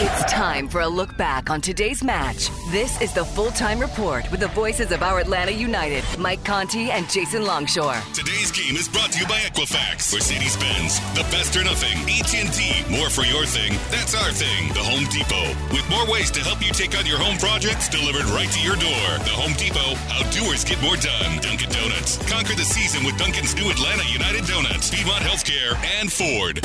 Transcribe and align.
It's 0.00 0.30
time 0.30 0.68
for 0.68 0.82
a 0.82 0.86
look 0.86 1.16
back 1.16 1.50
on 1.50 1.60
today's 1.60 2.04
match. 2.04 2.50
This 2.70 3.00
is 3.00 3.12
the 3.12 3.24
full 3.24 3.50
time 3.50 3.80
report 3.80 4.30
with 4.30 4.38
the 4.38 4.46
voices 4.54 4.92
of 4.92 5.02
our 5.02 5.18
Atlanta 5.18 5.50
United, 5.50 6.04
Mike 6.16 6.44
Conti 6.44 6.92
and 6.92 7.10
Jason 7.10 7.44
Longshore. 7.44 7.98
Today's 8.14 8.52
game 8.52 8.76
is 8.76 8.86
brought 8.86 9.10
to 9.10 9.18
you 9.18 9.26
by 9.26 9.42
Equifax, 9.42 10.14
Mercedes-Benz, 10.14 11.00
the 11.18 11.26
best 11.34 11.56
or 11.56 11.64
nothing, 11.64 11.98
AT&T, 12.06 12.94
more 12.94 13.10
for 13.10 13.26
your 13.26 13.42
thing. 13.44 13.74
That's 13.90 14.14
our 14.14 14.30
thing. 14.30 14.68
The 14.70 14.86
Home 14.86 15.02
Depot, 15.10 15.50
with 15.74 15.82
more 15.90 16.06
ways 16.06 16.30
to 16.30 16.46
help 16.46 16.64
you 16.64 16.70
take 16.70 16.96
on 16.96 17.04
your 17.04 17.18
home 17.18 17.36
projects 17.38 17.88
delivered 17.88 18.30
right 18.30 18.50
to 18.54 18.60
your 18.62 18.78
door. 18.78 19.06
The 19.26 19.34
Home 19.34 19.58
Depot, 19.58 19.98
how 20.14 20.22
doers 20.30 20.62
get 20.62 20.78
more 20.80 20.94
done. 20.94 21.42
Dunkin' 21.42 21.74
Donuts, 21.74 22.22
conquer 22.30 22.54
the 22.54 22.62
season 22.62 23.02
with 23.02 23.18
Dunkin's 23.18 23.58
new 23.58 23.66
Atlanta 23.66 24.06
United 24.06 24.46
Donuts, 24.46 24.94
Piedmont 24.94 25.26
Healthcare, 25.26 25.74
and 25.98 26.06
Ford. 26.06 26.62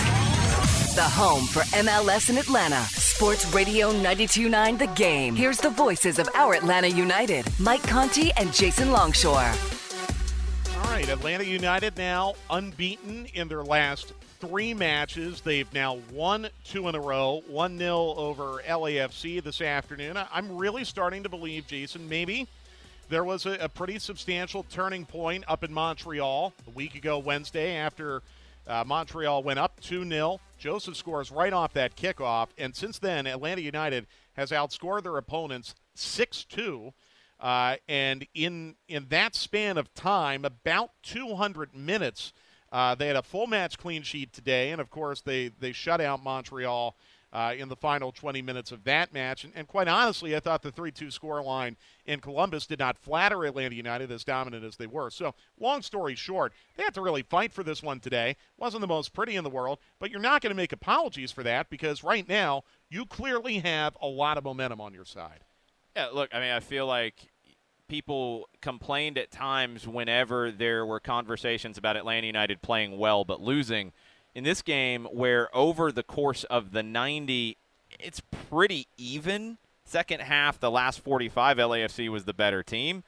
The 0.94 1.02
home 1.02 1.48
for 1.48 1.62
MLS 1.82 2.30
in 2.30 2.38
Atlanta. 2.38 2.86
Sports 3.24 3.54
Radio 3.54 3.88
929 3.88 4.78
The 4.80 4.88
Game. 4.88 5.34
Here's 5.34 5.58
the 5.58 5.70
voices 5.70 6.20
of 6.20 6.28
our 6.36 6.56
Atlanta 6.56 6.90
United, 6.90 7.46
Mike 7.58 7.82
Conti 7.84 8.34
and 8.34 8.54
Jason 8.54 8.92
Longshore. 8.92 9.54
All 10.76 10.92
right, 10.92 11.08
Atlanta 11.08 11.46
United 11.46 11.96
now 11.96 12.34
unbeaten 12.50 13.28
in 13.34 13.48
their 13.48 13.64
last 13.64 14.12
three 14.42 14.74
matches. 14.74 15.40
They've 15.40 15.74
now 15.74 16.00
won 16.12 16.50
two 16.66 16.90
in 16.90 16.96
a 16.96 17.00
row, 17.00 17.42
1 17.48 17.78
0 17.78 17.96
over 17.96 18.62
LAFC 18.68 19.42
this 19.42 19.62
afternoon. 19.62 20.20
I'm 20.30 20.58
really 20.58 20.84
starting 20.84 21.24
to 21.24 21.30
believe, 21.30 21.66
Jason, 21.66 22.10
maybe 22.10 22.46
there 23.08 23.24
was 23.24 23.46
a, 23.46 23.54
a 23.54 23.70
pretty 23.70 24.00
substantial 24.00 24.64
turning 24.64 25.06
point 25.06 25.46
up 25.48 25.64
in 25.64 25.72
Montreal 25.72 26.52
a 26.68 26.72
week 26.72 26.96
ago 26.96 27.20
Wednesday 27.20 27.78
after 27.78 28.22
uh, 28.68 28.84
Montreal 28.86 29.44
went 29.44 29.60
up 29.60 29.80
2 29.80 30.10
0. 30.10 30.42
Josef 30.64 30.96
scores 30.96 31.30
right 31.30 31.52
off 31.52 31.74
that 31.74 31.98
kickoff. 31.98 32.48
And 32.58 32.74
since 32.74 32.98
then, 32.98 33.28
Atlanta 33.28 33.60
United 33.60 34.08
has 34.38 34.52
outscored 34.52 35.04
their 35.04 35.18
opponents 35.18 35.76
6 35.96 36.46
2. 36.46 36.94
Uh, 37.38 37.76
and 37.90 38.26
in 38.34 38.76
in 38.88 39.08
that 39.10 39.36
span 39.36 39.78
of 39.78 39.94
time, 39.94 40.46
about 40.46 40.92
200 41.04 41.76
minutes, 41.76 42.32
uh, 42.72 42.96
they 42.96 43.08
had 43.08 43.18
a 43.18 43.24
full 43.24 43.46
match 43.46 43.78
clean 43.78 44.04
sheet 44.04 44.32
today, 44.32 44.72
and 44.72 44.80
of 44.80 44.90
course 44.90 45.20
they 45.20 45.50
they 45.50 45.74
shut 45.74 46.00
out 46.00 46.24
Montreal 46.24 46.96
uh, 47.34 47.54
in 47.58 47.68
the 47.68 47.76
final 47.76 48.12
20 48.12 48.44
minutes 48.44 48.72
of 48.72 48.84
that 48.84 49.12
match. 49.12 49.44
And, 49.44 49.52
and 49.56 49.68
quite 49.68 49.88
honestly, 49.88 50.36
I 50.36 50.40
thought 50.40 50.62
the 50.62 50.72
3 50.72 50.92
2 50.92 51.08
scoreline 51.08 51.76
in 52.06 52.20
Columbus 52.20 52.68
did 52.68 52.80
not 52.80 52.98
flatter 52.98 53.44
Atlanta 53.44 53.76
United 53.76 54.12
as 54.12 54.24
dominant 54.24 54.64
as 54.64 54.78
they 54.78 54.86
were. 54.86 55.10
So, 55.10 55.34
long 55.60 55.82
story 55.82 56.14
short, 56.14 56.54
they 56.78 56.84
had 56.84 56.94
to 56.94 57.02
really 57.02 57.24
fight 57.24 57.52
for 57.52 57.64
this 57.64 57.82
one 57.82 58.00
today. 58.00 58.38
Wasn't 58.58 58.82
the 58.82 58.88
most 58.88 59.14
pretty 59.14 59.36
in 59.36 59.44
the 59.44 59.50
world, 59.50 59.80
but 60.00 60.12
you're 60.12 60.22
not 60.22 60.42
going 60.42 60.52
to 60.52 60.56
make 60.56 60.72
apologies 60.72 61.32
for 61.32 61.42
that 61.44 61.70
because 61.70 62.04
right 62.04 62.28
now, 62.30 62.64
you 62.90 63.06
clearly 63.06 63.60
have 63.60 63.98
a 64.00 64.08
lot 64.08 64.38
of 64.38 64.44
momentum 64.44 64.80
on 64.80 64.94
your 64.94 65.06
side. 65.06 65.44
Yeah, 65.96 66.10
look, 66.14 66.30
I 66.34 66.40
mean, 66.40 66.52
I 66.52 66.60
feel 66.60 66.86
like 66.86 67.32
people 67.88 68.48
complained 68.62 69.18
at 69.18 69.32
times 69.32 69.88
whenever 69.88 70.52
there 70.52 70.86
were 70.86 71.00
conversations 71.00 71.78
about 71.78 71.98
Atlanta 71.98 72.26
United 72.26 72.62
playing 72.62 72.98
well 72.98 73.26
but 73.26 73.42
losing 73.42 73.92
in 74.36 74.44
this 74.44 74.62
game 74.62 75.06
where 75.12 75.56
over 75.56 75.92
the 75.92 76.04
course 76.04 76.44
of 76.46 76.72
the 76.72 76.84
90 76.84 77.58
it's 78.00 78.22
pretty 78.50 78.88
even. 78.98 79.58
Second 79.86 80.22
half 80.22 80.60
the 80.60 80.72
last 80.72 81.00
45 81.00 81.58
LAFC 81.58 82.10
was 82.10 82.26
the 82.26 82.34
better 82.34 82.64
team. 82.64 83.04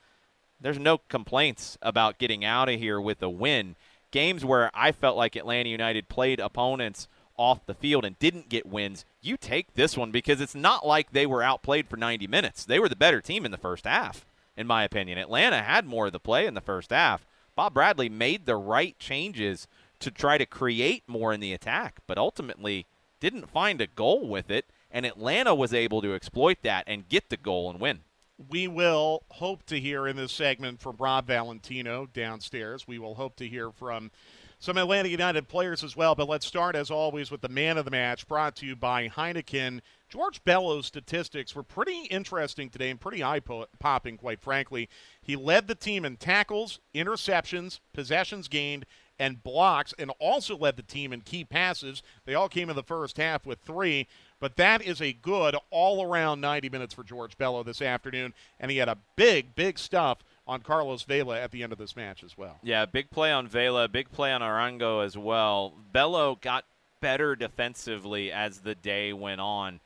There's 0.59 0.79
no 0.79 0.99
complaints 1.09 1.77
about 1.81 2.17
getting 2.17 2.45
out 2.45 2.69
of 2.69 2.79
here 2.79 2.99
with 3.01 3.21
a 3.21 3.29
win. 3.29 3.75
Games 4.11 4.45
where 4.45 4.71
I 4.73 4.91
felt 4.91 5.17
like 5.17 5.35
Atlanta 5.35 5.69
United 5.69 6.07
played 6.07 6.39
opponents 6.39 7.07
off 7.37 7.65
the 7.65 7.73
field 7.73 8.05
and 8.05 8.17
didn't 8.19 8.47
get 8.47 8.65
wins 8.65 9.03
you 9.21 9.35
take 9.35 9.73
this 9.73 9.97
one 9.97 10.11
because 10.11 10.39
it's 10.39 10.55
not 10.55 10.85
like 10.85 11.11
they 11.11 11.25
were 11.25 11.43
outplayed 11.43 11.87
for 11.87 11.97
90 11.97 12.27
minutes. 12.27 12.63
They 12.63 12.79
were 12.79 12.87
the 12.87 12.95
better 12.95 13.19
team 13.19 13.43
in 13.43 13.51
the 13.51 13.57
first 13.57 13.85
half 13.85 14.25
in 14.57 14.67
my 14.67 14.83
opinion. 14.83 15.17
Atlanta 15.17 15.61
had 15.61 15.85
more 15.85 16.07
of 16.07 16.13
the 16.13 16.19
play 16.19 16.45
in 16.45 16.53
the 16.53 16.61
first 16.61 16.91
half. 16.91 17.25
Bob 17.55 17.73
Bradley 17.73 18.09
made 18.09 18.45
the 18.45 18.55
right 18.55 18.97
changes 18.99 19.67
to 19.99 20.11
try 20.11 20.37
to 20.37 20.45
create 20.45 21.03
more 21.07 21.33
in 21.33 21.39
the 21.39 21.53
attack, 21.53 21.99
but 22.07 22.17
ultimately 22.17 22.85
didn't 23.19 23.49
find 23.49 23.81
a 23.81 23.87
goal 23.87 24.27
with 24.27 24.49
it. 24.49 24.65
And 24.91 25.05
Atlanta 25.05 25.53
was 25.53 25.73
able 25.73 26.01
to 26.01 26.13
exploit 26.13 26.59
that 26.63 26.85
and 26.87 27.09
get 27.09 27.29
the 27.29 27.37
goal 27.37 27.69
and 27.69 27.79
win. 27.79 28.01
We 28.49 28.67
will 28.67 29.23
hope 29.29 29.65
to 29.67 29.79
hear 29.79 30.07
in 30.07 30.17
this 30.17 30.31
segment 30.31 30.79
from 30.81 30.97
Rob 30.97 31.27
Valentino 31.27 32.05
downstairs. 32.05 32.87
We 32.87 32.99
will 32.99 33.15
hope 33.15 33.35
to 33.37 33.47
hear 33.47 33.71
from 33.71 34.11
some 34.59 34.77
Atlanta 34.77 35.09
United 35.09 35.47
players 35.47 35.83
as 35.83 35.95
well. 35.95 36.15
But 36.15 36.29
let's 36.29 36.45
start, 36.45 36.75
as 36.75 36.91
always, 36.91 37.31
with 37.31 37.41
the 37.41 37.49
man 37.49 37.77
of 37.77 37.85
the 37.85 37.91
match 37.91 38.27
brought 38.27 38.55
to 38.57 38.65
you 38.65 38.75
by 38.75 39.09
Heineken. 39.09 39.81
George 40.09 40.43
Bello's 40.43 40.85
statistics 40.85 41.55
were 41.55 41.63
pretty 41.63 42.05
interesting 42.05 42.69
today 42.69 42.89
and 42.89 42.99
pretty 42.99 43.23
eye 43.23 43.41
popping, 43.79 44.17
quite 44.17 44.41
frankly. 44.41 44.89
He 45.21 45.35
led 45.35 45.67
the 45.67 45.75
team 45.75 46.05
in 46.05 46.17
tackles, 46.17 46.79
interceptions, 46.93 47.79
possessions 47.93 48.47
gained, 48.47 48.85
and 49.19 49.43
blocks, 49.43 49.93
and 49.97 50.11
also 50.19 50.57
led 50.57 50.75
the 50.75 50.83
team 50.83 51.13
in 51.13 51.21
key 51.21 51.43
passes. 51.43 52.03
They 52.25 52.35
all 52.35 52.49
came 52.49 52.69
in 52.69 52.75
the 52.75 52.83
first 52.83 53.17
half 53.17 53.45
with 53.45 53.59
three. 53.59 54.07
But 54.39 54.57
that 54.57 54.81
is 54.81 55.01
a 55.01 55.13
good 55.13 55.55
all 55.71 56.03
around 56.03 56.41
90 56.41 56.69
minutes 56.69 56.93
for 56.93 57.03
George 57.03 57.37
Bello 57.37 57.63
this 57.63 57.81
afternoon. 57.81 58.33
And 58.59 58.69
he 58.69 58.77
had 58.77 58.89
a 58.89 58.97
big, 59.15 59.55
big 59.55 59.79
stuff 59.79 60.19
on 60.47 60.61
Carlos 60.61 61.03
Vela 61.03 61.39
at 61.39 61.51
the 61.51 61.63
end 61.63 61.71
of 61.71 61.79
this 61.79 61.95
match 61.95 62.23
as 62.23 62.37
well. 62.37 62.59
Yeah, 62.61 62.85
big 62.85 63.09
play 63.09 63.31
on 63.31 63.47
Vela, 63.47 63.87
big 63.87 64.11
play 64.11 64.31
on 64.31 64.41
Arango 64.41 65.03
as 65.03 65.17
well. 65.17 65.73
Bello 65.91 66.37
got 66.39 66.65
better 66.99 67.35
defensively 67.35 68.31
as 68.31 68.59
the 68.59 68.75
day 68.75 69.13
went 69.13 69.41
on. 69.41 69.79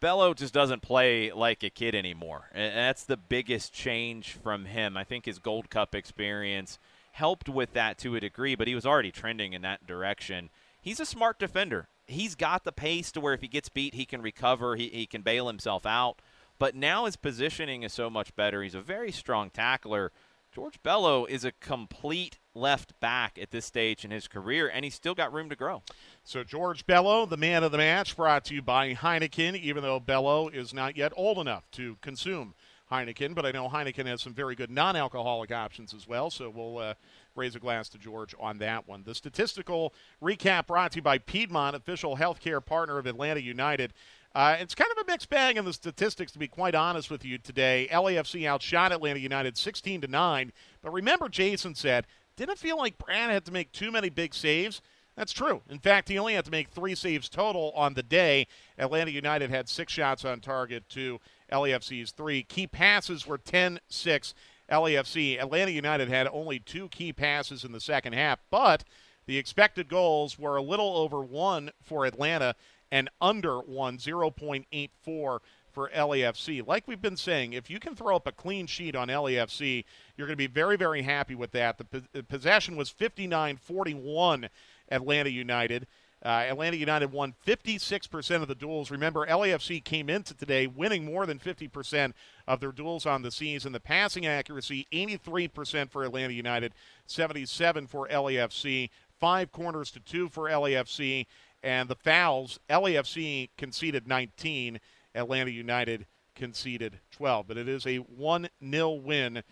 Bello 0.00 0.34
just 0.34 0.52
doesn't 0.52 0.82
play 0.82 1.30
like 1.32 1.62
a 1.62 1.70
kid 1.70 1.94
anymore. 1.94 2.50
And 2.52 2.74
that's 2.74 3.04
the 3.04 3.16
biggest 3.16 3.72
change 3.72 4.32
from 4.32 4.64
him. 4.64 4.96
I 4.96 5.04
think 5.04 5.26
his 5.26 5.38
Gold 5.38 5.68
Cup 5.68 5.94
experience– 5.94 6.78
helped 7.14 7.48
with 7.48 7.72
that 7.74 7.96
to 7.96 8.16
a 8.16 8.20
degree, 8.20 8.56
but 8.56 8.66
he 8.66 8.74
was 8.74 8.84
already 8.84 9.12
trending 9.12 9.52
in 9.52 9.62
that 9.62 9.86
direction. 9.86 10.50
He's 10.80 10.98
a 10.98 11.06
smart 11.06 11.38
defender. 11.38 11.86
He's 12.08 12.34
got 12.34 12.64
the 12.64 12.72
pace 12.72 13.12
to 13.12 13.20
where 13.20 13.34
if 13.34 13.40
he 13.40 13.46
gets 13.46 13.68
beat, 13.68 13.94
he 13.94 14.04
can 14.04 14.20
recover, 14.20 14.74
he, 14.74 14.88
he 14.88 15.06
can 15.06 15.22
bail 15.22 15.46
himself 15.46 15.86
out. 15.86 16.20
But 16.58 16.74
now 16.74 17.04
his 17.04 17.14
positioning 17.14 17.84
is 17.84 17.92
so 17.92 18.10
much 18.10 18.34
better. 18.34 18.64
He's 18.64 18.74
a 18.74 18.80
very 18.80 19.12
strong 19.12 19.50
tackler. 19.50 20.10
George 20.52 20.82
Bello 20.82 21.24
is 21.24 21.44
a 21.44 21.52
complete 21.52 22.38
left 22.52 22.98
back 22.98 23.38
at 23.40 23.52
this 23.52 23.64
stage 23.64 24.04
in 24.04 24.10
his 24.10 24.26
career, 24.26 24.68
and 24.68 24.84
he's 24.84 24.94
still 24.94 25.14
got 25.14 25.32
room 25.32 25.48
to 25.50 25.56
grow. 25.56 25.82
So, 26.24 26.42
George 26.42 26.84
Bello, 26.84 27.26
the 27.26 27.36
man 27.36 27.62
of 27.62 27.70
the 27.70 27.78
match, 27.78 28.16
brought 28.16 28.44
to 28.46 28.54
you 28.54 28.62
by 28.62 28.92
Heineken, 28.92 29.56
even 29.56 29.84
though 29.84 30.00
Bello 30.00 30.48
is 30.48 30.74
not 30.74 30.96
yet 30.96 31.12
old 31.16 31.38
enough 31.38 31.70
to 31.72 31.96
consume 32.02 32.54
Heineken, 32.90 33.34
but 33.34 33.46
I 33.46 33.50
know 33.50 33.68
Heineken 33.68 34.06
has 34.06 34.20
some 34.20 34.34
very 34.34 34.54
good 34.54 34.70
non 34.70 34.96
alcoholic 34.96 35.50
options 35.50 35.94
as 35.94 36.06
well, 36.06 36.30
so 36.30 36.50
we'll 36.50 36.78
uh, 36.78 36.94
raise 37.34 37.54
a 37.56 37.58
glass 37.58 37.88
to 37.90 37.98
George 37.98 38.34
on 38.38 38.58
that 38.58 38.86
one. 38.86 39.02
The 39.04 39.14
statistical 39.14 39.94
recap 40.22 40.66
brought 40.66 40.92
to 40.92 40.96
you 40.96 41.02
by 41.02 41.18
Piedmont, 41.18 41.76
official 41.76 42.16
healthcare 42.16 42.64
partner 42.64 42.98
of 42.98 43.06
Atlanta 43.06 43.40
United. 43.40 43.94
Uh, 44.34 44.56
it's 44.58 44.74
kind 44.74 44.90
of 44.90 44.98
a 44.98 45.10
mixed 45.10 45.30
bag 45.30 45.56
in 45.56 45.64
the 45.64 45.72
statistics, 45.72 46.32
to 46.32 46.38
be 46.38 46.48
quite 46.48 46.74
honest 46.74 47.10
with 47.10 47.24
you 47.24 47.38
today. 47.38 47.88
LAFC 47.90 48.46
outshot 48.46 48.92
Atlanta 48.92 49.20
United 49.20 49.56
16 49.56 50.00
to 50.02 50.08
9. 50.08 50.52
But 50.82 50.92
remember, 50.92 51.28
Jason 51.28 51.74
said, 51.74 52.06
didn't 52.36 52.58
feel 52.58 52.76
like 52.76 52.98
Brad 52.98 53.30
had 53.30 53.44
to 53.44 53.52
make 53.52 53.70
too 53.70 53.92
many 53.92 54.10
big 54.10 54.34
saves. 54.34 54.82
That's 55.16 55.32
true. 55.32 55.62
In 55.70 55.78
fact, 55.78 56.08
he 56.08 56.18
only 56.18 56.34
had 56.34 56.44
to 56.46 56.50
make 56.50 56.70
three 56.70 56.96
saves 56.96 57.28
total 57.28 57.72
on 57.76 57.94
the 57.94 58.02
day. 58.02 58.48
Atlanta 58.76 59.12
United 59.12 59.50
had 59.50 59.68
six 59.68 59.92
shots 59.92 60.24
on 60.24 60.40
target 60.40 60.88
to 60.90 61.20
LAFC's 61.52 62.12
three. 62.12 62.42
Key 62.42 62.66
passes 62.66 63.26
were 63.26 63.38
10 63.38 63.80
6 63.88 64.34
LAFC. 64.70 65.40
Atlanta 65.40 65.70
United 65.70 66.08
had 66.08 66.28
only 66.32 66.58
two 66.58 66.88
key 66.88 67.12
passes 67.12 67.64
in 67.64 67.72
the 67.72 67.80
second 67.80 68.14
half, 68.14 68.40
but 68.50 68.84
the 69.26 69.38
expected 69.38 69.88
goals 69.88 70.38
were 70.38 70.56
a 70.56 70.62
little 70.62 70.96
over 70.96 71.22
one 71.22 71.70
for 71.82 72.04
Atlanta 72.04 72.54
and 72.90 73.10
under 73.20 73.58
one, 73.58 73.98
0.84 73.98 75.40
for 75.74 75.90
LAFC. 75.90 76.66
Like 76.66 76.86
we've 76.86 77.02
been 77.02 77.16
saying, 77.16 77.52
if 77.52 77.68
you 77.68 77.80
can 77.80 77.96
throw 77.96 78.14
up 78.14 78.26
a 78.26 78.32
clean 78.32 78.66
sheet 78.66 78.94
on 78.94 79.08
LAFC, 79.08 79.84
you're 80.16 80.26
going 80.26 80.34
to 80.34 80.36
be 80.36 80.46
very, 80.46 80.76
very 80.76 81.02
happy 81.02 81.34
with 81.34 81.50
that. 81.52 81.78
The, 81.78 82.22
possession 82.22 82.76
was 82.76 82.90
59 82.90 83.56
41 83.56 84.48
Atlanta 84.90 85.30
United. 85.30 85.86
Uh, 86.24 86.46
Atlanta 86.48 86.76
United 86.76 87.12
won 87.12 87.34
56% 87.46 88.40
of 88.40 88.48
the 88.48 88.54
duels. 88.54 88.90
Remember, 88.90 89.26
LAFC 89.26 89.84
came 89.84 90.08
into 90.08 90.32
today 90.32 90.66
winning 90.66 91.04
more 91.04 91.26
than 91.26 91.38
50% 91.38 92.14
of 92.48 92.60
their 92.60 92.72
duels 92.72 93.04
on 93.04 93.20
the 93.20 93.30
season. 93.30 93.72
The 93.72 93.80
passing 93.80 94.24
accuracy, 94.24 94.86
83% 94.90 95.90
for 95.90 96.02
Atlanta 96.02 96.32
United, 96.32 96.72
77 97.06 97.86
for 97.88 98.08
LAFC, 98.08 98.88
five 99.20 99.52
corners 99.52 99.90
to 99.90 100.00
two 100.00 100.30
for 100.30 100.48
LAFC, 100.48 101.26
and 101.62 101.90
the 101.90 101.94
fouls, 101.94 102.58
LAFC 102.70 103.50
conceded 103.58 104.08
19, 104.08 104.80
Atlanta 105.14 105.50
United 105.50 106.06
conceded 106.34 107.00
12. 107.12 107.46
But 107.46 107.58
it 107.58 107.68
is 107.68 107.86
a 107.86 107.98
1 107.98 108.48
0 108.70 108.90
win 108.92 109.42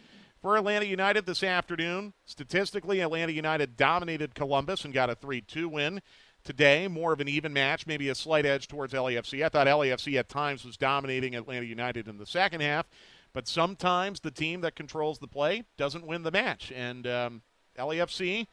for 0.41 0.57
Atlanta 0.57 0.87
United 0.87 1.27
this 1.27 1.43
afternoon. 1.43 2.15
Statistically, 2.25 3.01
Atlanta 3.01 3.33
United 3.33 3.77
dominated 3.77 4.35
Columbus 4.35 4.85
and 4.85 4.93
got 4.93 5.11
a 5.11 5.15
3 5.15 5.43
2 5.43 5.69
win 5.69 6.01
today. 6.45 6.89
More 6.89 7.13
of 7.13 7.21
an 7.21 7.29
even 7.29 7.53
match, 7.53 7.87
maybe 7.87 8.09
a 8.09 8.15
slight 8.15 8.47
edge 8.47 8.69
towards 8.69 8.93
LAFC. 8.93 9.45
I 9.45 9.49
thought 9.49 9.67
LAFC 9.67 10.19
at 10.19 10.29
times 10.29 10.65
was 10.65 10.77
dominating 10.77 11.35
Atlanta 11.35 11.67
United 11.67 12.09
in 12.09 12.19
the 12.19 12.27
second 12.27 12.61
half, 12.61 12.89
but 13.33 13.49
sometimes 13.49 14.21
the 14.21 14.31
team 14.31 14.61
that 14.63 14.77
controls 14.77 15.19
the 15.19 15.29
play 15.29 15.65
doesn't 15.77 16.07
win 16.07 16.23
the 16.23 16.31
match. 16.31 16.73
And 16.75 17.07
um, 17.07 17.43
LAFC 17.79 18.47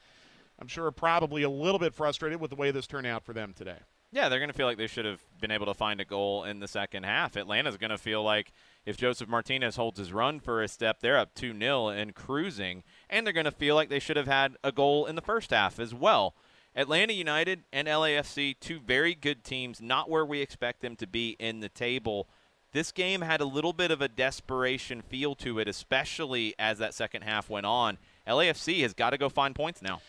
I'm 0.59 0.68
sure 0.68 0.86
are 0.86 0.91
probably 0.91 1.44
a 1.44 1.50
little 1.50 1.80
bit 1.80 1.94
frustrated 1.94 2.41
with 2.41 2.50
the 2.50 2.56
way 2.56 2.71
this 2.71 2.86
turned 2.86 3.07
out 3.07 3.24
for 3.24 3.33
them 3.33 3.53
today. 3.53 3.77
Yeah, 4.12 4.27
they're 4.27 4.39
going 4.39 4.50
to 4.50 4.57
feel 4.57 4.65
like 4.65 4.77
they 4.77 4.88
should 4.88 5.06
have 5.06 5.21
been 5.39 5.51
able 5.51 5.68
to 5.68 5.74
find 5.74 6.01
a 6.01 6.06
goal 6.06 6.44
in 6.44 6.59
the 6.59 6.68
second 6.68 7.03
half. 7.03 7.38
Atlanta's 7.38 7.77
going 7.77 7.91
to 7.91 7.97
feel 7.97 8.24
like 8.24 8.51
if 8.86 8.97
Josef 8.97 9.30
Martinez 9.30 9.75
holds 9.75 10.00
his 10.00 10.12
run 10.12 10.39
for 10.39 10.63
a 10.63 10.68
step, 10.68 11.00
they're 11.00 11.18
up 11.18 11.36
2 11.36 11.57
0 11.57 11.89
and 11.89 12.15
cruising. 12.15 12.83
And 13.09 13.25
they're 13.25 13.33
going 13.33 13.45
to 13.45 13.51
feel 13.51 13.75
like 13.75 13.89
they 13.89 14.00
should 14.00 14.18
have 14.18 14.27
had 14.27 14.57
a 14.63 14.71
goal 14.71 15.06
in 15.06 15.15
the 15.15 15.21
first 15.21 15.51
half 15.51 15.80
as 15.80 15.94
well. 15.94 16.36
Atlanta 16.75 17.13
United 17.13 17.63
and 17.74 17.88
LAFC, 17.88 18.56
two 18.60 18.80
very 18.80 19.16
good 19.16 19.44
teams, 19.44 19.81
not 19.81 20.10
where 20.10 20.25
we 20.25 20.42
expect 20.42 20.81
them 20.81 20.95
to 20.98 21.07
be 21.07 21.36
in 21.39 21.60
the 21.60 21.69
table. 21.69 22.27
This 22.71 22.92
game 22.92 23.21
had 23.21 23.42
a 23.42 23.45
little 23.45 23.74
bit 23.74 23.89
of 23.89 24.01
a 24.01 24.07
desperation 24.07 25.01
feel 25.01 25.33
to 25.36 25.60
it, 25.60 25.68
especially 25.68 26.54
as 26.60 26.77
that 26.77 26.94
second 26.94 27.24
half 27.24 27.50
went 27.50 27.66
on. 27.66 27.98
LAFC 28.27 28.81
has 28.83 28.94
got 28.94 29.10
to 29.10 29.18
go 29.18 29.30
find 29.30 29.56
points 29.56 29.81
now. 29.81 30.01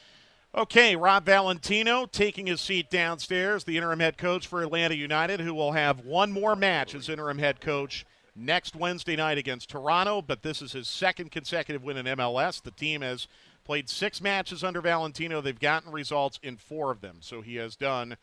Okay, 0.55 0.97
Rob 0.97 1.25
Valentino 1.25 2.07
taking 2.07 2.47
his 2.47 2.61
seat 2.61 2.91
downstairs, 2.91 3.65
the 3.65 3.77
interim 3.77 4.01
head 4.01 4.19
coach 4.19 4.47
for 4.47 4.63
Atlanta 4.63 4.97
United, 4.97 5.41
who 5.41 5.55
will 5.55 5.73
have 5.73 6.05
one 6.05 6.33
more 6.33 6.56
match 6.56 6.95
as 6.95 7.09
interim 7.09 7.39
head 7.39 7.61
coach 7.61 8.05
next 8.35 8.75
Wednesday 8.75 9.17
night 9.17 9.39
against 9.39 9.71
Toronto, 9.71 10.21
but 10.21 10.43
this 10.43 10.61
is 10.61 10.73
his 10.73 10.89
second 10.89 11.31
consecutive 11.31 11.85
win 11.85 11.97
in 11.97 12.06
MLS. 12.06 12.61
The 12.61 12.73
team 12.73 13.03
has 13.03 13.29
played 13.70 13.88
six 13.88 14.20
matches 14.20 14.64
under 14.64 14.81
Valentino. 14.81 15.40
They've 15.40 15.56
gotten 15.56 15.93
results 15.93 16.40
in 16.43 16.56
four 16.56 16.90
of 16.90 17.00
them, 17.02 17.19
so 17.20 17.40
he 17.40 17.55
has 17.55 17.76
done 17.76 18.17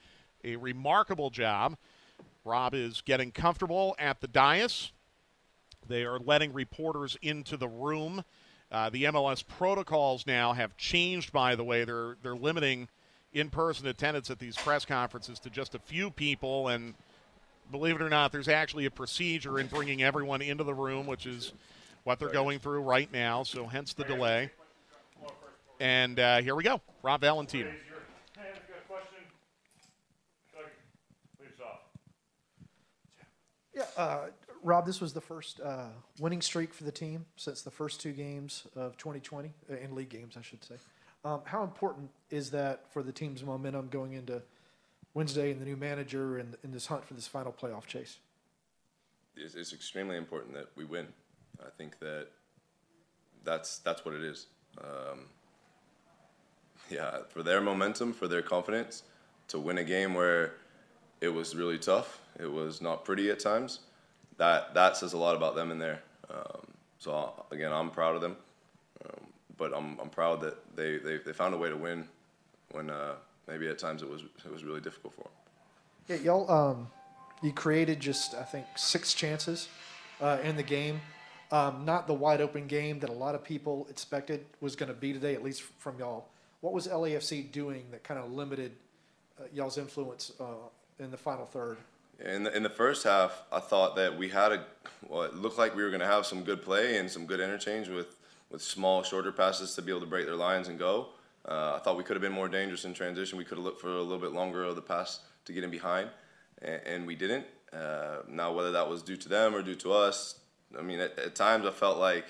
a 0.43 0.57
remarkable 0.57 1.29
job. 1.29 1.77
Rob 2.43 2.73
is 2.73 2.99
getting 2.99 3.31
comfortable 3.31 3.95
at 3.97 4.19
the 4.19 4.27
dais. 4.27 4.91
They 5.87 6.03
are 6.03 6.19
letting 6.19 6.51
reporters 6.51 7.17
into 7.21 7.55
the 7.55 7.69
room 7.69 8.25
uh, 8.69 8.89
the 8.89 9.05
MLS 9.05 9.47
protocols 9.47 10.27
now 10.27 10.51
have 10.51 10.75
changed. 10.75 11.31
By 11.31 11.55
the 11.55 11.63
way, 11.63 11.85
they're 11.85 12.17
they're 12.21 12.35
limiting 12.35 12.89
in-person 13.31 13.87
attendance 13.87 14.29
at 14.29 14.39
these 14.39 14.57
press 14.57 14.83
conferences 14.83 15.39
to 15.39 15.49
just 15.49 15.75
a 15.75 15.79
few 15.79 16.11
people, 16.11 16.67
and 16.67 16.93
believe 17.71 17.95
it 17.95 18.01
or 18.01 18.09
not, 18.09 18.33
there's 18.33 18.49
actually 18.49 18.83
a 18.83 18.91
procedure 18.91 19.59
in 19.59 19.67
bringing 19.67 20.03
everyone 20.03 20.41
into 20.41 20.65
the 20.65 20.73
room, 20.73 21.07
which 21.07 21.25
is 21.25 21.53
what 22.03 22.19
they're 22.19 22.27
going 22.27 22.59
through 22.59 22.81
right 22.81 23.09
now. 23.13 23.43
So 23.43 23.65
hence 23.65 23.93
the 23.93 24.03
delay. 24.03 24.51
And 25.79 26.19
uh, 26.19 26.41
here 26.41 26.55
we 26.55 26.63
go, 26.63 26.81
Rob 27.03 27.21
Valentino. 27.21 27.71
Yeah, 33.77 33.83
uh, 33.95 34.19
Rob, 34.63 34.87
this 34.87 34.99
was 34.99 35.13
the 35.13 35.21
first 35.21 35.59
uh, 35.59 35.89
winning 36.19 36.41
streak 36.41 36.73
for 36.73 36.83
the 36.83 36.91
team 36.91 37.27
since 37.35 37.61
the 37.61 37.69
first 37.69 38.01
two 38.01 38.11
games 38.11 38.63
of 38.75 38.97
2020, 38.97 39.53
uh, 39.69 39.75
in 39.75 39.93
league 39.93 40.09
games, 40.09 40.35
I 40.35 40.41
should 40.41 40.63
say. 40.63 40.75
Um, 41.23 41.41
how 41.45 41.63
important 41.63 42.09
is 42.31 42.49
that 42.51 42.91
for 42.91 43.03
the 43.03 43.11
team's 43.11 43.43
momentum 43.43 43.89
going 43.89 44.13
into 44.13 44.41
Wednesday 45.13 45.51
and 45.51 45.61
the 45.61 45.65
new 45.65 45.75
manager 45.75 46.39
and, 46.39 46.55
in 46.63 46.71
this 46.71 46.87
hunt 46.87 47.05
for 47.05 47.13
this 47.13 47.27
final 47.27 47.51
playoff 47.51 47.85
chase? 47.85 48.17
It's, 49.35 49.53
it's, 49.53 49.73
extremely 49.73 50.17
important 50.17 50.55
that 50.55 50.69
we 50.75 50.83
win. 50.83 51.07
I 51.59 51.69
think 51.77 51.99
that 51.99 52.29
that's 53.43 53.77
that's 53.79 54.03
what 54.03 54.15
it 54.15 54.23
is. 54.23 54.47
Um, 54.79 55.25
yeah, 56.89 57.19
for 57.29 57.43
their 57.43 57.61
momentum, 57.61 58.13
for 58.13 58.27
their 58.27 58.41
confidence, 58.41 59.03
to 59.49 59.59
win 59.59 59.77
a 59.77 59.83
game 59.83 60.13
where 60.13 60.53
it 61.21 61.29
was 61.29 61.55
really 61.55 61.77
tough, 61.77 62.19
it 62.39 62.51
was 62.51 62.81
not 62.81 63.05
pretty 63.05 63.29
at 63.29 63.39
times 63.39 63.79
that 64.37 64.73
that 64.73 64.97
says 64.97 65.13
a 65.13 65.17
lot 65.17 65.35
about 65.35 65.55
them 65.55 65.71
in 65.71 65.79
there. 65.79 66.01
Um, 66.29 66.67
so 66.99 67.45
again, 67.51 67.73
I'm 67.73 67.89
proud 67.89 68.15
of 68.15 68.21
them, 68.21 68.37
um, 69.05 69.27
but 69.57 69.73
I'm 69.75 69.99
I'm 69.99 70.09
proud 70.09 70.41
that 70.41 70.75
they, 70.75 70.97
they 70.97 71.17
they 71.17 71.33
found 71.33 71.53
a 71.53 71.57
way 71.57 71.69
to 71.69 71.77
win 71.77 72.07
when 72.71 72.89
uh, 72.89 73.15
maybe 73.47 73.67
at 73.67 73.77
times 73.77 74.01
it 74.01 74.09
was 74.09 74.23
it 74.45 74.51
was 74.51 74.63
really 74.63 74.81
difficult 74.81 75.13
for 75.13 75.23
them. 75.23 75.31
Yeah, 76.07 76.15
y'all. 76.23 76.49
Um, 76.49 76.87
you 77.43 77.51
created 77.51 77.99
just 77.99 78.33
I 78.35 78.43
think 78.43 78.65
six 78.75 79.13
chances 79.13 79.67
uh, 80.21 80.37
in 80.43 80.55
the 80.55 80.63
game. 80.63 81.01
Um, 81.49 81.85
not 81.85 82.07
the 82.07 82.13
wide 82.13 82.41
open 82.41 82.67
game 82.67 82.99
that 82.99 83.09
a 83.09 83.13
lot 83.13 83.33
of 83.33 83.41
people 83.41 83.87
expected 83.89 84.45
was 84.59 84.75
going 84.75 84.89
to 84.89 84.93
be 84.93 85.13
today, 85.13 85.33
at 85.33 85.43
least 85.43 85.61
from 85.79 85.97
y'all. 85.97 86.25
What 86.61 86.73
was 86.73 86.87
LAFC 86.87 87.51
doing 87.51 87.85
that 87.91 88.03
kind 88.03 88.19
of 88.19 88.31
limited 88.31 88.71
uh, 89.39 89.43
y'all's 89.53 89.77
influence 89.77 90.31
uh, 90.39 90.45
in 90.99 91.11
the 91.11 91.17
final 91.17 91.45
third? 91.45 91.77
In 92.19 92.43
the, 92.43 92.55
in 92.55 92.63
the 92.63 92.69
first 92.69 93.03
half, 93.03 93.43
I 93.51 93.59
thought 93.59 93.95
that 93.97 94.17
we 94.17 94.29
had 94.29 94.51
a 94.51 94.65
well, 95.07 95.23
it 95.23 95.35
looked 95.35 95.59
like 95.59 95.75
we 95.75 95.83
were 95.83 95.89
going 95.89 96.01
to 96.01 96.07
have 96.07 96.25
some 96.25 96.43
good 96.43 96.63
play 96.63 96.97
and 96.97 97.09
some 97.09 97.25
good 97.25 97.39
interchange 97.39 97.89
with 97.89 98.17
with 98.49 98.61
small, 98.61 99.03
shorter 99.03 99.31
passes 99.31 99.75
to 99.75 99.81
be 99.81 99.91
able 99.91 100.01
to 100.01 100.07
break 100.07 100.25
their 100.25 100.35
lines 100.35 100.67
and 100.67 100.79
go. 100.79 101.09
Uh, 101.47 101.73
I 101.75 101.79
thought 101.79 101.97
we 101.97 102.03
could 102.03 102.15
have 102.15 102.21
been 102.21 102.31
more 102.31 102.47
dangerous 102.47 102.85
in 102.85 102.93
transition. 102.93 103.37
We 103.37 103.43
could 103.43 103.57
have 103.57 103.65
looked 103.65 103.81
for 103.81 103.89
a 103.89 104.01
little 104.01 104.19
bit 104.19 104.31
longer 104.31 104.63
of 104.63 104.75
the 104.75 104.81
pass 104.81 105.19
to 105.45 105.53
get 105.53 105.63
in 105.63 105.69
behind, 105.69 106.09
and, 106.61 106.81
and 106.85 107.07
we 107.07 107.15
didn't. 107.15 107.45
Uh, 107.71 108.17
now, 108.27 108.53
whether 108.53 108.71
that 108.71 108.89
was 108.89 109.01
due 109.01 109.17
to 109.17 109.29
them 109.29 109.53
or 109.53 109.61
due 109.61 109.75
to 109.75 109.91
us, 109.91 110.39
I 110.77 110.81
mean, 110.81 110.99
at, 110.99 111.17
at, 111.19 111.35
times 111.35 111.65
I 111.65 111.71
felt 111.71 111.97
like 111.97 112.25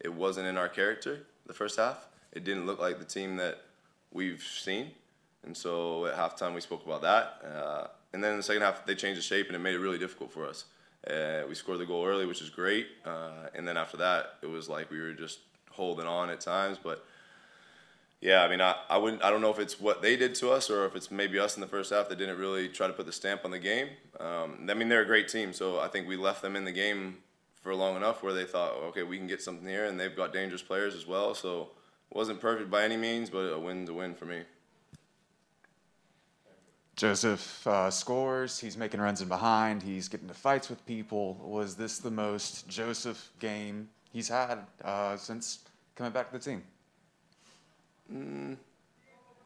it 0.00 0.12
wasn't 0.12 0.46
in 0.46 0.56
our 0.56 0.68
character 0.68 1.26
the 1.46 1.54
first 1.54 1.76
half. 1.76 2.08
It 2.32 2.44
didn't 2.44 2.66
look 2.66 2.80
like 2.80 2.98
the 2.98 3.04
team 3.04 3.36
that 3.36 3.60
we've 4.12 4.42
seen, 4.42 4.92
and 5.44 5.56
so 5.56 6.06
at 6.06 6.16
halftime 6.16 6.54
we 6.54 6.60
spoke 6.60 6.84
about 6.84 7.02
that. 7.02 7.42
Uh, 7.44 7.86
and 8.12 8.22
then 8.22 8.32
in 8.32 8.36
the 8.38 8.42
second 8.42 8.62
half, 8.62 8.84
they 8.86 8.94
changed 8.94 9.18
the 9.18 9.24
shape, 9.24 9.46
and 9.46 9.56
it 9.56 9.58
made 9.58 9.74
it 9.74 9.80
really 9.80 9.98
difficult 9.98 10.32
for 10.32 10.46
us. 10.46 10.66
Uh, 11.06 11.42
we 11.48 11.54
scored 11.54 11.78
the 11.78 11.86
goal 11.86 12.06
early, 12.06 12.26
which 12.26 12.40
is 12.40 12.50
great. 12.50 12.86
Uh, 13.04 13.48
and 13.54 13.66
then 13.66 13.76
after 13.76 13.96
that, 13.96 14.34
it 14.42 14.46
was 14.46 14.68
like 14.68 14.90
we 14.90 15.00
were 15.00 15.12
just 15.12 15.40
holding 15.70 16.06
on 16.06 16.30
at 16.30 16.40
times. 16.40 16.78
But 16.82 17.04
yeah, 18.20 18.44
I 18.44 18.48
mean, 18.48 18.60
I, 18.60 18.76
I 18.88 18.98
wouldn't. 18.98 19.22
I 19.24 19.30
don't 19.30 19.40
know 19.40 19.50
if 19.50 19.58
it's 19.58 19.80
what 19.80 20.00
they 20.00 20.16
did 20.16 20.34
to 20.36 20.50
us 20.50 20.70
or 20.70 20.86
if 20.86 20.94
it's 20.94 21.10
maybe 21.10 21.38
us 21.38 21.56
in 21.56 21.60
the 21.60 21.66
first 21.66 21.92
half 21.92 22.08
that 22.08 22.18
didn't 22.18 22.38
really 22.38 22.68
try 22.68 22.86
to 22.86 22.92
put 22.92 23.06
the 23.06 23.12
stamp 23.12 23.44
on 23.44 23.50
the 23.50 23.58
game. 23.58 23.88
Um, 24.20 24.68
I 24.70 24.74
mean, 24.74 24.88
they're 24.88 25.02
a 25.02 25.06
great 25.06 25.28
team, 25.28 25.52
so 25.52 25.80
I 25.80 25.88
think 25.88 26.06
we 26.06 26.16
left 26.16 26.40
them 26.40 26.54
in 26.54 26.64
the 26.64 26.72
game 26.72 27.16
for 27.62 27.74
long 27.74 27.96
enough 27.96 28.22
where 28.22 28.32
they 28.32 28.44
thought, 28.44 28.72
okay, 28.88 29.02
we 29.02 29.18
can 29.18 29.26
get 29.26 29.42
something 29.42 29.66
here, 29.66 29.86
and 29.86 29.98
they've 29.98 30.14
got 30.14 30.32
dangerous 30.32 30.62
players 30.62 30.94
as 30.94 31.06
well. 31.06 31.34
So 31.34 31.70
wasn't 32.14 32.40
perfect 32.40 32.70
by 32.70 32.84
any 32.84 32.96
means, 32.96 33.30
but 33.30 33.52
a 33.52 33.58
win's 33.58 33.88
a 33.88 33.94
win 33.94 34.14
for 34.14 34.26
me. 34.26 34.42
Josef 36.96 37.66
uh, 37.66 37.90
scores. 37.90 38.58
He's 38.58 38.76
making 38.76 39.00
runs 39.00 39.22
in 39.22 39.28
behind. 39.28 39.82
He's 39.82 40.08
getting 40.08 40.28
to 40.28 40.34
fights 40.34 40.68
with 40.68 40.84
people. 40.86 41.34
Was 41.42 41.74
this 41.74 41.98
the 41.98 42.10
most 42.10 42.68
Josef 42.68 43.30
game 43.40 43.88
he's 44.12 44.28
had 44.28 44.58
uh, 44.84 45.16
since 45.16 45.60
coming 45.96 46.12
back 46.12 46.30
to 46.30 46.38
the 46.38 46.44
team? 46.44 46.62
Mm, 48.12 48.56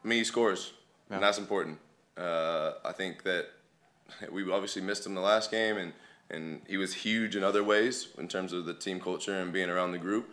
I 0.03 0.07
mean, 0.07 0.19
he 0.19 0.23
scores, 0.23 0.73
yeah. 1.09 1.15
and 1.15 1.23
that's 1.23 1.37
important. 1.37 1.79
Uh, 2.17 2.73
I 2.83 2.91
think 2.91 3.23
that 3.23 3.47
we 4.31 4.49
obviously 4.51 4.81
missed 4.81 5.05
him 5.05 5.15
the 5.15 5.21
last 5.21 5.49
game, 5.49 5.77
and 5.77 5.93
and 6.29 6.61
he 6.67 6.75
was 6.75 6.93
huge 6.93 7.37
in 7.37 7.43
other 7.43 7.63
ways 7.63 8.09
in 8.17 8.27
terms 8.27 8.51
of 8.51 8.65
the 8.65 8.73
team 8.73 8.99
culture 8.99 9.33
and 9.33 9.53
being 9.53 9.69
around 9.69 9.93
the 9.93 9.97
group. 9.97 10.29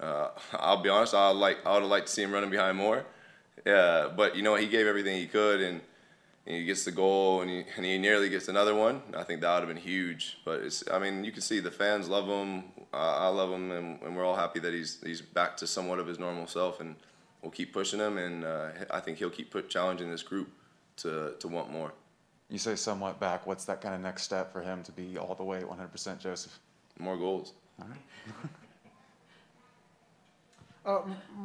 Uh, 0.00 0.28
I'll 0.52 0.82
be 0.82 0.88
honest, 0.88 1.14
I 1.14 1.30
like 1.30 1.64
I 1.66 1.74
would 1.74 1.82
have 1.82 1.90
liked 1.90 2.06
to 2.06 2.12
see 2.12 2.22
him 2.22 2.32
running 2.32 2.50
behind 2.50 2.76
more. 2.76 3.04
Yeah, 3.66 4.08
but 4.14 4.36
you 4.36 4.42
know 4.42 4.54
he 4.56 4.66
gave 4.66 4.86
everything 4.86 5.16
he 5.16 5.26
could, 5.26 5.60
and, 5.60 5.80
and 6.46 6.56
he 6.56 6.64
gets 6.64 6.84
the 6.84 6.90
goal, 6.90 7.42
and 7.42 7.50
he, 7.50 7.64
and 7.76 7.84
he 7.84 7.98
nearly 7.98 8.28
gets 8.28 8.48
another 8.48 8.74
one. 8.74 9.02
I 9.16 9.22
think 9.22 9.40
that 9.42 9.52
would 9.52 9.60
have 9.60 9.68
been 9.68 9.82
huge. 9.82 10.38
But 10.44 10.60
it's, 10.60 10.82
I 10.90 10.98
mean, 10.98 11.24
you 11.24 11.32
can 11.32 11.42
see 11.42 11.60
the 11.60 11.70
fans 11.70 12.08
love 12.08 12.26
him. 12.26 12.64
Uh, 12.92 12.96
I 12.96 13.28
love 13.28 13.50
him, 13.52 13.70
and, 13.70 14.02
and, 14.02 14.16
we're 14.16 14.24
all 14.24 14.36
happy 14.36 14.58
that 14.60 14.72
he's 14.72 15.00
he's 15.04 15.20
back 15.20 15.56
to 15.58 15.66
somewhat 15.66 15.98
of 15.98 16.06
his 16.06 16.18
normal 16.18 16.46
self, 16.46 16.80
and 16.80 16.96
we'll 17.42 17.52
keep 17.52 17.72
pushing 17.72 18.00
him, 18.00 18.18
and 18.18 18.44
uh, 18.44 18.68
I 18.90 19.00
think 19.00 19.18
he'll 19.18 19.30
keep 19.30 19.50
put, 19.50 19.68
challenging 19.68 20.10
this 20.10 20.22
group 20.22 20.50
to 20.96 21.34
to 21.38 21.48
want 21.48 21.70
more. 21.70 21.92
You 22.50 22.58
say 22.58 22.76
somewhat 22.76 23.18
back. 23.18 23.46
What's 23.46 23.64
that 23.64 23.80
kind 23.80 23.94
of 23.94 24.02
next 24.02 24.24
step 24.24 24.52
for 24.52 24.60
him 24.60 24.82
to 24.82 24.92
be 24.92 25.16
all 25.16 25.34
the 25.34 25.42
way 25.42 25.60
100% 25.62 26.18
Josef? 26.18 26.58
More 26.98 27.16
goals. 27.16 27.54
All 27.80 27.88
right. 27.88 28.50
Uh, 30.84 31.02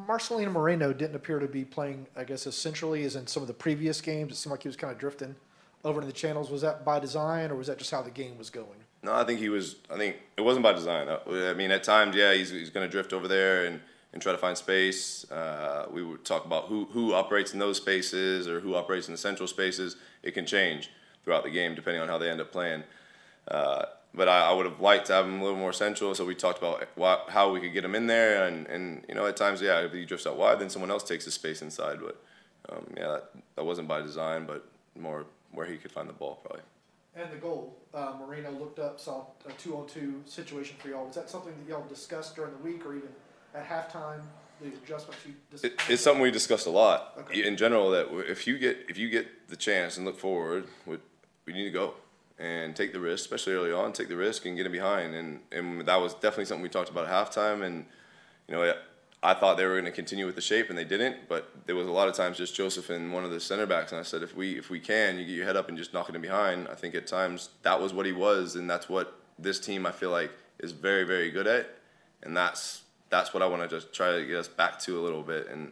Marcelino 0.07 0.51
Moreno 0.51 0.93
didn't 0.93 1.15
appear 1.15 1.39
to 1.39 1.47
be 1.47 1.63
playing, 1.63 2.07
I 2.15 2.23
guess, 2.23 2.47
as 2.47 2.55
centrally 2.55 3.03
as 3.03 3.15
in 3.15 3.27
some 3.27 3.43
of 3.43 3.47
the 3.47 3.53
previous 3.53 4.01
games. 4.01 4.33
It 4.33 4.35
seemed 4.35 4.51
like 4.51 4.63
he 4.63 4.69
was 4.69 4.75
kind 4.75 4.91
of 4.91 4.99
drifting 4.99 5.35
over 5.83 6.01
to 6.01 6.07
the 6.07 6.13
channels. 6.13 6.49
Was 6.49 6.61
that 6.61 6.83
by 6.83 6.99
design, 6.99 7.51
or 7.51 7.55
was 7.55 7.67
that 7.67 7.77
just 7.77 7.91
how 7.91 8.01
the 8.01 8.09
game 8.11 8.37
was 8.37 8.49
going? 8.49 8.79
No, 9.03 9.13
I 9.13 9.23
think 9.23 9.39
he 9.39 9.49
was. 9.49 9.75
I 9.91 9.97
think 9.97 10.17
it 10.37 10.41
wasn't 10.41 10.63
by 10.63 10.73
design. 10.73 11.07
Uh, 11.07 11.19
I 11.27 11.53
mean, 11.53 11.71
at 11.71 11.83
times, 11.83 12.15
yeah, 12.15 12.33
he's, 12.33 12.49
he's 12.49 12.71
going 12.71 12.85
to 12.87 12.91
drift 12.91 13.13
over 13.13 13.27
there 13.27 13.65
and, 13.65 13.79
and 14.11 14.21
try 14.21 14.31
to 14.31 14.37
find 14.39 14.57
space. 14.57 15.29
Uh, 15.31 15.85
we 15.91 16.03
would 16.03 16.25
talk 16.25 16.45
about 16.45 16.65
who, 16.65 16.85
who 16.85 17.13
operates 17.13 17.53
in 17.53 17.59
those 17.59 17.77
spaces 17.77 18.47
or 18.47 18.59
who 18.59 18.75
operates 18.75 19.07
in 19.07 19.13
the 19.13 19.19
central 19.19 19.47
spaces. 19.47 19.97
It 20.23 20.31
can 20.31 20.45
change 20.47 20.89
throughout 21.23 21.43
the 21.43 21.51
game 21.51 21.75
depending 21.75 22.01
on 22.01 22.07
how 22.07 22.17
they 22.17 22.29
end 22.29 22.41
up 22.41 22.51
playing. 22.51 22.83
Uh, 23.47 23.85
but 24.17 24.27
I, 24.27 24.49
I, 24.49 24.53
would 24.53 24.65
have 24.65 24.81
liked 24.81 25.05
to 25.07 25.13
have 25.13 25.25
him 25.25 25.39
a 25.39 25.43
little 25.43 25.59
more 25.59 25.71
central. 25.71 26.13
So 26.15 26.25
we 26.25 26.35
talked 26.35 26.57
about 26.57 27.29
how 27.29 27.51
we 27.51 27.61
could 27.61 27.71
get 27.71 27.85
him 27.85 27.95
in 27.95 28.07
there, 28.07 28.45
and, 28.47 28.65
and 28.67 29.05
you 29.07 29.15
know 29.15 29.27
at 29.27 29.37
times, 29.37 29.61
yeah, 29.61 29.79
if 29.81 29.93
he 29.93 30.03
drifts 30.03 30.25
out 30.25 30.37
wide, 30.37 30.59
then 30.59 30.69
someone 30.69 30.91
else 30.91 31.03
takes 31.03 31.23
the 31.23 31.31
space 31.31 31.61
inside. 31.61 31.99
But 32.01 32.21
um, 32.69 32.85
yeah, 32.97 33.07
that, 33.07 33.29
that, 33.55 33.65
wasn't 33.65 33.87
by 33.87 34.01
design, 34.01 34.45
but 34.45 34.65
more 34.99 35.25
where 35.51 35.67
he 35.67 35.77
could 35.77 35.91
find 35.91 36.09
the 36.09 36.13
ball 36.13 36.39
probably. 36.41 36.63
And 37.15 37.31
the 37.31 37.37
goal, 37.37 37.77
uh, 37.93 38.13
Moreno 38.19 38.51
looked 38.51 38.79
up, 38.79 38.99
saw 38.99 39.25
a 39.47 39.51
two-on-two 39.53 40.23
situation 40.25 40.75
for 40.79 40.89
y'all. 40.89 41.05
Was 41.05 41.15
that 41.15 41.29
something 41.29 41.53
that 41.57 41.69
y'all 41.69 41.87
discussed 41.87 42.35
during 42.35 42.51
the 42.51 42.63
week, 42.63 42.85
or 42.85 42.95
even 42.95 43.09
at 43.53 43.67
halftime? 43.67 44.21
The 44.59 44.69
adjustments 44.69 45.21
you 45.23 45.33
it, 45.61 45.79
it's 45.87 46.01
something 46.01 46.19
we 46.19 46.31
discussed 46.31 46.65
a 46.65 46.71
lot 46.71 47.13
okay. 47.19 47.45
in 47.47 47.57
general. 47.57 47.91
That 47.91 48.07
if 48.27 48.47
you 48.47 48.57
get 48.57 48.85
if 48.89 48.97
you 48.97 49.07
get 49.07 49.49
the 49.49 49.55
chance 49.55 49.97
and 49.97 50.05
look 50.05 50.19
forward, 50.19 50.65
we, 50.87 50.97
we 51.45 51.53
need 51.53 51.65
to 51.65 51.69
go 51.69 51.93
and 52.39 52.75
take 52.75 52.93
the 52.93 52.99
risk, 52.99 53.25
especially 53.25 53.53
early 53.53 53.71
on, 53.71 53.93
take 53.93 54.09
the 54.09 54.15
risk 54.15 54.45
and 54.45 54.55
get 54.55 54.65
him 54.65 54.71
behind. 54.71 55.15
And, 55.15 55.39
and 55.51 55.85
that 55.87 55.95
was 55.97 56.13
definitely 56.13 56.45
something 56.45 56.63
we 56.63 56.69
talked 56.69 56.89
about 56.89 57.07
at 57.07 57.11
halftime. 57.11 57.63
And, 57.63 57.85
you 58.47 58.55
know, 58.55 58.73
I 59.23 59.33
thought 59.33 59.57
they 59.57 59.65
were 59.65 59.73
going 59.73 59.85
to 59.85 59.91
continue 59.91 60.25
with 60.27 60.35
the 60.35 60.41
shape, 60.41 60.69
and 60.69 60.77
they 60.77 60.83
didn't. 60.83 61.27
But 61.27 61.49
there 61.65 61.75
was 61.75 61.87
a 61.87 61.91
lot 61.91 62.07
of 62.07 62.13
times 62.13 62.37
just 62.37 62.55
Josef 62.55 62.89
and 62.89 63.11
one 63.11 63.25
of 63.25 63.31
the 63.31 63.39
center 63.39 63.65
backs, 63.65 63.91
and 63.91 63.99
I 63.99 64.03
said, 64.03 64.21
if 64.21 64.35
we 64.35 64.57
if 64.57 64.69
we 64.69 64.79
can, 64.79 65.17
you 65.17 65.25
get 65.25 65.31
your 65.33 65.45
head 65.45 65.57
up 65.57 65.69
and 65.69 65.77
just 65.77 65.93
knock 65.93 66.09
in 66.09 66.21
behind. 66.21 66.67
I 66.67 66.75
think 66.75 66.93
at 66.93 67.07
times 67.07 67.49
that 67.63 67.81
was 67.81 67.93
what 67.93 68.05
he 68.05 68.11
was, 68.11 68.55
and 68.55 68.69
that's 68.69 68.87
what 68.87 69.19
this 69.39 69.59
team 69.59 69.85
I 69.85 69.91
feel 69.91 70.11
like 70.11 70.31
is 70.59 70.71
very 70.71 71.03
very 71.03 71.31
good 71.31 71.47
at, 71.47 71.67
and 72.21 72.37
that's 72.37 72.83
that's 73.09 73.33
what 73.33 73.41
I 73.41 73.47
want 73.47 73.63
to 73.63 73.67
just 73.67 73.91
try 73.91 74.17
to 74.17 74.25
get 74.25 74.35
us 74.35 74.47
back 74.47 74.79
to 74.81 74.99
a 74.99 75.01
little 75.01 75.23
bit. 75.23 75.47
And 75.49 75.71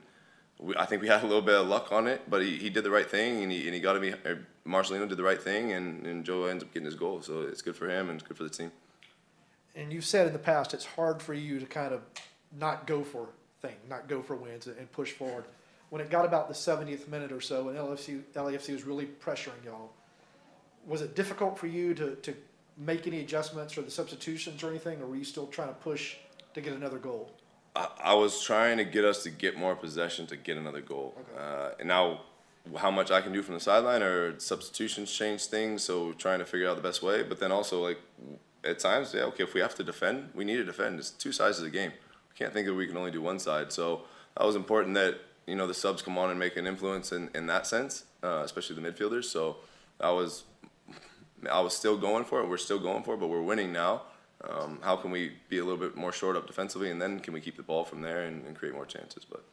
we, 0.59 0.75
I 0.75 0.85
think 0.85 1.01
we 1.01 1.07
had 1.07 1.23
a 1.23 1.27
little 1.27 1.41
bit 1.41 1.55
of 1.55 1.67
luck 1.67 1.91
on 1.91 2.07
it, 2.07 2.29
but 2.29 2.41
he, 2.41 2.57
he 2.57 2.69
did 2.69 2.83
the 2.83 2.91
right 2.91 3.09
thing, 3.09 3.43
and 3.43 3.51
he 3.51 3.65
and 3.65 3.73
he 3.73 3.79
got 3.79 3.93
to 3.93 3.99
be 3.99 4.13
uh, 4.13 4.35
Marcelino 4.67 5.07
did 5.07 5.17
the 5.17 5.23
right 5.23 5.41
thing, 5.41 5.73
and, 5.73 6.05
and 6.05 6.25
Joe 6.25 6.45
ends 6.45 6.63
up 6.63 6.73
getting 6.73 6.85
his 6.85 6.95
goal. 6.95 7.21
So 7.21 7.41
it's 7.41 7.61
good 7.61 7.75
for 7.75 7.89
him 7.89 8.09
and 8.09 8.19
it's 8.19 8.27
good 8.27 8.37
for 8.37 8.43
the 8.43 8.49
team. 8.49 8.71
And 9.75 9.91
you've 9.91 10.05
said 10.05 10.27
in 10.27 10.33
the 10.33 10.39
past 10.39 10.73
it's 10.73 10.85
hard 10.85 11.21
for 11.21 11.33
you 11.33 11.59
to 11.59 11.65
kind 11.65 11.93
of 11.93 12.01
not 12.57 12.87
go 12.87 13.03
for 13.03 13.29
thing, 13.61 13.75
not 13.89 14.07
go 14.07 14.21
for 14.21 14.35
wins 14.35 14.67
and 14.67 14.91
push 14.91 15.11
forward. 15.11 15.45
When 15.89 16.01
it 16.01 16.09
got 16.09 16.25
about 16.25 16.47
the 16.47 16.53
70th 16.53 17.07
minute 17.07 17.31
or 17.31 17.41
so, 17.41 17.69
and 17.69 17.77
LAFC, 17.77 18.23
LAFC 18.33 18.73
was 18.73 18.83
really 18.83 19.05
pressuring 19.05 19.63
y'all, 19.63 19.91
was 20.85 21.01
it 21.01 21.15
difficult 21.15 21.57
for 21.57 21.67
you 21.67 21.93
to, 21.93 22.15
to 22.15 22.35
make 22.77 23.05
any 23.07 23.19
adjustments 23.19 23.77
or 23.77 23.81
the 23.81 23.91
substitutions 23.91 24.63
or 24.63 24.69
anything, 24.69 25.01
or 25.01 25.07
were 25.07 25.15
you 25.15 25.23
still 25.23 25.47
trying 25.47 25.67
to 25.67 25.73
push 25.75 26.15
to 26.53 26.61
get 26.61 26.73
another 26.73 26.97
goal? 26.97 27.31
I, 27.75 27.87
I 28.03 28.13
was 28.13 28.41
trying 28.43 28.77
to 28.77 28.83
get 28.83 29.05
us 29.05 29.23
to 29.23 29.29
get 29.29 29.57
more 29.57 29.75
possession 29.75 30.27
to 30.27 30.35
get 30.35 30.57
another 30.57 30.81
goal. 30.81 31.13
Okay. 31.19 31.43
Uh, 31.43 31.69
and 31.79 31.87
now 31.87 32.21
how 32.77 32.89
much 32.89 33.11
I 33.11 33.21
can 33.21 33.31
do 33.31 33.41
from 33.43 33.53
the 33.53 33.59
sideline 33.59 34.01
or 34.01 34.39
substitutions 34.39 35.11
change 35.11 35.45
things. 35.45 35.83
So 35.83 36.13
trying 36.13 36.39
to 36.39 36.45
figure 36.45 36.67
out 36.67 36.75
the 36.75 36.81
best 36.81 37.03
way. 37.03 37.23
But 37.23 37.39
then 37.39 37.51
also 37.51 37.83
like 37.83 37.99
at 38.63 38.79
times, 38.79 39.13
yeah, 39.13 39.23
okay, 39.23 39.43
if 39.43 39.53
we 39.53 39.61
have 39.61 39.75
to 39.75 39.83
defend, 39.83 40.29
we 40.33 40.43
need 40.43 40.57
to 40.57 40.63
defend. 40.63 40.99
It's 40.99 41.11
two 41.11 41.31
sides 41.31 41.57
of 41.59 41.63
the 41.63 41.69
game. 41.69 41.91
We 41.91 42.37
can't 42.37 42.53
think 42.53 42.65
that 42.67 42.73
we 42.73 42.87
can 42.87 42.97
only 42.97 43.11
do 43.11 43.21
one 43.21 43.39
side. 43.39 43.71
So 43.71 44.01
that 44.37 44.45
was 44.45 44.55
important 44.55 44.95
that 44.95 45.19
you 45.45 45.55
know 45.55 45.67
the 45.67 45.73
subs 45.73 46.01
come 46.01 46.17
on 46.17 46.29
and 46.31 46.39
make 46.39 46.57
an 46.57 46.65
influence 46.65 47.11
in, 47.11 47.29
in 47.35 47.45
that 47.47 47.67
sense, 47.67 48.05
uh, 48.23 48.41
especially 48.43 48.75
the 48.75 48.81
midfielders. 48.81 49.25
So 49.25 49.57
I 49.99 50.09
was 50.11 50.43
I 51.49 51.61
was 51.61 51.75
still 51.75 51.97
going 51.97 52.25
for 52.25 52.41
it. 52.41 52.49
We're 52.49 52.57
still 52.57 52.79
going 52.79 53.03
for 53.03 53.13
it, 53.13 53.19
but 53.19 53.27
we're 53.27 53.41
winning 53.41 53.71
now. 53.71 54.03
Um, 54.43 54.79
how 54.81 54.95
can 54.95 55.11
we 55.11 55.31
be 55.49 55.59
a 55.59 55.63
little 55.63 55.79
bit 55.79 55.95
more 55.95 56.11
short 56.11 56.35
up 56.35 56.45
defensively, 56.45 56.91
and 56.91 57.01
then 57.01 57.19
can 57.19 57.33
we 57.33 57.41
keep 57.41 57.57
the 57.57 57.63
ball 57.63 57.85
from 57.85 58.01
there 58.01 58.23
and, 58.23 58.45
and 58.45 58.55
create 58.55 58.75
more 58.75 58.85
chances? 58.85 59.25
But 59.25 59.43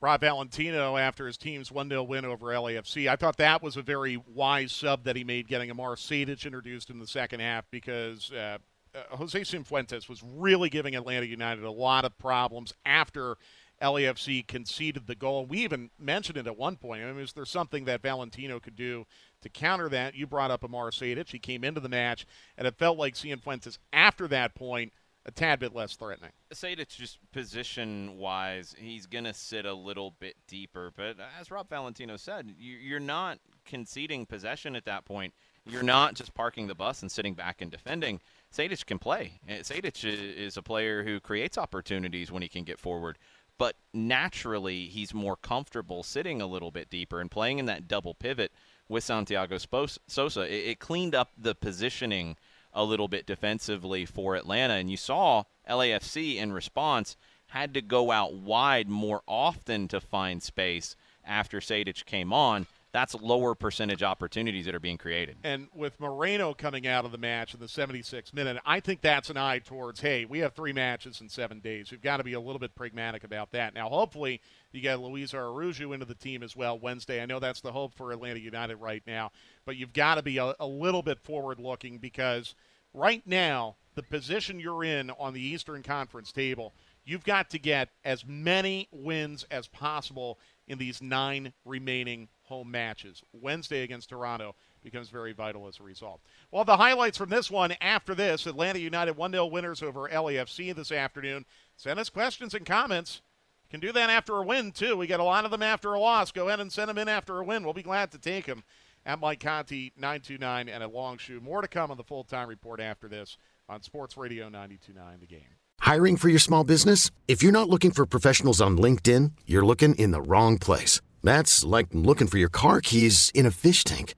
Rob 0.00 0.20
Valentino 0.20 0.96
after 0.96 1.26
his 1.26 1.36
team's 1.36 1.72
1 1.72 1.88
0 1.88 2.02
win 2.04 2.24
over 2.24 2.46
LAFC. 2.46 3.08
I 3.08 3.16
thought 3.16 3.36
that 3.38 3.62
was 3.62 3.76
a 3.76 3.82
very 3.82 4.22
wise 4.32 4.72
sub 4.72 5.04
that 5.04 5.16
he 5.16 5.24
made, 5.24 5.48
getting 5.48 5.70
Amar 5.70 5.96
Sejdic 5.96 6.44
introduced 6.46 6.90
in 6.90 7.00
the 7.00 7.06
second 7.06 7.40
half 7.40 7.64
because 7.70 8.30
uh, 8.32 8.58
uh, 8.94 9.16
Jose 9.16 9.40
Cifuentes 9.40 10.08
was 10.08 10.22
really 10.22 10.68
giving 10.68 10.94
Atlanta 10.94 11.26
United 11.26 11.64
a 11.64 11.70
lot 11.70 12.04
of 12.04 12.16
problems 12.16 12.72
after 12.86 13.36
LAFC 13.82 14.46
conceded 14.46 15.06
the 15.06 15.14
goal. 15.14 15.46
We 15.46 15.58
even 15.58 15.90
mentioned 15.98 16.38
it 16.38 16.46
at 16.46 16.56
one 16.56 16.76
point. 16.76 17.02
I 17.02 17.12
mean, 17.12 17.22
is 17.22 17.32
there 17.32 17.44
something 17.44 17.84
that 17.84 18.02
Valentino 18.02 18.60
could 18.60 18.76
do 18.76 19.06
to 19.42 19.48
counter 19.48 19.88
that? 19.88 20.14
You 20.14 20.26
brought 20.26 20.50
up 20.50 20.64
Amar 20.64 20.90
Sejdic. 20.90 21.30
He 21.30 21.38
came 21.38 21.64
into 21.64 21.80
the 21.80 21.88
match, 21.88 22.26
and 22.56 22.66
it 22.66 22.76
felt 22.76 22.98
like 22.98 23.14
Cifuentes 23.14 23.78
after 23.92 24.28
that 24.28 24.54
point– 24.54 24.92
a 25.28 25.30
tad 25.30 25.60
bit 25.60 25.74
less 25.74 25.94
threatening. 25.94 26.30
Say 26.52 26.72
it's 26.72 26.96
just 26.96 27.18
position 27.32 28.16
wise, 28.16 28.74
he's 28.78 29.06
going 29.06 29.24
to 29.24 29.34
sit 29.34 29.66
a 29.66 29.74
little 29.74 30.14
bit 30.18 30.36
deeper. 30.48 30.90
But 30.96 31.16
as 31.38 31.50
Rob 31.50 31.68
Valentino 31.68 32.16
said, 32.16 32.54
you're 32.58 32.98
not 32.98 33.38
conceding 33.66 34.24
possession 34.24 34.74
at 34.74 34.86
that 34.86 35.04
point. 35.04 35.34
You're 35.66 35.82
not 35.82 36.14
just 36.14 36.32
parking 36.32 36.66
the 36.66 36.74
bus 36.74 37.02
and 37.02 37.12
sitting 37.12 37.34
back 37.34 37.60
and 37.60 37.70
defending. 37.70 38.20
Sejdic 38.50 38.86
can 38.86 38.98
play. 38.98 39.32
Eh, 39.46 39.58
Sejdic 39.58 40.02
is 40.02 40.56
a 40.56 40.62
player 40.62 41.04
who 41.04 41.20
creates 41.20 41.58
opportunities 41.58 42.32
when 42.32 42.40
he 42.40 42.48
can 42.48 42.64
get 42.64 42.78
forward. 42.78 43.18
But 43.58 43.76
naturally, 43.92 44.86
he's 44.86 45.12
more 45.12 45.36
comfortable 45.36 46.02
sitting 46.02 46.40
a 46.40 46.46
little 46.46 46.70
bit 46.70 46.88
deeper 46.88 47.20
and 47.20 47.30
playing 47.30 47.58
in 47.58 47.66
that 47.66 47.86
double 47.86 48.14
pivot 48.14 48.50
with 48.88 49.04
Santiago 49.04 49.58
Sosa. 50.06 50.68
It 50.68 50.78
cleaned 50.78 51.14
up 51.14 51.30
the 51.36 51.54
positioning– 51.54 52.36
a 52.72 52.84
little 52.84 53.08
bit 53.08 53.26
defensively 53.26 54.04
for 54.04 54.36
Atlanta. 54.36 54.74
And 54.74 54.90
you 54.90 54.96
saw 54.96 55.44
LAFC 55.68 56.36
in 56.36 56.52
response 56.52 57.16
had 57.48 57.74
to 57.74 57.82
go 57.82 58.10
out 58.10 58.34
wide 58.34 58.88
more 58.88 59.22
often 59.26 59.88
to 59.88 60.00
find 60.00 60.42
space 60.42 60.94
after 61.24 61.60
Sejdic 61.60 62.04
came 62.04 62.32
on. 62.32 62.66
That's 62.92 63.14
lower 63.14 63.54
percentage 63.54 64.02
opportunities 64.02 64.64
that 64.64 64.74
are 64.74 64.80
being 64.80 64.96
created. 64.96 65.36
And 65.44 65.68
with 65.74 66.00
Moreno 66.00 66.54
coming 66.54 66.86
out 66.86 67.04
of 67.04 67.12
the 67.12 67.18
match 67.18 67.52
in 67.52 67.60
the 67.60 67.66
76th 67.66 68.32
minute, 68.32 68.58
I 68.64 68.80
think 68.80 69.02
that's 69.02 69.28
an 69.28 69.36
eye 69.36 69.58
towards, 69.58 70.00
hey, 70.00 70.24
we 70.24 70.38
have 70.38 70.54
three 70.54 70.72
matches 70.72 71.20
in 71.20 71.28
seven 71.28 71.60
days. 71.60 71.90
We've 71.90 72.00
got 72.00 72.16
to 72.16 72.24
be 72.24 72.32
a 72.32 72.40
little 72.40 72.58
bit 72.58 72.74
pragmatic 72.74 73.24
about 73.24 73.50
that. 73.52 73.74
Now, 73.74 73.88
hopefully, 73.88 74.40
you 74.72 74.80
get 74.80 75.00
Luiz 75.00 75.34
Araujo 75.34 75.92
into 75.92 76.06
the 76.06 76.14
team 76.14 76.42
as 76.42 76.54
well 76.54 76.78
Wednesday. 76.78 77.22
I 77.22 77.26
know 77.26 77.38
that's 77.38 77.60
the 77.60 77.72
hope 77.72 77.94
for 77.94 78.12
Atlanta 78.12 78.40
United 78.40 78.76
right 78.76 79.02
now, 79.06 79.32
but 79.64 79.76
you've 79.76 79.92
got 79.92 80.16
to 80.16 80.22
be 80.22 80.38
a, 80.38 80.54
a 80.60 80.66
little 80.66 81.02
bit 81.02 81.20
forward 81.20 81.58
looking 81.58 81.98
because– 81.98 82.54
right 82.94 83.22
now, 83.26 83.76
the 83.94 84.02
position 84.02 84.60
you're 84.60 84.84
in 84.84 85.10
on 85.18 85.34
the 85.34 85.40
Eastern 85.40 85.82
Conference 85.82 86.32
table, 86.32 86.74
you've 87.04 87.24
got 87.24 87.50
to 87.50 87.58
get 87.58 87.90
as 88.04 88.24
many 88.26 88.88
wins 88.90 89.44
as 89.50 89.66
possible 89.68 90.38
in 90.66 90.78
these 90.78 91.02
nine 91.02 91.52
remaining 91.64 92.28
home 92.42 92.70
matches. 92.70 93.22
Wednesday 93.32 93.82
against 93.82 94.10
Toronto 94.10 94.54
becomes 94.82 95.08
very 95.08 95.32
vital 95.32 95.66
as 95.66 95.80
a 95.80 95.82
result. 95.82 96.20
Well, 96.50 96.64
the 96.64 96.76
highlights 96.76 97.18
from 97.18 97.30
this 97.30 97.50
one 97.50 97.72
after 97.80 98.14
this 98.14 98.46
Atlanta 98.46 98.78
United 98.78 99.16
1 99.16 99.32
0 99.32 99.46
winners 99.46 99.82
over 99.82 100.08
LAFC 100.08 100.74
this 100.74 100.92
afternoon. 100.92 101.44
Send 101.76 101.98
us 101.98 102.10
questions 102.10 102.54
and 102.54 102.64
comments. 102.64 103.22
Can 103.70 103.80
do 103.80 103.92
that 103.92 104.08
after 104.08 104.36
a 104.36 104.42
win, 104.42 104.72
too. 104.72 104.96
We 104.96 105.06
get 105.06 105.20
a 105.20 105.24
lot 105.24 105.44
of 105.44 105.50
them 105.50 105.62
after 105.62 105.92
a 105.92 106.00
loss. 106.00 106.32
Go 106.32 106.48
ahead 106.48 106.60
and 106.60 106.72
send 106.72 106.88
them 106.88 106.96
in 106.96 107.08
after 107.08 107.38
a 107.38 107.44
win. 107.44 107.64
We'll 107.64 107.74
be 107.74 107.82
glad 107.82 108.10
to 108.12 108.18
take 108.18 108.46
them 108.46 108.64
at 109.04 109.20
Mike 109.20 109.40
Conti 109.40 109.92
929 109.96 110.68
and 110.68 110.82
a 110.82 110.88
Longshore. 110.88 111.40
More 111.40 111.60
to 111.60 111.68
come 111.68 111.90
on 111.90 111.96
the 111.96 112.04
full 112.04 112.24
time 112.24 112.48
report 112.48 112.80
after 112.80 113.08
this 113.08 113.36
on 113.68 113.82
Sports 113.82 114.16
Radio 114.16 114.44
929 114.44 115.20
The 115.20 115.26
Game. 115.26 115.56
Hiring 115.80 116.16
for 116.16 116.28
your 116.28 116.38
small 116.38 116.64
business? 116.64 117.10
If 117.26 117.42
you're 117.42 117.52
not 117.52 117.68
looking 117.68 117.90
for 117.90 118.06
professionals 118.06 118.60
on 118.60 118.78
LinkedIn, 118.78 119.32
you're 119.46 119.64
looking 119.64 119.94
in 119.96 120.10
the 120.12 120.22
wrong 120.22 120.58
place. 120.58 121.00
That's 121.22 121.64
like 121.64 121.88
looking 121.92 122.26
for 122.26 122.38
your 122.38 122.48
car 122.48 122.80
keys 122.80 123.30
in 123.34 123.46
a 123.46 123.50
fish 123.50 123.84
tank. 123.84 124.14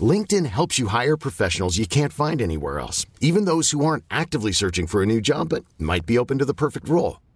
LinkedIn 0.00 0.46
helps 0.46 0.78
you 0.78 0.88
hire 0.88 1.16
professionals 1.16 1.78
you 1.78 1.86
can't 1.86 2.12
find 2.12 2.40
anywhere 2.42 2.78
else, 2.78 3.06
even 3.20 3.44
those 3.44 3.70
who 3.70 3.84
aren't 3.84 4.04
actively 4.10 4.52
searching 4.52 4.86
for 4.86 5.02
a 5.02 5.06
new 5.06 5.20
job 5.20 5.48
but 5.48 5.64
might 5.78 6.06
be 6.06 6.18
open 6.18 6.38
to 6.38 6.44
the 6.44 6.54
perfect 6.54 6.88
role. 6.88 7.20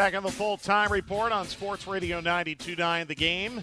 Back 0.00 0.16
on 0.16 0.22
the 0.22 0.30
full 0.30 0.56
time 0.56 0.90
report 0.90 1.30
on 1.30 1.46
Sports 1.46 1.86
Radio 1.86 2.22
92.9 2.22 3.06
The 3.06 3.14
Game. 3.14 3.62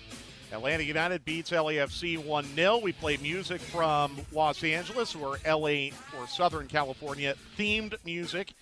Atlanta 0.54 0.84
United 0.84 1.26
beats 1.26 1.50
LAFC 1.50 2.24
1 2.24 2.46
0. 2.54 2.78
We 2.78 2.92
play 2.92 3.18
music 3.18 3.60
from 3.60 4.16
Los 4.32 4.64
Angeles 4.64 5.16
or 5.16 5.40
LA 5.48 5.88
or 6.16 6.28
Southern 6.28 6.68
California 6.68 7.34
themed 7.58 7.96
music 8.06 8.54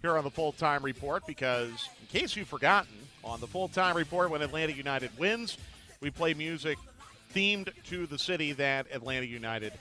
here 0.00 0.16
on 0.16 0.22
the 0.22 0.30
full 0.30 0.52
time 0.52 0.84
report 0.84 1.26
because, 1.26 1.88
in 2.02 2.20
case 2.20 2.36
you've 2.36 2.46
forgotten, 2.46 2.94
on 3.24 3.40
the 3.40 3.48
full 3.48 3.66
time 3.66 3.96
report, 3.96 4.30
when 4.30 4.40
Atlanta 4.40 4.72
United 4.72 5.10
wins, 5.18 5.58
we 6.00 6.10
play 6.10 6.34
music 6.34 6.78
themed 7.34 7.68
to 7.86 8.06
the 8.06 8.16
city 8.16 8.52
that 8.52 8.86
Atlanta 8.92 9.26
United 9.26 9.72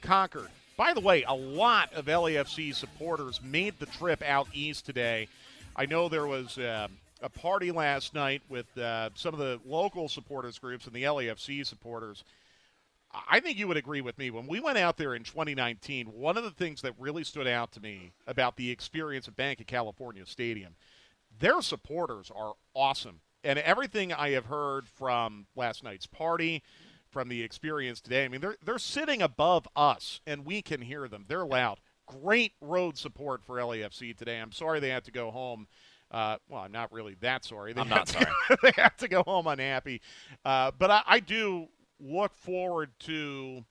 conquered. 0.00 0.48
By 0.76 0.94
the 0.94 1.00
way, 1.00 1.24
a 1.24 1.34
lot 1.34 1.92
of 1.92 2.06
LAFC 2.06 2.72
supporters 2.72 3.40
made 3.42 3.80
the 3.80 3.86
trip 3.86 4.22
out 4.22 4.46
east 4.54 4.86
today. 4.86 5.26
I 5.76 5.86
know 5.86 6.08
there 6.08 6.26
was 6.26 6.56
uh, 6.56 6.86
a 7.20 7.28
party 7.28 7.72
last 7.72 8.14
night 8.14 8.42
with 8.48 8.78
uh, 8.78 9.10
some 9.14 9.34
of 9.34 9.40
the 9.40 9.60
local 9.66 10.08
supporters 10.08 10.58
groups 10.58 10.86
and 10.86 10.94
the 10.94 11.02
LAFC 11.02 11.66
supporters. 11.66 12.22
I 13.28 13.40
think 13.40 13.58
you 13.58 13.66
would 13.66 13.76
agree 13.76 14.00
with 14.00 14.16
me. 14.16 14.30
When 14.30 14.46
we 14.46 14.60
went 14.60 14.78
out 14.78 14.96
there 14.96 15.14
in 15.14 15.24
2019, 15.24 16.06
one 16.06 16.36
of 16.36 16.44
the 16.44 16.50
things 16.52 16.82
that 16.82 16.94
really 16.98 17.24
stood 17.24 17.48
out 17.48 17.72
to 17.72 17.80
me 17.80 18.12
about 18.26 18.56
the 18.56 18.70
experience 18.70 19.26
at 19.26 19.36
Bank 19.36 19.60
of 19.60 19.66
California 19.66 20.24
Stadium, 20.26 20.76
their 21.40 21.60
supporters 21.60 22.30
are 22.34 22.54
awesome. 22.74 23.20
And 23.42 23.58
everything 23.58 24.12
I 24.12 24.30
have 24.30 24.46
heard 24.46 24.88
from 24.88 25.46
last 25.56 25.82
night's 25.82 26.06
party, 26.06 26.62
from 27.10 27.28
the 27.28 27.42
experience 27.42 28.00
today, 28.00 28.24
I 28.24 28.28
mean, 28.28 28.40
they're, 28.40 28.56
they're 28.64 28.78
sitting 28.78 29.22
above 29.22 29.66
us, 29.74 30.20
and 30.26 30.44
we 30.44 30.62
can 30.62 30.82
hear 30.82 31.08
them. 31.08 31.24
They're 31.28 31.46
loud 31.46 31.80
great 32.06 32.52
road 32.60 32.96
support 32.96 33.44
for 33.44 33.56
LAFC 33.56 34.16
today. 34.16 34.38
I'm 34.38 34.52
sorry 34.52 34.80
they 34.80 34.88
had 34.90 35.04
to 35.04 35.10
go 35.10 35.30
home. 35.30 35.66
Uh, 36.10 36.36
well, 36.48 36.62
I'm 36.62 36.72
not 36.72 36.92
really 36.92 37.16
that 37.20 37.44
sorry. 37.44 37.72
They 37.72 37.80
I'm 37.80 37.88
not 37.88 38.08
sorry. 38.08 38.26
To, 38.48 38.58
they 38.62 38.72
had 38.76 38.96
to 38.98 39.08
go 39.08 39.22
home 39.22 39.46
unhappy. 39.46 40.00
Uh, 40.44 40.70
but 40.78 40.90
I, 40.90 41.02
I, 41.06 41.20
do 41.20 41.66
look 41.98 42.36
forward 42.36 42.90
to 43.00 43.64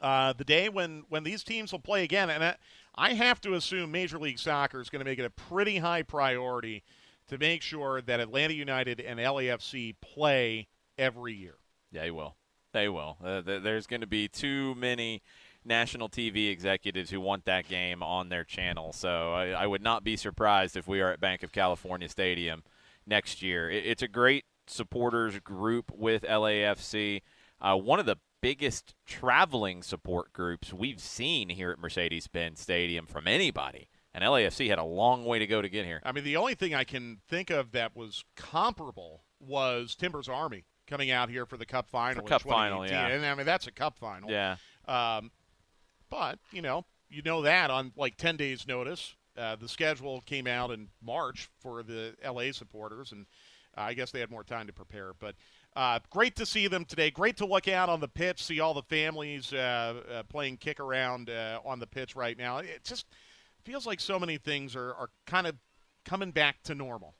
uh, 0.00 0.32
the 0.32 0.44
day 0.44 0.68
when, 0.68 1.04
when 1.08 1.22
these 1.22 1.44
teams 1.44 1.70
will 1.70 1.78
play 1.78 2.02
again. 2.02 2.30
And 2.30 2.42
I, 2.42 2.56
I 2.96 3.12
have 3.12 3.40
to 3.42 3.54
assume 3.54 3.92
Major 3.92 4.18
League 4.18 4.38
Soccer 4.38 4.80
is 4.80 4.90
going 4.90 5.00
to 5.00 5.04
make 5.04 5.18
it 5.18 5.24
a 5.24 5.30
pretty 5.30 5.78
high 5.78 6.02
priority 6.02 6.82
to 7.28 7.38
make 7.38 7.62
sure 7.62 8.02
that 8.02 8.18
Atlanta 8.18 8.54
United 8.54 9.00
and 9.00 9.20
LAFC 9.20 9.94
play 10.00 10.66
every 10.98 11.34
year. 11.34 11.54
Yeah, 11.92 12.02
they 12.02 12.10
will. 12.10 12.36
They 12.72 12.88
will. 12.88 13.18
Uh, 13.22 13.42
there's 13.42 13.86
going 13.86 14.00
to 14.00 14.06
be 14.06 14.26
too 14.26 14.74
many– 14.74 15.22
national 15.64 16.08
TV 16.08 16.50
executives 16.50 17.10
who 17.10 17.20
want 17.20 17.44
that 17.44 17.68
game 17.68 18.02
on 18.02 18.28
their 18.28 18.44
channel. 18.44 18.92
So 18.92 19.32
I, 19.32 19.48
I 19.50 19.66
would 19.66 19.82
not 19.82 20.04
be 20.04 20.16
surprised 20.16 20.76
if 20.76 20.88
we 20.88 21.00
are 21.00 21.12
at 21.12 21.20
Bank 21.20 21.42
of 21.42 21.52
California 21.52 22.08
Stadium 22.08 22.62
next 23.06 23.42
year. 23.42 23.70
It, 23.70 23.86
it's 23.86 24.02
a 24.02 24.08
great 24.08 24.44
supporters 24.66 25.38
group 25.40 25.90
with 25.94 26.22
LAFC. 26.22 27.22
Uh, 27.60 27.76
one 27.76 27.98
of 28.00 28.06
the 28.06 28.16
biggest 28.40 28.94
traveling 29.06 29.82
support 29.82 30.32
groups 30.32 30.72
we've 30.72 31.00
seen 31.00 31.48
here 31.48 31.70
at 31.70 31.78
Mercedes 31.78 32.26
Benz 32.26 32.60
Stadium 32.60 33.06
from 33.06 33.28
anybody. 33.28 33.88
And 34.14 34.22
LAFC 34.22 34.68
had 34.68 34.78
a 34.78 34.84
long 34.84 35.24
way 35.24 35.38
to 35.38 35.46
go 35.46 35.62
to 35.62 35.68
get 35.68 35.86
here. 35.86 36.02
I 36.04 36.12
mean, 36.12 36.24
the 36.24 36.36
only 36.36 36.54
thing 36.54 36.74
I 36.74 36.84
can 36.84 37.20
think 37.28 37.48
of 37.50 37.72
that 37.72 37.96
was 37.96 38.24
comparable 38.36 39.22
was 39.40 39.94
Timbers 39.94 40.28
Army 40.28 40.64
coming 40.86 41.10
out 41.10 41.30
here 41.30 41.46
for 41.46 41.56
the 41.56 41.64
Cup 41.64 41.88
final. 41.88 42.22
For 42.22 42.28
Cup 42.28 42.42
final, 42.42 42.86
yeah. 42.86 43.06
And 43.06 43.24
I 43.24 43.34
mean, 43.34 43.46
that's 43.46 43.66
a 43.66 43.72
Cup 43.72 43.98
final. 43.98 44.30
Yeah. 44.30 44.56
Um, 44.86 45.30
but, 46.12 46.38
you 46.50 46.60
know, 46.60 46.84
you 47.08 47.22
know 47.22 47.40
that 47.40 47.70
on 47.70 47.90
like 47.96 48.18
10 48.18 48.36
days' 48.36 48.68
notice. 48.68 49.14
Uh, 49.34 49.56
the 49.56 49.66
schedule 49.66 50.20
came 50.26 50.46
out 50.46 50.70
in 50.70 50.88
March 51.02 51.48
for 51.58 51.82
the 51.82 52.14
LA 52.22 52.52
supporters, 52.52 53.12
and 53.12 53.24
uh, 53.78 53.80
I 53.80 53.94
guess 53.94 54.10
they 54.10 54.20
had 54.20 54.30
more 54.30 54.44
time 54.44 54.66
to 54.66 54.74
prepare. 54.74 55.12
But 55.18 55.36
uh, 55.74 56.00
great 56.10 56.36
to 56.36 56.44
see 56.44 56.68
them 56.68 56.84
today. 56.84 57.10
Great 57.10 57.38
to 57.38 57.46
look 57.46 57.66
out 57.66 57.88
on 57.88 58.00
the 58.00 58.08
pitch, 58.08 58.44
see 58.44 58.60
all 58.60 58.74
the 58.74 58.82
families 58.82 59.54
uh, 59.54 60.02
uh, 60.12 60.22
playing 60.24 60.58
kick 60.58 60.80
around 60.80 61.30
uh, 61.30 61.60
on 61.64 61.78
the 61.78 61.86
pitch 61.86 62.14
right 62.14 62.36
now. 62.36 62.58
It 62.58 62.84
just 62.84 63.06
feels 63.64 63.86
like 63.86 63.98
so 63.98 64.18
many 64.18 64.36
things 64.36 64.76
are, 64.76 64.92
are 64.92 65.08
kind 65.26 65.46
of 65.46 65.56
coming 66.04 66.30
back 66.30 66.62
to 66.64 66.74
normal. 66.74 67.14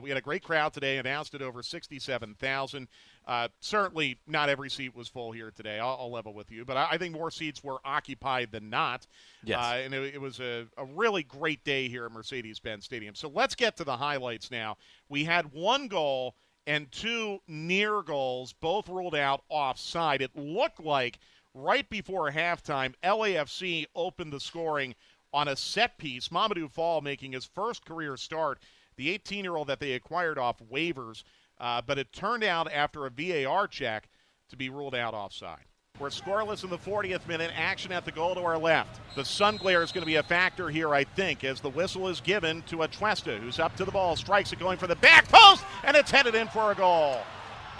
We 0.00 0.08
had 0.08 0.18
a 0.18 0.22
great 0.22 0.44
crowd 0.44 0.72
today, 0.72 0.98
announced 0.98 1.34
it 1.34 1.42
over 1.42 1.64
67,000. 1.64 2.86
Uh, 3.26 3.48
certainly, 3.60 4.18
not 4.28 4.48
every 4.48 4.70
seat 4.70 4.94
was 4.94 5.08
full 5.08 5.32
here 5.32 5.50
today. 5.50 5.80
I'll, 5.80 5.98
I'll 6.00 6.12
level 6.12 6.32
with 6.32 6.52
you, 6.52 6.64
but 6.64 6.76
I, 6.76 6.90
I, 6.92 6.98
think 6.98 7.12
more 7.12 7.30
seats 7.30 7.64
were 7.64 7.78
occupied 7.84 8.52
than 8.52 8.70
not. 8.70 9.06
Yes. 9.42 9.58
Uh, 9.58 9.78
and 9.84 9.94
it, 9.94 10.14
it 10.14 10.20
was 10.20 10.38
a, 10.38 10.66
a, 10.76 10.84
really 10.84 11.24
great 11.24 11.64
day 11.64 11.88
here 11.88 12.06
at 12.06 12.12
Mercedes 12.12 12.60
Benz 12.60 12.84
Stadium. 12.84 13.16
So 13.16 13.28
let's 13.28 13.56
get 13.56 13.76
to 13.78 13.84
the 13.84 13.96
highlights 13.96 14.52
now. 14.52 14.76
We 15.08 15.24
had 15.24 15.52
one 15.52 15.88
goal 15.88 16.36
and 16.68 16.90
two 16.92 17.40
near 17.48 18.02
goals, 18.02 18.52
both 18.52 18.88
ruled 18.88 19.16
out 19.16 19.42
offside. 19.48 20.22
It 20.22 20.36
looked 20.36 20.80
like 20.80 21.18
right 21.54 21.88
before 21.88 22.30
halftime, 22.30 22.94
LAFC 23.02 23.86
opened 23.94 24.32
the 24.32 24.40
scoring 24.40 24.94
on 25.32 25.48
a 25.48 25.56
set 25.56 25.98
piece. 25.98 26.28
Mamadou 26.28 26.70
Fall 26.70 27.00
making 27.00 27.32
his 27.32 27.44
first 27.44 27.84
career 27.84 28.16
start, 28.16 28.60
the 28.96 29.10
18 29.10 29.44
year 29.44 29.56
old 29.56 29.68
that 29.68 29.80
they 29.80 29.92
acquired 29.92 30.38
off 30.38 30.60
waivers. 30.72 31.24
Uh, 31.58 31.80
but 31.86 31.98
it 31.98 32.12
turned 32.12 32.44
out 32.44 32.70
after 32.70 33.06
a 33.06 33.10
VAR 33.10 33.66
check 33.66 34.08
to 34.50 34.56
be 34.56 34.68
ruled 34.68 34.94
out 34.94 35.14
offside. 35.14 35.64
We're 35.98 36.08
scoreless 36.08 36.62
in 36.62 36.68
the 36.68 36.76
40th 36.76 37.26
minute. 37.26 37.50
Action 37.56 37.90
at 37.90 38.04
the 38.04 38.12
goal 38.12 38.34
to 38.34 38.42
our 38.42 38.58
left. 38.58 39.00
The 39.14 39.24
sun 39.24 39.56
glare 39.56 39.82
is 39.82 39.92
going 39.92 40.02
to 40.02 40.06
be 40.06 40.16
a 40.16 40.22
factor 40.22 40.68
here, 40.68 40.94
I 40.94 41.04
think, 41.04 41.42
as 41.42 41.60
the 41.60 41.70
whistle 41.70 42.08
is 42.08 42.20
given 42.20 42.62
to 42.64 42.82
Atuesta, 42.82 43.38
who's 43.38 43.58
up 43.58 43.74
to 43.76 43.86
the 43.86 43.90
ball, 43.90 44.14
strikes 44.14 44.52
it 44.52 44.58
going 44.58 44.76
for 44.76 44.86
the 44.86 44.96
back 44.96 45.26
post, 45.28 45.64
and 45.84 45.96
it's 45.96 46.10
headed 46.10 46.34
in 46.34 46.48
for 46.48 46.70
a 46.70 46.74
goal. 46.74 47.20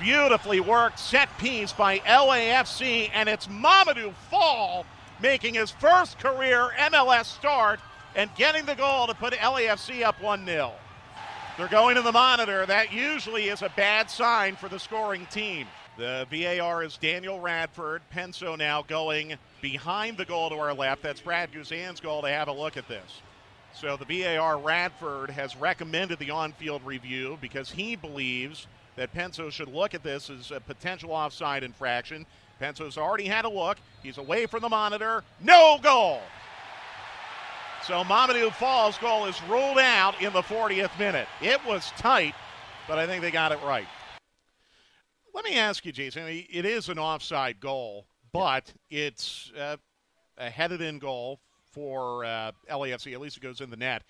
Beautifully 0.00 0.60
worked 0.60 0.98
set 0.98 1.28
piece 1.36 1.74
by 1.74 1.98
LAFC, 2.00 3.10
and 3.12 3.28
it's 3.28 3.48
Mamadou 3.48 4.14
Fall 4.30 4.86
making 5.20 5.54
his 5.54 5.70
first 5.70 6.18
career 6.18 6.70
MLS 6.78 7.26
start 7.26 7.80
and 8.14 8.34
getting 8.34 8.64
the 8.64 8.74
goal 8.74 9.06
to 9.06 9.14
put 9.14 9.34
LAFC 9.34 10.02
up 10.02 10.20
1 10.22 10.46
0. 10.46 10.72
They're 11.56 11.68
going 11.68 11.96
to 11.96 12.02
the 12.02 12.12
monitor. 12.12 12.66
That 12.66 12.92
usually 12.92 13.48
is 13.48 13.62
a 13.62 13.70
bad 13.76 14.10
sign 14.10 14.56
for 14.56 14.68
the 14.68 14.78
scoring 14.78 15.26
team. 15.30 15.66
The 15.96 16.26
VAR 16.30 16.82
is 16.82 16.98
Daniel 16.98 17.40
Radford. 17.40 18.02
Penso 18.14 18.58
now 18.58 18.82
going 18.82 19.36
behind 19.62 20.18
the 20.18 20.26
goal 20.26 20.50
to 20.50 20.56
our 20.56 20.74
left. 20.74 21.02
That's 21.02 21.22
Brad 21.22 21.52
Guzan's 21.52 21.98
goal 21.98 22.20
to 22.20 22.28
have 22.28 22.48
a 22.48 22.52
look 22.52 22.76
at 22.76 22.88
this. 22.88 23.22
So 23.72 23.96
the 23.96 24.04
VAR 24.04 24.58
Radford 24.58 25.30
has 25.30 25.56
recommended 25.56 26.18
the 26.18 26.30
on-field 26.30 26.82
review 26.84 27.38
because 27.40 27.70
he 27.70 27.96
believes 27.96 28.66
that 28.96 29.14
Penso 29.14 29.50
should 29.50 29.68
look 29.68 29.94
at 29.94 30.02
this 30.02 30.28
as 30.28 30.50
a 30.50 30.60
potential 30.60 31.12
offside 31.12 31.62
infraction. 31.62 32.26
Penso's 32.60 32.98
already 32.98 33.26
had 33.26 33.46
a 33.46 33.50
look. 33.50 33.78
He's 34.02 34.18
away 34.18 34.44
from 34.44 34.60
the 34.60 34.68
monitor. 34.68 35.24
No 35.40 35.78
goal. 35.82 36.20
So 37.86 38.02
Mamadou 38.02 38.52
Fall's 38.52 38.98
goal 38.98 39.26
is 39.26 39.40
ruled 39.44 39.78
out 39.78 40.20
in 40.20 40.32
the 40.32 40.42
40th 40.42 40.98
minute. 40.98 41.28
It 41.40 41.64
was 41.64 41.92
tight, 41.96 42.34
but 42.88 42.98
I 42.98 43.06
think 43.06 43.22
they 43.22 43.30
got 43.30 43.52
it 43.52 43.60
right. 43.64 43.86
Let 45.32 45.44
me 45.44 45.56
ask 45.56 45.86
you, 45.86 45.92
Jason. 45.92 46.24
It 46.26 46.64
is 46.64 46.88
an 46.88 46.98
offside 46.98 47.60
goal, 47.60 48.08
but 48.32 48.74
it's 48.90 49.52
uh, 49.56 49.76
a 50.36 50.50
headed 50.50 50.80
in 50.80 50.98
goal 50.98 51.38
for 51.70 52.24
uh, 52.24 52.50
LAFC. 52.68 53.12
At 53.12 53.20
least 53.20 53.36
it 53.36 53.40
goes 53.44 53.60
in 53.60 53.70
the 53.70 53.76
net. 53.76 54.02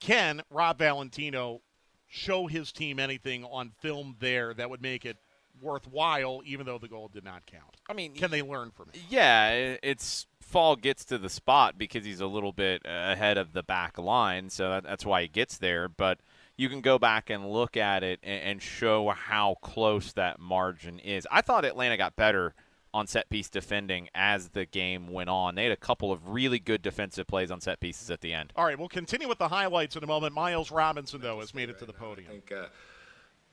Can 0.00 0.40
Rob 0.48 0.78
Valentino 0.78 1.60
show 2.08 2.46
his 2.46 2.72
team 2.72 2.98
anything 2.98 3.44
on 3.44 3.72
film 3.82 4.16
there 4.20 4.54
that 4.54 4.70
would 4.70 4.80
make 4.80 5.04
it 5.04 5.18
worthwhile, 5.60 6.40
even 6.46 6.64
though 6.64 6.78
the 6.78 6.88
goal 6.88 7.10
did 7.12 7.24
not 7.24 7.44
count? 7.44 7.76
I 7.90 7.92
mean, 7.92 8.14
can 8.14 8.30
they 8.30 8.40
learn 8.40 8.70
from 8.70 8.88
it? 8.94 9.00
Yeah, 9.10 9.76
it's 9.82 10.26
Fall 10.52 10.76
gets 10.76 11.04
to 11.06 11.18
the 11.18 11.30
spot 11.30 11.78
because 11.78 12.04
he's 12.04 12.20
a 12.20 12.26
little 12.26 12.52
bit 12.52 12.82
ahead 12.84 13.38
of 13.38 13.54
the 13.54 13.62
back 13.62 13.98
line, 13.98 14.50
so 14.50 14.80
that's 14.84 15.04
why 15.04 15.22
he 15.22 15.28
gets 15.28 15.56
there. 15.58 15.88
But 15.88 16.20
you 16.56 16.68
can 16.68 16.82
go 16.82 16.98
back 16.98 17.30
and 17.30 17.50
look 17.50 17.76
at 17.76 18.04
it 18.04 18.20
and 18.22 18.60
show 18.62 19.08
how 19.08 19.56
close 19.62 20.12
that 20.12 20.38
margin 20.38 20.98
is. 20.98 21.26
I 21.30 21.40
thought 21.40 21.64
Atlanta 21.64 21.96
got 21.96 22.14
better 22.14 22.54
on 22.94 23.06
set 23.06 23.30
piece 23.30 23.48
defending 23.48 24.08
as 24.14 24.50
the 24.50 24.66
game 24.66 25.08
went 25.08 25.30
on. 25.30 25.54
They 25.54 25.62
had 25.64 25.72
a 25.72 25.76
couple 25.76 26.12
of 26.12 26.28
really 26.28 26.58
good 26.58 26.82
defensive 26.82 27.26
plays 27.26 27.50
on 27.50 27.60
set 27.60 27.80
pieces 27.80 28.10
at 28.10 28.20
the 28.20 28.34
end. 28.34 28.52
All 28.54 28.66
right, 28.66 28.78
we'll 28.78 28.88
continue 28.88 29.28
with 29.28 29.38
the 29.38 29.48
highlights 29.48 29.96
in 29.96 30.04
a 30.04 30.06
moment. 30.06 30.34
Miles 30.34 30.70
Robinson, 30.70 31.20
though, 31.22 31.40
has 31.40 31.54
made 31.54 31.70
it 31.70 31.78
to 31.78 31.86
the 31.86 31.94
podium. 31.94 32.28
I 32.28 32.32
think, 32.32 32.52
uh, 32.52 32.66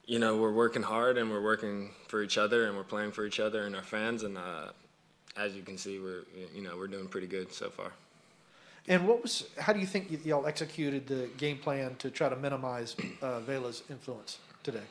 you 0.05 0.19
know, 0.19 0.35
we're 0.35 0.51
working 0.51 0.83
hard 0.83 1.17
and 1.17 1.29
we're 1.29 1.41
working 1.41 1.91
for 2.09 2.21
each 2.21 2.38
other 2.38 2.67
and 2.67 2.75
we're 2.75 2.83
playing 2.83 3.13
for 3.13 3.25
each 3.25 3.39
other 3.39 3.65
and 3.65 3.75
our 3.75 3.83
fans. 3.83 4.23
And 4.23 4.38
uh, 4.38 4.71
as 5.39 5.56
you 5.56 5.63
can 5.63 5.78
see, 5.78 5.99
we're 5.99 6.23
you 6.54 6.62
know 6.62 6.78
we're 6.78 6.88
doing 6.88 7.08
pretty 7.08 7.28
good 7.28 7.52
so 7.54 7.69
far. 7.69 7.91
And 8.88 9.08
what 9.08 9.21
was? 9.21 9.47
How 9.58 9.73
do 9.73 9.80
you 9.80 9.86
think 9.86 10.10
y- 10.10 10.17
y'all 10.25 10.45
executed 10.45 11.08
the 11.08 11.30
game 11.38 11.58
plan 11.58 11.95
to 11.99 12.10
try 12.10 12.30
to 12.30 12.36
minimize 12.36 12.95
uh, 13.21 13.39
Vela's 13.41 13.84
influence 13.89 14.39
today? 14.63 14.84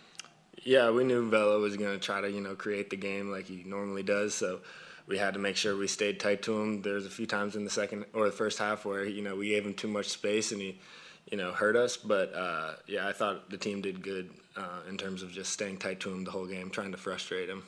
Yeah, 0.64 0.90
we 0.90 1.04
knew 1.04 1.28
Vela 1.28 1.58
was 1.58 1.76
going 1.76 1.98
to 1.98 2.04
try 2.04 2.20
to 2.20 2.30
you 2.30 2.40
know 2.40 2.54
create 2.54 2.90
the 2.90 2.96
game 2.96 3.30
like 3.30 3.46
he 3.46 3.62
normally 3.66 4.02
does. 4.02 4.34
So 4.34 4.60
we 5.06 5.18
had 5.18 5.34
to 5.34 5.40
make 5.40 5.56
sure 5.56 5.76
we 5.76 5.88
stayed 5.88 6.20
tight 6.20 6.42
to 6.42 6.60
him. 6.60 6.82
There's 6.82 7.06
a 7.06 7.10
few 7.10 7.26
times 7.26 7.56
in 7.56 7.64
the 7.64 7.70
second 7.70 8.06
or 8.12 8.26
the 8.26 8.32
first 8.32 8.58
half 8.58 8.84
where 8.84 9.04
you 9.04 9.22
know 9.22 9.36
we 9.36 9.50
gave 9.50 9.64
him 9.66 9.74
too 9.74 9.88
much 9.88 10.08
space 10.08 10.52
and 10.52 10.60
he 10.60 10.78
you 11.30 11.36
know 11.36 11.52
hurt 11.52 11.76
us. 11.76 11.96
But 11.96 12.34
uh, 12.34 12.74
yeah, 12.86 13.06
I 13.06 13.12
thought 13.12 13.50
the 13.50 13.58
team 13.58 13.80
did 13.80 14.02
good 14.02 14.30
uh, 14.56 14.80
in 14.88 14.96
terms 14.96 15.22
of 15.22 15.30
just 15.32 15.52
staying 15.52 15.78
tight 15.78 16.00
to 16.00 16.10
him 16.10 16.24
the 16.24 16.30
whole 16.30 16.46
game, 16.46 16.70
trying 16.70 16.92
to 16.92 16.98
frustrate 16.98 17.48
him. 17.48 17.62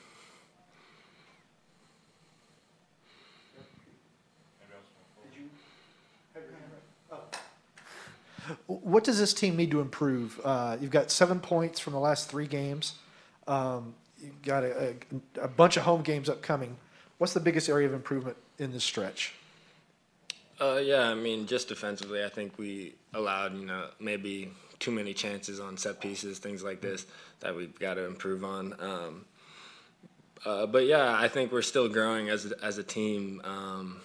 What 8.66 9.04
does 9.04 9.18
this 9.18 9.34
team 9.34 9.56
need 9.56 9.70
to 9.72 9.80
improve? 9.80 10.40
Uh, 10.44 10.76
you've 10.80 10.90
got 10.90 11.10
seven 11.10 11.40
points 11.40 11.80
from 11.80 11.92
the 11.92 11.98
last 11.98 12.30
three 12.30 12.46
games. 12.46 12.94
Um, 13.46 13.94
you've 14.22 14.42
got 14.42 14.62
a, 14.62 14.94
a, 15.36 15.44
a, 15.44 15.48
bunch 15.48 15.76
of 15.76 15.82
home 15.82 16.02
games 16.02 16.28
upcoming. 16.28 16.76
What's 17.18 17.32
the 17.32 17.40
biggest 17.40 17.68
area 17.68 17.86
of 17.86 17.94
improvement 17.94 18.36
in 18.58 18.72
this 18.72 18.84
stretch? 18.84 19.34
Uh, 20.60 20.80
yeah, 20.82 21.08
I 21.08 21.14
mean, 21.14 21.46
just 21.46 21.68
defensively, 21.68 22.22
I 22.22 22.28
think 22.28 22.58
we 22.58 22.94
allowed, 23.14 23.58
you 23.58 23.64
know, 23.64 23.88
maybe 23.98 24.52
too 24.78 24.90
many 24.90 25.14
chances 25.14 25.58
on 25.58 25.76
set 25.76 26.00
pieces, 26.00 26.38
things 26.38 26.62
like 26.62 26.80
this, 26.80 27.06
that 27.40 27.56
we've 27.56 27.78
got 27.78 27.94
to 27.94 28.04
improve 28.04 28.44
on. 28.44 28.74
Um, 28.78 29.24
uh, 30.44 30.66
but 30.66 30.86
yeah, 30.86 31.16
I 31.18 31.28
think 31.28 31.52
we're 31.52 31.62
still 31.62 31.88
growing 31.88 32.28
as 32.30 32.50
as 32.62 32.78
a 32.78 32.82
team. 32.82 33.40
Um, 33.44 34.00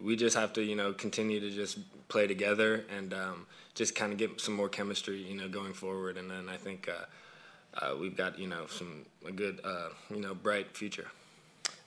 we 0.00 0.16
just 0.16 0.36
have 0.36 0.52
to, 0.54 0.62
you 0.62 0.76
know, 0.76 0.92
continue 0.92 1.40
to 1.40 1.50
just 1.50 1.78
play 2.12 2.26
together 2.26 2.84
and 2.94 3.14
um, 3.14 3.46
just 3.74 3.94
kind 3.94 4.12
of 4.12 4.18
get 4.18 4.38
some 4.38 4.54
more 4.54 4.68
chemistry, 4.68 5.16
you 5.16 5.34
know, 5.34 5.48
going 5.48 5.72
forward. 5.72 6.18
And 6.18 6.30
then 6.30 6.46
I 6.46 6.58
think 6.58 6.88
uh, 6.88 7.82
uh, 7.82 7.96
we've 7.98 8.16
got, 8.16 8.38
you 8.38 8.46
know, 8.46 8.66
some 8.66 9.06
a 9.26 9.32
good, 9.32 9.60
uh, 9.64 9.88
you 10.10 10.20
know, 10.20 10.34
bright 10.34 10.76
future. 10.76 11.08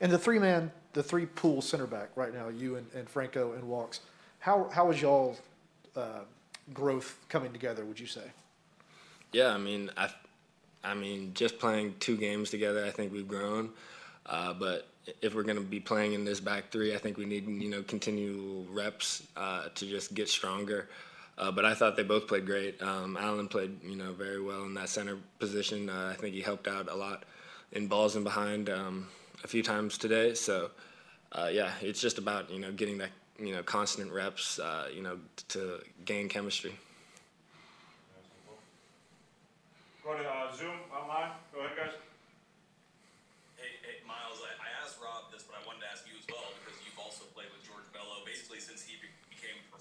And 0.02 0.12
the 0.12 0.18
three 0.18 0.40
man, 0.40 0.72
the 0.94 1.04
three 1.04 1.28
pool 1.28 1.62
center 1.62 1.86
back 1.86 2.10
right 2.16 2.34
now, 2.34 2.48
you 2.48 2.76
and, 2.76 2.88
and 2.96 3.08
Franco 3.08 3.54
and 3.54 3.64
Walkes. 3.66 4.00
How 4.40 4.68
how 4.74 4.90
is 4.92 5.00
y'all 5.00 5.38
uh, 5.96 6.22
growth 6.74 7.20
coming 7.30 7.54
together? 7.54 7.86
Would 7.86 8.00
you 8.00 8.08
say? 8.08 8.32
Yeah, 9.32 9.50
I 9.54 9.58
mean, 9.58 9.92
I, 9.96 10.10
I 10.84 10.96
mean, 10.96 11.34
just 11.34 11.60
playing 11.60 11.96
two 12.00 12.18
games 12.18 12.50
together, 12.50 12.84
I 12.84 12.90
think 12.90 13.14
we've 13.14 13.28
grown. 13.28 13.70
Uh, 14.26 14.54
but 14.54 14.88
if 15.22 15.36
we're 15.36 15.44
going 15.44 15.58
to 15.58 15.64
be 15.64 15.80
playing 15.80 16.14
in 16.14 16.26
this 16.26 16.40
back 16.40 16.72
three, 16.72 16.96
I 16.96 16.98
think 16.98 17.18
we 17.18 17.26
need 17.26 17.48
you 17.48 17.70
know 17.70 17.84
continual 17.84 18.66
reps 18.72 19.24
uh, 19.36 19.70
to 19.76 19.86
just 19.86 20.14
get 20.14 20.30
stronger. 20.30 20.90
Uh, 21.38 21.52
but 21.52 21.66
I 21.66 21.74
thought 21.74 21.98
they 21.98 22.04
both 22.04 22.28
played 22.28 22.46
great. 22.46 22.82
Um, 22.82 23.18
Alan 23.18 23.48
played 23.48 23.84
you 23.84 23.96
know 23.96 24.14
very 24.14 24.42
well 24.42 24.64
in 24.64 24.74
that 24.76 24.90
center 24.90 25.18
position. 25.40 25.90
Uh, 25.90 26.12
I 26.14 26.20
think 26.20 26.34
he 26.34 26.42
helped 26.42 26.68
out 26.68 26.90
a 26.90 26.96
lot 26.96 27.24
in 27.72 27.88
balls 27.88 28.16
and 28.16 28.24
behind 28.24 28.70
um, 28.70 29.08
a 29.44 29.48
few 29.48 29.62
times 29.62 29.98
today. 29.98 30.34
So 30.34 30.72
uh, 31.32 31.50
yeah, 31.52 31.72
it's 31.82 32.00
just 32.00 32.18
about 32.18 32.50
you 32.50 32.60
know 32.60 32.72
getting 32.72 32.98
that 33.00 33.12
you 33.38 33.54
know 33.54 33.64
constant 33.64 34.12
reps 34.12 34.60
uh, 34.60 34.88
you 34.94 35.04
know 35.04 35.18
to 35.50 35.80
gain 36.06 36.30
chemistry. 36.30 36.74
Go 40.04 40.16
to 40.16 40.58
Zoom 40.58 40.70
online. 40.94 41.32
Go 41.52 41.62
ahead, 41.62 41.72
guys. 41.76 42.05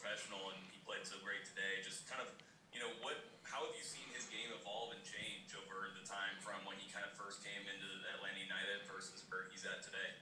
Professional 0.04 0.52
and 0.52 0.60
he 0.68 0.76
played 0.84 1.00
so 1.08 1.16
great 1.24 1.48
today. 1.48 1.80
Just 1.80 2.04
kind 2.04 2.20
of, 2.20 2.28
you 2.76 2.80
know, 2.84 2.92
what, 3.00 3.16
how 3.40 3.64
have 3.64 3.72
you 3.72 3.80
seen 3.80 4.04
his 4.12 4.28
game 4.28 4.52
evolve 4.52 4.92
and 4.92 5.00
change 5.00 5.56
over 5.56 5.88
the 5.96 6.04
time 6.04 6.36
from 6.44 6.60
when 6.68 6.76
he 6.76 6.92
kind 6.92 7.08
of 7.08 7.16
first 7.16 7.40
came 7.40 7.64
into 7.64 7.88
Atlanta 8.12 8.36
United 8.36 8.84
versus 8.84 9.24
where 9.32 9.48
he's 9.48 9.64
at 9.64 9.80
today? 9.80 10.12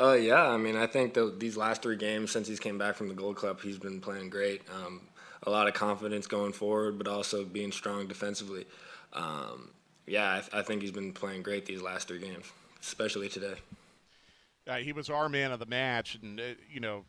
Uh, 0.00 0.16
yeah, 0.16 0.48
I 0.48 0.56
mean, 0.56 0.80
I 0.80 0.88
think 0.88 1.12
the, 1.12 1.28
these 1.36 1.60
last 1.60 1.84
three 1.84 2.00
games 2.00 2.32
since 2.32 2.48
he's 2.48 2.58
came 2.58 2.80
back 2.80 2.96
from 2.96 3.12
the 3.12 3.14
Gold 3.14 3.36
Cup, 3.36 3.60
he's 3.60 3.76
been 3.76 4.00
playing 4.00 4.32
great. 4.32 4.64
Um, 4.72 5.02
a 5.44 5.50
lot 5.50 5.68
of 5.68 5.74
confidence 5.74 6.26
going 6.26 6.56
forward, 6.56 6.96
but 6.96 7.06
also 7.06 7.44
being 7.44 7.70
strong 7.70 8.08
defensively. 8.08 8.64
Um, 9.12 9.70
yeah, 10.08 10.36
I, 10.36 10.40
th- 10.40 10.54
I, 10.54 10.62
think 10.62 10.80
he's 10.80 10.90
been 10.90 11.12
playing 11.12 11.42
great 11.42 11.66
these 11.66 11.82
last 11.82 12.08
three 12.08 12.18
games, 12.18 12.50
especially 12.80 13.28
today. 13.28 13.54
Uh, 14.66 14.76
he 14.76 14.92
was 14.92 15.10
our 15.10 15.28
man 15.28 15.52
of 15.52 15.60
the 15.60 15.66
match, 15.66 16.18
and 16.20 16.40
uh, 16.40 16.42
you 16.72 16.80
know, 16.80 17.04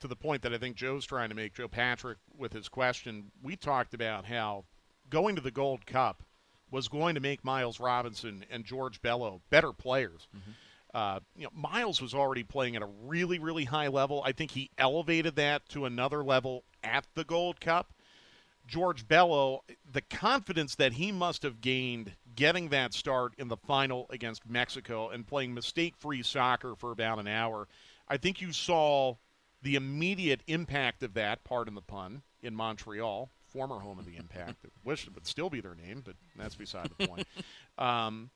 to 0.00 0.08
the 0.08 0.16
point 0.16 0.42
that 0.42 0.52
I 0.52 0.58
think 0.58 0.76
Joe's 0.76 1.06
trying 1.06 1.30
to 1.30 1.34
make, 1.34 1.54
Joe 1.54 1.68
Patrick, 1.68 2.18
with 2.36 2.52
his 2.52 2.68
question, 2.68 3.30
we 3.42 3.56
talked 3.56 3.94
about 3.94 4.24
how 4.26 4.64
going 5.08 5.36
to 5.36 5.42
the 5.42 5.50
Gold 5.50 5.86
Cup 5.86 6.22
was 6.70 6.88
going 6.88 7.14
to 7.14 7.20
make 7.20 7.44
Miles 7.44 7.80
Robinson 7.80 8.44
and 8.50 8.64
George 8.64 9.00
Bello 9.00 9.40
better 9.50 9.72
players. 9.72 10.28
Mm-hmm. 10.36 10.50
Uh, 10.94 11.20
you 11.36 11.44
know, 11.44 11.50
Miles 11.54 12.00
was 12.00 12.14
already 12.14 12.42
playing 12.42 12.74
at 12.74 12.82
a 12.82 12.88
really, 13.04 13.38
really 13.38 13.64
high 13.64 13.88
level. 13.88 14.22
I 14.24 14.32
think 14.32 14.50
he 14.50 14.70
elevated 14.78 15.36
that 15.36 15.68
to 15.70 15.84
another 15.84 16.24
level 16.24 16.64
at 16.82 17.06
the 17.14 17.24
Gold 17.24 17.60
Cup. 17.60 17.92
George 18.66 19.06
Bello, 19.06 19.62
the 19.90 20.00
confidence 20.00 20.74
that 20.76 20.94
he 20.94 21.12
must 21.12 21.42
have 21.42 21.60
gained 21.60 22.12
getting 22.34 22.70
that 22.70 22.94
start 22.94 23.32
in 23.38 23.48
the 23.48 23.56
final 23.56 24.06
against 24.10 24.48
Mexico 24.48 25.10
and 25.10 25.26
playing 25.26 25.54
mistake 25.54 25.94
free 25.98 26.22
soccer 26.22 26.74
for 26.74 26.90
about 26.90 27.18
an 27.18 27.28
hour, 27.28 27.68
I 28.08 28.16
think 28.16 28.40
you 28.40 28.52
saw 28.52 29.16
the 29.66 29.74
immediate 29.74 30.42
impact 30.46 31.02
of 31.02 31.14
that, 31.14 31.42
pardon 31.42 31.74
the 31.74 31.82
pun, 31.82 32.22
in 32.40 32.54
Montreal, 32.54 33.30
former 33.48 33.80
home 33.80 33.98
of 33.98 34.06
the 34.06 34.16
Impact, 34.16 34.64
wish 34.84 35.08
it 35.08 35.14
would 35.14 35.26
still 35.26 35.50
be 35.50 35.60
their 35.60 35.74
name, 35.74 36.02
but 36.04 36.14
that's 36.36 36.54
beside 36.54 36.90
the 36.96 37.06
point. 37.06 37.26
Um, 37.78 38.30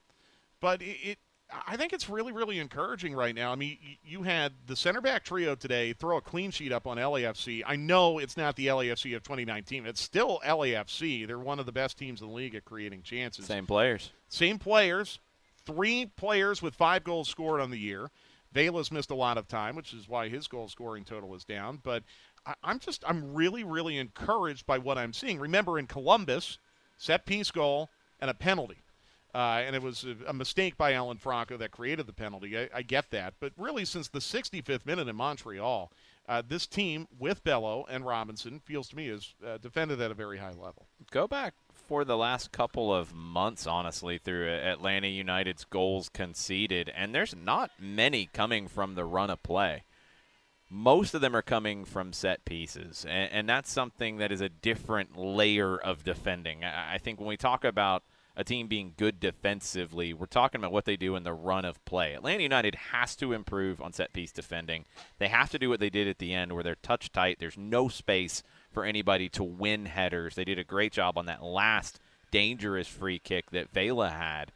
but 0.60 0.82
it, 0.82 0.98
it, 1.02 1.18
I 1.66 1.78
think 1.78 1.94
it's 1.94 2.10
really, 2.10 2.30
really 2.30 2.58
encouraging 2.58 3.14
right 3.14 3.34
now. 3.34 3.52
I 3.52 3.54
mean, 3.54 3.78
you 4.04 4.22
had 4.22 4.52
the 4.66 4.76
center 4.76 5.00
back 5.00 5.24
trio 5.24 5.54
today 5.54 5.94
throw 5.94 6.18
a 6.18 6.20
clean 6.20 6.50
sheet 6.50 6.72
up 6.72 6.86
on 6.86 6.98
LAFC. 6.98 7.62
I 7.66 7.76
know 7.76 8.18
it's 8.18 8.36
not 8.36 8.56
the 8.56 8.66
LAFC 8.66 9.16
of 9.16 9.22
2019. 9.22 9.86
It's 9.86 10.02
still 10.02 10.42
LAFC. 10.44 11.26
They're 11.26 11.38
one 11.38 11.58
of 11.58 11.64
the 11.64 11.72
best 11.72 11.96
teams 11.96 12.20
in 12.20 12.28
the 12.28 12.34
league 12.34 12.54
at 12.54 12.66
creating 12.66 13.00
chances. 13.00 13.46
Same 13.46 13.64
players. 13.64 14.10
Same 14.28 14.58
players. 14.58 15.20
Three 15.64 16.04
players 16.04 16.60
with 16.60 16.74
five 16.74 17.02
goals 17.02 17.30
scored 17.30 17.62
on 17.62 17.70
the 17.70 17.78
year. 17.78 18.10
Vela's 18.52 18.90
missed 18.90 19.10
a 19.10 19.14
lot 19.14 19.38
of 19.38 19.48
time, 19.48 19.76
which 19.76 19.92
is 19.92 20.08
why 20.08 20.28
his 20.28 20.48
goal 20.48 20.68
scoring 20.68 21.04
total 21.04 21.34
is 21.34 21.44
down. 21.44 21.80
But 21.82 22.02
I, 22.46 22.54
I'm 22.62 22.78
just 22.78 23.04
I'm 23.06 23.34
really 23.34 23.64
really 23.64 23.98
encouraged 23.98 24.66
by 24.66 24.78
what 24.78 24.98
I'm 24.98 25.12
seeing. 25.12 25.38
Remember 25.38 25.78
in 25.78 25.86
Columbus, 25.86 26.58
set 26.98 27.26
piece 27.26 27.50
goal 27.50 27.90
and 28.20 28.30
a 28.30 28.34
penalty. 28.34 28.82
Uh, 29.32 29.62
and 29.64 29.76
it 29.76 29.82
was 29.82 30.04
a, 30.04 30.16
a, 30.26 30.32
mistake 30.32 30.76
by 30.76 30.92
Alan 30.92 31.16
Franco 31.16 31.56
that 31.56 31.70
created 31.70 32.04
the 32.08 32.12
penalty. 32.12 32.58
I, 32.58 32.68
I, 32.74 32.82
get 32.82 33.12
that. 33.12 33.34
But 33.38 33.52
really, 33.56 33.84
since 33.84 34.08
the 34.08 34.18
65th 34.18 34.84
minute 34.84 35.06
in 35.06 35.14
Montreal, 35.14 35.92
uh, 36.28 36.42
this 36.46 36.66
team 36.66 37.06
with 37.16 37.44
Bello 37.44 37.86
and 37.88 38.04
Robinson 38.04 38.58
feels 38.64 38.88
to 38.88 38.96
me 38.96 39.08
is 39.08 39.36
uh, 39.46 39.58
defended 39.58 40.00
at 40.00 40.10
a 40.10 40.14
very 40.14 40.38
high 40.38 40.48
level. 40.48 40.88
Go 41.12 41.28
back 41.28 41.54
for 41.90 42.04
the 42.04 42.16
last 42.16 42.52
couple 42.52 42.94
of 42.94 43.12
months, 43.12 43.66
honestly, 43.66 44.16
through 44.16 44.48
Atlanta 44.48 45.08
United's 45.08 45.64
goals 45.64 46.08
conceded, 46.08 46.88
and 46.94 47.12
there's 47.12 47.34
not 47.34 47.72
many 47.80 48.26
coming 48.32 48.68
from 48.68 48.94
the 48.94 49.04
run 49.04 49.28
of 49.28 49.42
play. 49.42 49.82
Most 50.68 51.14
of 51.14 51.20
them 51.20 51.34
are 51.34 51.42
coming 51.42 51.84
from 51.84 52.12
set 52.12 52.44
pieces, 52.44 53.04
and, 53.08 53.32
and 53.32 53.48
that's 53.48 53.72
something 53.72 54.18
that 54.18 54.30
is 54.30 54.40
a 54.40 54.48
different 54.48 55.16
layer 55.16 55.76
of 55.76 56.04
defending. 56.04 56.62
I, 56.62 56.94
I 56.94 56.98
think 56.98 57.18
when 57.18 57.28
we 57.28 57.36
talk 57.36 57.64
about 57.64 58.04
a 58.36 58.44
team 58.44 58.68
being 58.68 58.94
good 58.96 59.18
defensively. 59.18 60.14
We're 60.14 60.26
talking 60.26 60.60
about 60.60 60.72
what 60.72 60.84
they 60.84 60.96
do 60.96 61.16
in 61.16 61.24
the 61.24 61.34
run 61.34 61.64
of 61.64 61.84
play. 61.84 62.14
Atlanta 62.14 62.44
United 62.44 62.76
has 62.92 63.16
to 63.16 63.32
improve 63.32 63.82
on 63.82 63.92
set 63.92 64.12
piece 64.12 64.30
defending. 64.30 64.84
They 65.18 65.28
have 65.28 65.50
to 65.50 65.58
do 65.58 65.68
what 65.68 65.80
they 65.80 65.90
did 65.90 66.06
at 66.06 66.18
the 66.18 66.32
end 66.32 66.52
where 66.52 66.62
they're 66.62 66.76
touch 66.76 67.10
tight. 67.10 67.38
There's 67.40 67.58
no 67.58 67.88
space 67.88 68.44
for 68.72 68.84
anybody 68.84 69.28
to 69.30 69.44
win 69.44 69.86
headers. 69.86 70.34
They 70.34 70.44
did 70.44 70.58
a 70.58 70.64
great 70.64 70.92
job 70.92 71.18
on 71.18 71.26
that 71.26 71.42
last 71.42 71.98
dangerous 72.30 72.86
free 72.86 73.18
kick 73.18 73.50
that 73.50 73.70
Vela 73.70 74.10
had. 74.10 74.52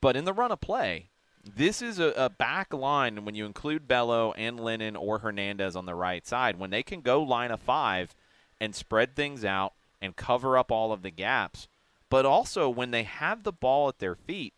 But 0.00 0.16
in 0.16 0.24
the 0.24 0.32
run 0.32 0.52
of 0.52 0.60
play, 0.60 1.10
this 1.44 1.82
is 1.82 1.98
a, 1.98 2.08
a, 2.16 2.30
back 2.30 2.72
line 2.72 3.24
when 3.24 3.34
you 3.34 3.44
include 3.44 3.88
Bello 3.88 4.32
and 4.32 4.58
Lennon 4.58 4.96
or 4.96 5.18
Hernandez 5.18 5.76
on 5.76 5.86
the 5.86 5.94
right 5.94 6.26
side. 6.26 6.58
When 6.58 6.70
they 6.70 6.82
can 6.82 7.00
go 7.00 7.22
line 7.22 7.50
of 7.50 7.60
five 7.60 8.14
and 8.60 8.74
spread 8.74 9.14
things 9.14 9.44
out 9.44 9.74
and 10.00 10.16
cover 10.16 10.56
up 10.56 10.70
all 10.70 10.92
of 10.92 11.02
the 11.02 11.10
gaps, 11.10 11.68
but 12.08 12.24
also 12.24 12.68
when 12.68 12.92
they 12.92 13.02
have 13.02 13.42
the 13.42 13.52
ball 13.52 13.88
at 13.88 13.98
their 13.98 14.14
feet, 14.14 14.54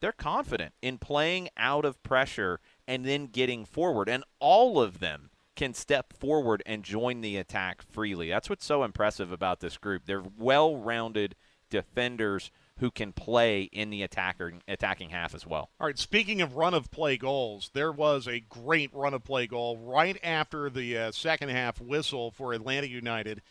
they're 0.00 0.12
confident 0.12 0.74
in 0.80 0.98
playing 0.98 1.48
out 1.56 1.84
of 1.84 2.02
pressure 2.02 2.60
and 2.86 3.04
then 3.04 3.26
getting 3.26 3.64
forward. 3.64 4.08
And 4.08 4.24
all 4.40 4.80
of 4.80 5.00
them 5.00 5.30
can 5.58 5.74
step 5.74 6.12
forward 6.12 6.62
and 6.66 6.84
join 6.84 7.20
the 7.20 7.36
attack 7.36 7.82
freely. 7.82 8.28
That's 8.28 8.48
what's 8.48 8.64
so 8.64 8.84
impressive 8.84 9.32
about 9.32 9.58
this 9.58 9.76
group. 9.76 10.04
They're 10.06 10.22
well 10.38 10.76
rounded 10.76 11.34
defenders 11.68 12.52
who 12.78 12.92
can 12.92 13.12
play 13.12 13.62
in 13.62 13.90
the 13.90 14.04
attacker 14.04 14.52
attacking 14.68 15.10
half 15.10 15.34
as 15.34 15.44
well. 15.44 15.70
All 15.80 15.88
right, 15.88 15.98
speaking 15.98 16.40
of 16.40 16.54
run 16.54 16.74
of 16.74 16.92
play 16.92 17.16
goals, 17.16 17.72
there 17.74 17.90
was 17.90 18.28
a 18.28 18.38
great 18.38 18.94
run 18.94 19.14
of 19.14 19.24
play 19.24 19.48
goal 19.48 19.76
right 19.76 20.16
after 20.22 20.70
the 20.70 20.96
uh, 20.96 21.10
second 21.10 21.48
half 21.48 21.80
whistle 21.80 22.30
for 22.30 22.52
Atlanta 22.52 22.86
United. 22.86 23.42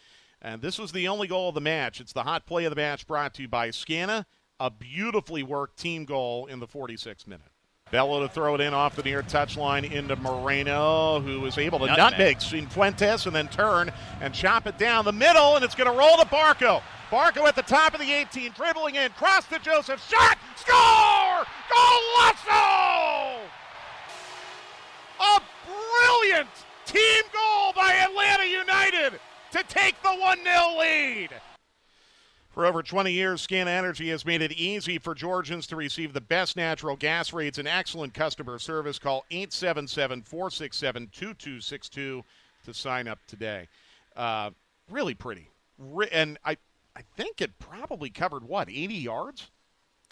And 0.42 0.62
this 0.62 0.80
was 0.80 0.94
the 0.94 1.10
only 1.10 1.28
goal 1.28 1.50
of 1.50 1.56
the 1.56 1.62
match. 1.62 2.00
It's 2.00 2.14
the 2.14 2.24
hot 2.24 2.46
play 2.46 2.64
of 2.64 2.70
the 2.72 2.78
match 2.78 3.06
brought 3.06 3.34
to 3.34 3.42
you 3.42 3.50
by 3.50 3.68
Scana, 3.68 4.24
a 4.62 4.72
beautifully 4.72 5.44
worked 5.44 5.78
team 5.78 6.06
goal 6.06 6.46
in 6.46 6.62
the 6.62 6.68
46th 6.68 7.28
minute. 7.28 7.52
Bello 7.90 8.22
to 8.22 8.28
throw 8.28 8.56
it 8.56 8.62
in 8.62 8.74
off 8.74 8.96
the 8.96 9.04
near 9.04 9.24
touchline 9.24 9.90
into 9.90 10.16
Moreno, 10.18 11.22
who 11.22 11.40
was 11.40 11.58
able 11.58 11.80
to 11.80 11.86
nutmeg, 11.86 12.42
nutmeg 12.42 12.70
Fuentes 12.70 13.26
and 13.26 13.36
then 13.36 13.48
turn 13.48 13.92
and 14.20 14.34
chop 14.34 14.68
it 14.68 14.78
down 14.78 15.06
the 15.06 15.14
middle, 15.14 15.56
and 15.56 15.64
it's 15.64 15.76
going 15.76 15.90
to 15.90 15.98
roll 15.98 16.18
to 16.18 16.26
Barco. 16.26 16.82
Barco 17.10 17.48
at 17.48 17.56
the 17.56 17.62
top 17.62 17.94
of 17.94 18.02
the 18.02 18.12
18, 18.12 18.52
dribbling 18.52 18.96
in, 18.96 19.10
cross 19.12 19.48
to 19.48 19.60
Josef, 19.60 20.06
shot, 20.10 20.38
score! 20.58 21.46
Golazo! 21.72 23.40
A 25.20 25.42
brilliant 25.66 26.50
team 26.86 27.24
goal 27.32 27.72
by 27.74 27.94
Atlanta 27.94 28.46
United 28.46 29.20
to 29.52 29.64
take 29.70 30.02
the 30.04 30.14
1 30.14 30.44
0 30.44 30.78
lead. 30.78 31.30
For 32.58 32.66
over 32.66 32.82
20 32.82 33.12
years, 33.12 33.46
Scana 33.46 33.68
Energy 33.68 34.10
has 34.10 34.26
made 34.26 34.42
it 34.42 34.52
easy 34.52 34.98
for 34.98 35.14
Georgians 35.14 35.68
to 35.68 35.76
receive 35.76 36.12
the 36.12 36.22
best 36.22 36.58
natural 36.58 36.96
gas 36.96 37.32
rates 37.32 37.60
and 37.60 37.68
excellent 37.68 38.16
customer 38.16 38.58
service. 38.58 38.98
Call 38.98 39.26
877 39.30 40.24
467 40.24 41.10
2262 41.12 42.24
to 42.66 42.74
sign 42.74 43.08
up 43.08 43.20
today. 43.28 43.68
Uh, 44.16 44.50
really 44.90 45.14
pretty. 45.14 45.52
And 46.12 46.40
I, 46.44 46.58
I 46.96 47.02
think 47.16 47.42
it 47.42 47.60
probably 47.60 48.10
covered, 48.10 48.44
what, 48.44 48.72
80 48.72 48.96
yards? 48.96 49.52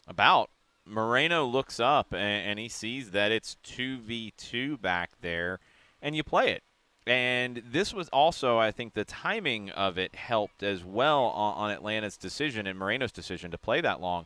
About. 0.07 0.51
Moreno 0.85 1.45
looks 1.45 1.79
up 1.79 2.13
and, 2.13 2.47
and 2.47 2.59
he 2.59 2.69
sees 2.69 3.09
that 3.09 3.31
it's 3.31 3.57
2v2 3.65 4.79
back 4.79 5.13
there, 5.21 5.57
and 5.99 6.15
you 6.15 6.23
play 6.23 6.51
it. 6.51 6.61
And 7.07 7.61
this 7.69 7.93
was 7.93 8.09
also, 8.09 8.57
I 8.57 8.71
think, 8.71 8.93
the 8.93 9.05
timing 9.05 9.69
of 9.69 9.97
it 9.97 10.15
helped 10.15 10.63
as 10.63 10.83
well 10.83 11.25
on, 11.25 11.53
on, 11.55 11.71
Atlanta's 11.71 12.17
decision 12.17 12.65
and 12.65 12.79
Moreno's 12.79 13.11
decision 13.11 13.51
to 13.51 13.59
play 13.59 13.79
that 13.81 14.01
long 14.01 14.25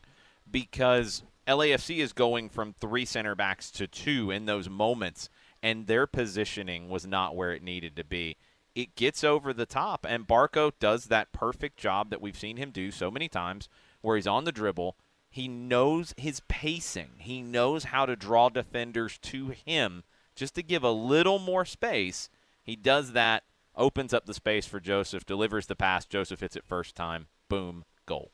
because 0.50 1.22
LAFC 1.46 1.98
is 1.98 2.14
going 2.14 2.48
from 2.48 2.72
three 2.72 3.04
center 3.04 3.34
backs 3.34 3.70
to 3.72 3.86
two 3.86 4.30
in 4.30 4.46
those 4.46 4.70
moments, 4.70 5.28
and 5.62 5.86
their 5.86 6.06
positioning 6.06 6.88
was 6.88 7.06
not 7.06 7.36
where 7.36 7.52
it 7.52 7.62
needed 7.62 7.96
to 7.96 8.04
be. 8.04 8.36
It 8.74 8.94
gets 8.94 9.24
over 9.24 9.52
the 9.52 9.66
top, 9.66 10.06
and 10.08 10.26
Barco 10.26 10.72
does 10.80 11.06
that 11.06 11.32
perfect 11.32 11.76
job 11.76 12.08
that 12.08 12.20
we've 12.22 12.38
seen 12.38 12.56
him 12.56 12.70
do 12.70 12.90
so 12.90 13.10
many 13.10 13.28
times 13.28 13.68
where 14.00 14.16
he's 14.16 14.26
on 14.26 14.44
the 14.44 14.52
dribble. 14.52 14.96
He 15.28 15.48
knows 15.48 16.14
his 16.16 16.40
pacing, 16.48 17.10
he 17.18 17.42
knows 17.42 17.84
how 17.84 18.06
to 18.06 18.16
draw 18.16 18.48
defenders 18.48 19.18
to 19.18 19.48
him 19.48 20.02
just 20.34 20.54
to 20.54 20.62
give 20.62 20.82
a 20.82 20.90
little 20.90 21.38
more 21.38 21.66
space 21.66 22.30
he 22.62 22.76
does 22.76 23.12
that, 23.12 23.44
opens 23.76 24.12
up 24.12 24.26
the 24.26 24.34
space 24.34 24.66
for 24.66 24.80
Josef, 24.80 25.24
delivers 25.24 25.66
the 25.66 25.76
pass. 25.76 26.04
Josef 26.04 26.40
hits 26.40 26.56
it 26.56 26.64
first 26.66 26.94
time. 26.94 27.26
Boom, 27.48 27.84
goal. 28.06 28.32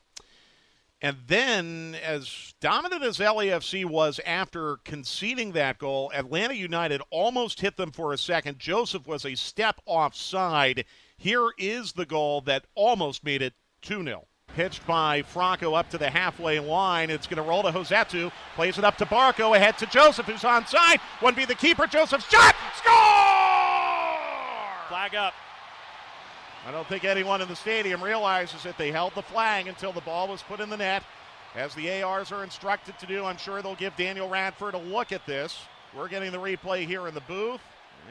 And 0.99 1.17
then, 1.27 1.95
as 2.03 2.55
dominant 2.59 3.03
as 3.03 3.19
LAFC 3.19 3.85
was 3.85 4.19
after 4.25 4.77
conceding 4.77 5.51
that 5.51 5.77
goal, 5.77 6.11
Atlanta 6.13 6.55
United 6.55 7.01
almost 7.11 7.61
hit 7.61 7.77
them 7.77 7.91
for 7.91 8.13
a 8.13 8.17
second. 8.17 8.57
Josef 8.57 9.05
was 9.05 9.23
a 9.23 9.35
step 9.35 9.79
offside. 9.85 10.85
Here 11.15 11.49
is 11.59 11.93
the 11.93 12.05
goal 12.05 12.41
that 12.41 12.65
almost 12.73 13.23
made 13.23 13.43
it 13.43 13.53
2 13.83 14.03
0. 14.03 14.25
Pitched 14.55 14.87
by 14.87 15.21
Franco 15.21 15.75
up 15.75 15.87
to 15.91 15.99
the 15.99 16.09
halfway 16.09 16.59
line. 16.59 17.11
It's 17.11 17.27
going 17.27 17.43
to 17.43 17.47
roll 17.47 17.61
to 17.61 17.69
Rossetto. 17.69 18.31
Plays 18.55 18.79
it 18.79 18.83
up 18.83 18.97
to 18.97 19.05
Barco. 19.05 19.55
Ahead 19.55 19.77
to 19.77 19.85
Josef, 19.85 20.25
who's 20.25 20.41
onside. 20.41 20.99
One 21.19 21.35
be 21.35 21.45
the 21.45 21.53
keeper. 21.53 21.85
Josef 21.85 22.27
shot. 22.27 22.55
Score! 22.75 23.56
Flag 24.87 25.15
up. 25.15 25.33
I 26.65 26.71
don't 26.71 26.87
think 26.87 27.05
anyone 27.05 27.41
in 27.41 27.47
the 27.47 27.55
stadium 27.55 28.03
realizes 28.03 28.63
that 28.63 28.77
they 28.77 28.91
held 28.91 29.13
the 29.15 29.21
flag 29.21 29.67
until 29.67 29.91
the 29.91 30.01
ball 30.01 30.27
was 30.27 30.41
put 30.43 30.59
in 30.59 30.69
the 30.69 30.77
net. 30.77 31.03
As 31.55 31.73
the 31.75 32.01
ARs 32.01 32.31
are 32.31 32.43
instructed 32.43 32.97
to 32.99 33.05
do, 33.05 33.25
I'm 33.25 33.37
sure 33.37 33.61
they'll 33.61 33.75
give 33.75 33.95
Daniel 33.95 34.29
Radford 34.29 34.73
a 34.73 34.77
look 34.77 35.11
at 35.11 35.25
this. 35.25 35.57
We're 35.95 36.09
getting 36.09 36.31
the 36.31 36.37
replay 36.37 36.85
here 36.85 37.07
in 37.07 37.13
the 37.13 37.21
booth, 37.21 37.61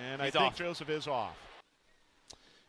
and 0.02 0.20
He's 0.20 0.34
I 0.34 0.38
think 0.38 0.52
off. 0.52 0.56
Josef 0.56 0.88
is 0.88 1.06
off. 1.06 1.36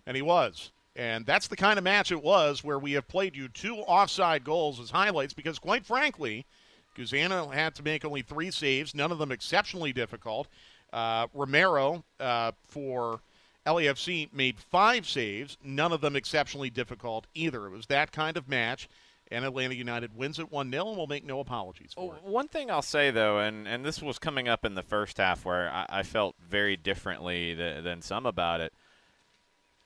And 0.06 0.16
he 0.16 0.22
was. 0.22 0.72
And 0.96 1.26
that's 1.26 1.48
the 1.48 1.56
kind 1.56 1.78
of 1.78 1.84
match 1.84 2.12
it 2.12 2.22
was 2.22 2.64
where 2.64 2.80
we 2.80 2.94
have 2.94 3.08
played 3.08 3.36
you 3.36 3.48
two 3.48 3.76
offside 3.76 4.44
goals 4.44 4.80
as 4.80 4.90
highlights 4.90 5.34
because, 5.34 5.60
quite 5.60 5.86
frankly, 5.86 6.46
Guzan 6.98 7.54
had 7.54 7.76
to 7.76 7.84
make 7.84 8.04
only 8.04 8.22
three 8.24 8.52
saves, 8.52 8.96
none 8.96 9.12
of 9.12 9.20
them 9.20 9.32
exceptionally 9.32 9.94
difficult. 9.94 10.48
Uh, 10.92 11.28
Romero 11.34 12.04
uh, 12.20 12.52
for 12.68 13.22
LAFC 13.68 14.34
made 14.34 14.58
five 14.60 15.08
saves, 15.08 15.58
none 15.64 15.92
of 15.92 16.02
them 16.02 16.16
exceptionally 16.16 16.70
difficult 16.70 17.28
either. 17.34 17.68
It 17.68 17.72
was 17.72 17.88
that 17.88 18.12
kind 18.12 18.38
of 18.38 18.48
match. 18.48 18.90
And 19.30 19.44
Atlanta 19.44 19.76
United 19.76 20.16
wins 20.16 20.40
it 20.40 20.50
1 20.54 20.72
0 20.72 20.88
and 20.88 20.98
will 20.98 21.06
make 21.06 21.26
no 21.26 21.42
apologies 21.42 21.92
for 21.94 22.16
it. 22.16 22.24
One 22.24 22.48
thing 22.48 22.72
I'll 22.72 22.82
say, 22.82 23.12
though, 23.12 23.40
and, 23.40 23.68
and 23.68 23.84
this 23.84 24.02
was 24.02 24.18
coming 24.18 24.48
up 24.48 24.64
in 24.64 24.76
the 24.76 24.84
first 24.84 25.18
half 25.18 25.44
where 25.44 25.70
I, 25.70 25.86
I 25.90 26.04
felt 26.04 26.36
very 26.40 26.78
differently 26.78 27.54
th- 27.54 27.84
than 27.84 28.02
some 28.02 28.26
about 28.26 28.62
it. 28.62 28.72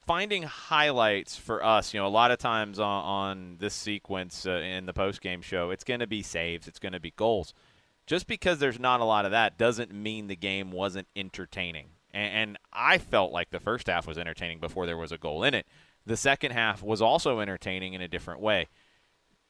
Finding 0.05 0.43
highlights 0.43 1.37
for 1.37 1.63
us, 1.65 1.91
you 1.91 1.99
know, 1.99 2.05
a 2.05 2.09
lot 2.09 2.29
of 2.29 2.37
times 2.37 2.79
on, 2.79 3.03
on 3.03 3.55
this 3.59 3.73
sequence 3.73 4.45
uh, 4.45 4.51
in 4.51 4.85
the 4.85 4.93
post 4.93 5.21
game 5.21 5.41
show, 5.41 5.71
it's 5.71 5.83
going 5.83 6.01
to 6.01 6.07
be 6.07 6.21
saves, 6.21 6.67
it's 6.67 6.79
going 6.79 6.93
to 6.93 6.99
be 6.99 7.13
goals. 7.15 7.55
Just 8.05 8.27
because 8.27 8.59
there's 8.59 8.79
not 8.79 8.99
a 8.99 9.05
lot 9.05 9.25
of 9.25 9.31
that 9.31 9.57
doesn't 9.57 9.91
mean 9.91 10.27
the 10.27 10.35
game 10.35 10.71
wasn't 10.71 11.07
entertaining. 11.15 11.87
And, 12.13 12.33
and 12.33 12.57
I 12.71 12.97
felt 12.97 13.31
like 13.31 13.51
the 13.51 13.59
first 13.59 13.87
half 13.87 14.07
was 14.07 14.17
entertaining 14.17 14.59
before 14.59 14.85
there 14.85 14.97
was 14.97 15.11
a 15.11 15.17
goal 15.17 15.43
in 15.43 15.53
it. 15.53 15.65
The 16.05 16.17
second 16.17 16.51
half 16.51 16.81
was 16.81 17.01
also 17.01 17.39
entertaining 17.39 17.93
in 17.93 18.01
a 18.01 18.07
different 18.07 18.41
way. 18.41 18.67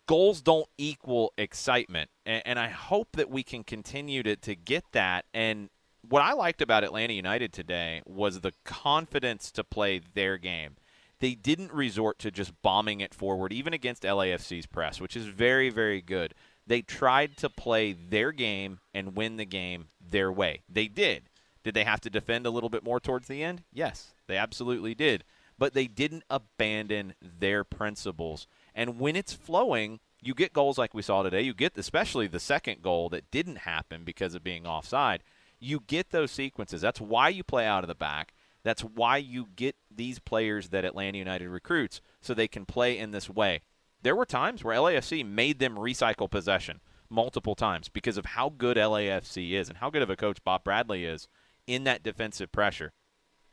Goals 0.07 0.41
don't 0.41 0.67
equal 0.77 1.33
excitement. 1.37 2.09
And, 2.25 2.41
and 2.45 2.59
I 2.59 2.69
hope 2.69 3.09
that 3.13 3.29
we 3.29 3.43
can 3.43 3.63
continue 3.63 4.23
to, 4.23 4.35
to 4.35 4.55
get 4.55 4.83
that. 4.91 5.25
And 5.33 5.69
what 6.07 6.21
I 6.21 6.33
liked 6.33 6.61
about 6.61 6.83
Atlanta 6.83 7.13
United 7.13 7.53
today 7.53 8.01
was 8.05 8.41
the 8.41 8.53
confidence 8.65 9.51
to 9.51 9.63
play 9.63 10.01
their 10.13 10.37
game. 10.37 10.75
They 11.19 11.35
didn't 11.35 11.71
resort 11.71 12.17
to 12.19 12.31
just 12.31 12.59
bombing 12.63 12.99
it 12.99 13.13
forward, 13.13 13.53
even 13.53 13.73
against 13.73 14.03
LAFC's 14.03 14.65
press, 14.65 14.99
which 14.99 15.15
is 15.15 15.27
very, 15.27 15.69
very 15.69 16.01
good. 16.01 16.33
They 16.65 16.81
tried 16.81 17.37
to 17.37 17.49
play 17.49 17.93
their 17.93 18.31
game 18.31 18.79
and 18.93 19.15
win 19.15 19.37
the 19.37 19.45
game 19.45 19.85
their 19.99 20.31
way. 20.31 20.63
They 20.67 20.87
did 20.87 21.29
Did 21.63 21.73
they 21.73 21.83
have 21.83 22.01
to 22.01 22.09
defend 22.09 22.45
a 22.45 22.49
little 22.49 22.69
bit 22.69 22.83
more 22.83 22.99
towards 22.99 23.27
the 23.27 23.43
end? 23.43 23.63
Yes, 23.71 24.13
they 24.27 24.37
absolutely 24.37 24.95
did. 24.95 25.23
But 25.57 25.73
they 25.73 25.87
didn't 25.87 26.23
abandon 26.29 27.13
their 27.21 27.63
principles. 27.63 28.47
And 28.73 28.99
when 28.99 29.15
it's 29.15 29.33
flowing, 29.33 29.99
you 30.21 30.33
get 30.33 30.53
goals 30.53 30.77
like 30.77 30.93
we 30.93 31.01
saw 31.01 31.21
today. 31.21 31.41
You 31.41 31.53
get 31.53 31.77
especially 31.77 32.27
the 32.27 32.39
second 32.39 32.81
goal 32.81 33.09
that 33.09 33.29
didn't 33.29 33.57
happen 33.57 34.03
because 34.03 34.33
of 34.33 34.43
being 34.43 34.65
offside. 34.65 35.23
You 35.59 35.83
get 35.85 36.09
those 36.09 36.31
sequences. 36.31 36.81
That's 36.81 37.01
why 37.01 37.29
you 37.29 37.43
play 37.43 37.67
out 37.67 37.83
of 37.83 37.87
the 37.87 37.95
back. 37.95 38.33
That's 38.63 38.81
why 38.81 39.17
you 39.17 39.47
get 39.55 39.75
these 39.89 40.19
players 40.19 40.69
that 40.69 40.85
Atlanta 40.85 41.17
United 41.17 41.49
recruits 41.49 42.01
so 42.21 42.33
they 42.33 42.47
can 42.47 42.65
play 42.65 42.97
in 42.97 43.11
this 43.11 43.29
way. 43.29 43.61
There 44.03 44.15
were 44.15 44.25
times 44.25 44.63
where 44.63 44.75
LAFC 44.75 45.25
made 45.25 45.59
them 45.59 45.75
recycle 45.75 46.29
possession 46.29 46.81
multiple 47.09 47.55
times 47.55 47.89
because 47.89 48.17
of 48.17 48.25
how 48.25 48.49
good 48.49 48.77
LAFC 48.77 49.51
is 49.51 49.69
and 49.69 49.77
how 49.79 49.89
good 49.89 50.01
of 50.01 50.09
a 50.09 50.15
coach 50.15 50.43
Bob 50.43 50.63
Bradley 50.63 51.05
is 51.05 51.27
in 51.73 51.83
that 51.85 52.03
defensive 52.03 52.51
pressure. 52.51 52.91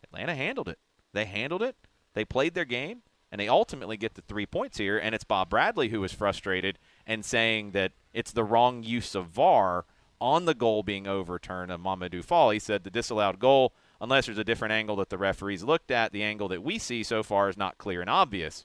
Atlanta 0.03 0.35
handled 0.35 0.69
it. 0.69 0.79
They 1.13 1.25
handled 1.25 1.63
it. 1.63 1.77
They 2.15 2.25
played 2.25 2.55
their 2.55 2.65
game, 2.65 3.03
and 3.31 3.41
they 3.41 3.49
ultimately 3.49 3.97
get 3.97 4.15
the 4.15 4.23
three 4.23 4.47
points 4.47 4.79
here. 4.79 4.99
And 4.99 5.15
it's 5.15 5.25
Bob 5.25 5.51
Bradley 5.51 5.91
who 5.91 6.03
is 6.05 6.13
frustrated 6.13 6.79
and 7.07 7.25
saying 7.25 7.73
that 7.73 7.93
it's 8.13 8.33
the 8.33 8.45
wrong 8.45 8.83
use 8.83 9.15
of 9.15 9.27
VAR 9.27 9.85
on 10.21 10.45
the 10.45 10.55
goal 10.55 10.83
being 10.83 11.07
overturned 11.07 11.71
of 11.71 11.81
Mamadou 11.81 12.25
Fall. 12.25 12.51
He 12.51 12.59
said 12.59 12.83
the 12.83 12.91
disallowed 12.91 13.39
goal, 13.39 13.73
unless 14.01 14.27
there's 14.27 14.39
a 14.39 14.45
different 14.45 14.73
angle 14.73 14.97
that 14.97 15.11
the 15.11 15.19
referees 15.19 15.63
looked 15.63 15.91
at, 15.91 16.13
the 16.13 16.23
angle 16.23 16.49
that 16.49 16.63
we 16.63 16.79
see 16.79 17.03
so 17.03 17.23
far 17.23 17.49
is 17.49 17.57
not 17.57 17.79
clear 17.79 18.01
and 18.01 18.11
obvious. 18.11 18.65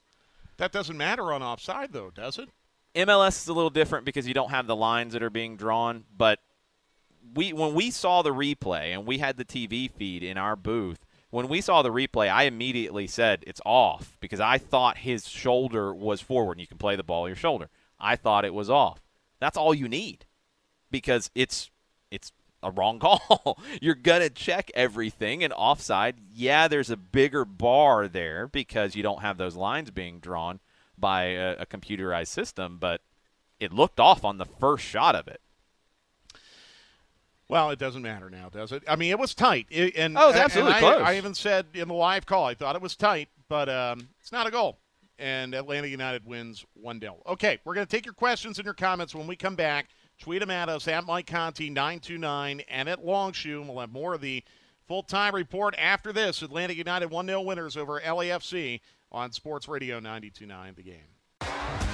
That 0.56 0.72
doesn't 0.72 0.96
matter 0.96 1.32
on 1.32 1.42
offside, 1.42 1.92
though, 1.92 2.10
does 2.10 2.38
it? 2.38 2.48
MLS 2.94 3.42
is 3.42 3.48
a 3.48 3.52
little 3.52 3.70
different 3.70 4.04
because 4.04 4.26
you 4.26 4.34
don't 4.34 4.50
have 4.50 4.66
the 4.66 4.76
lines 4.76 5.12
that 5.12 5.22
are 5.22 5.30
being 5.30 5.56
drawn, 5.56 6.04
but 6.16 6.38
we 7.34 7.52
when 7.52 7.74
we 7.74 7.90
saw 7.90 8.22
the 8.22 8.34
replay 8.34 8.92
and 8.92 9.06
we 9.06 9.18
had 9.18 9.36
the 9.36 9.44
TV 9.44 9.90
feed 9.90 10.22
in 10.22 10.36
our 10.36 10.56
booth, 10.56 11.04
when 11.30 11.48
we 11.48 11.60
saw 11.60 11.82
the 11.82 11.90
replay, 11.90 12.30
I 12.30 12.44
immediately 12.44 13.06
said 13.06 13.42
it's 13.46 13.60
off 13.64 14.16
because 14.20 14.40
I 14.40 14.58
thought 14.58 14.98
his 14.98 15.28
shoulder 15.28 15.92
was 15.92 16.20
forward. 16.20 16.52
And 16.52 16.60
you 16.60 16.66
can 16.66 16.78
play 16.78 16.96
the 16.96 17.02
ball 17.02 17.26
your 17.26 17.36
shoulder. 17.36 17.70
I 17.98 18.16
thought 18.16 18.44
it 18.44 18.54
was 18.54 18.70
off. 18.70 19.00
That's 19.40 19.56
all 19.56 19.74
you 19.74 19.88
need 19.88 20.26
because 20.90 21.30
it's 21.34 21.70
it's 22.10 22.30
a 22.62 22.70
wrong 22.70 22.98
call. 23.00 23.58
You're 23.80 23.94
gonna 23.94 24.30
check 24.30 24.70
everything 24.74 25.42
and 25.42 25.52
offside. 25.52 26.16
Yeah, 26.32 26.68
there's 26.68 26.90
a 26.90 26.96
bigger 26.96 27.44
bar 27.44 28.06
there 28.06 28.46
because 28.46 28.94
you 28.94 29.02
don't 29.02 29.22
have 29.22 29.36
those 29.36 29.56
lines 29.56 29.90
being 29.90 30.20
drawn 30.20 30.60
by 30.96 31.24
a, 31.24 31.56
a 31.58 31.66
computerized 31.66 32.28
system, 32.28 32.78
but 32.78 33.00
it 33.58 33.72
looked 33.72 33.98
off 33.98 34.24
on 34.24 34.38
the 34.38 34.44
first 34.44 34.84
shot 34.84 35.14
of 35.14 35.26
it. 35.26 35.40
Well, 37.48 37.70
it 37.70 37.78
doesn't 37.78 38.02
matter 38.02 38.30
now, 38.30 38.48
does 38.48 38.72
it? 38.72 38.82
I 38.88 38.96
mean, 38.96 39.10
it 39.10 39.18
was 39.18 39.34
tight. 39.34 39.66
It, 39.70 39.96
and 39.96 40.16
oh, 40.16 40.30
it's 40.30 40.38
absolutely 40.38 40.74
I, 40.74 40.80
close. 40.80 41.02
I 41.02 41.16
even 41.16 41.34
said 41.34 41.66
in 41.74 41.88
the 41.88 41.94
live 41.94 42.24
call, 42.26 42.44
I 42.46 42.54
thought 42.54 42.74
it 42.74 42.82
was 42.82 42.96
tight, 42.96 43.28
but 43.48 43.68
um, 43.68 44.08
it's 44.20 44.32
not 44.32 44.46
a 44.46 44.50
goal. 44.50 44.78
And 45.18 45.54
Atlanta 45.54 45.86
United 45.86 46.26
wins 46.26 46.64
1 46.74 47.00
0. 47.00 47.22
Okay, 47.26 47.58
we're 47.64 47.74
going 47.74 47.86
to 47.86 47.90
take 47.90 48.06
your 48.06 48.14
questions 48.14 48.58
and 48.58 48.64
your 48.64 48.74
comments 48.74 49.14
when 49.14 49.26
we 49.26 49.36
come 49.36 49.54
back. 49.54 49.88
Tweet 50.18 50.40
them 50.40 50.50
at 50.50 50.68
us 50.68 50.88
at 50.88 51.04
Mike 51.04 51.26
Conti 51.26 51.70
929 51.70 52.62
and 52.68 52.88
at 52.88 53.04
Longshore. 53.04 53.62
We'll 53.62 53.80
have 53.80 53.92
more 53.92 54.14
of 54.14 54.20
the 54.20 54.42
full 54.86 55.02
time 55.02 55.34
report 55.34 55.74
after 55.78 56.12
this. 56.12 56.42
Atlanta 56.42 56.74
United 56.74 57.10
1 57.10 57.26
0 57.26 57.42
winners 57.42 57.76
over 57.76 58.00
LAFC 58.00 58.80
on 59.12 59.32
Sports 59.32 59.68
Radio 59.68 59.96
929 59.96 60.74
The 60.76 60.82
Game. 60.82 61.93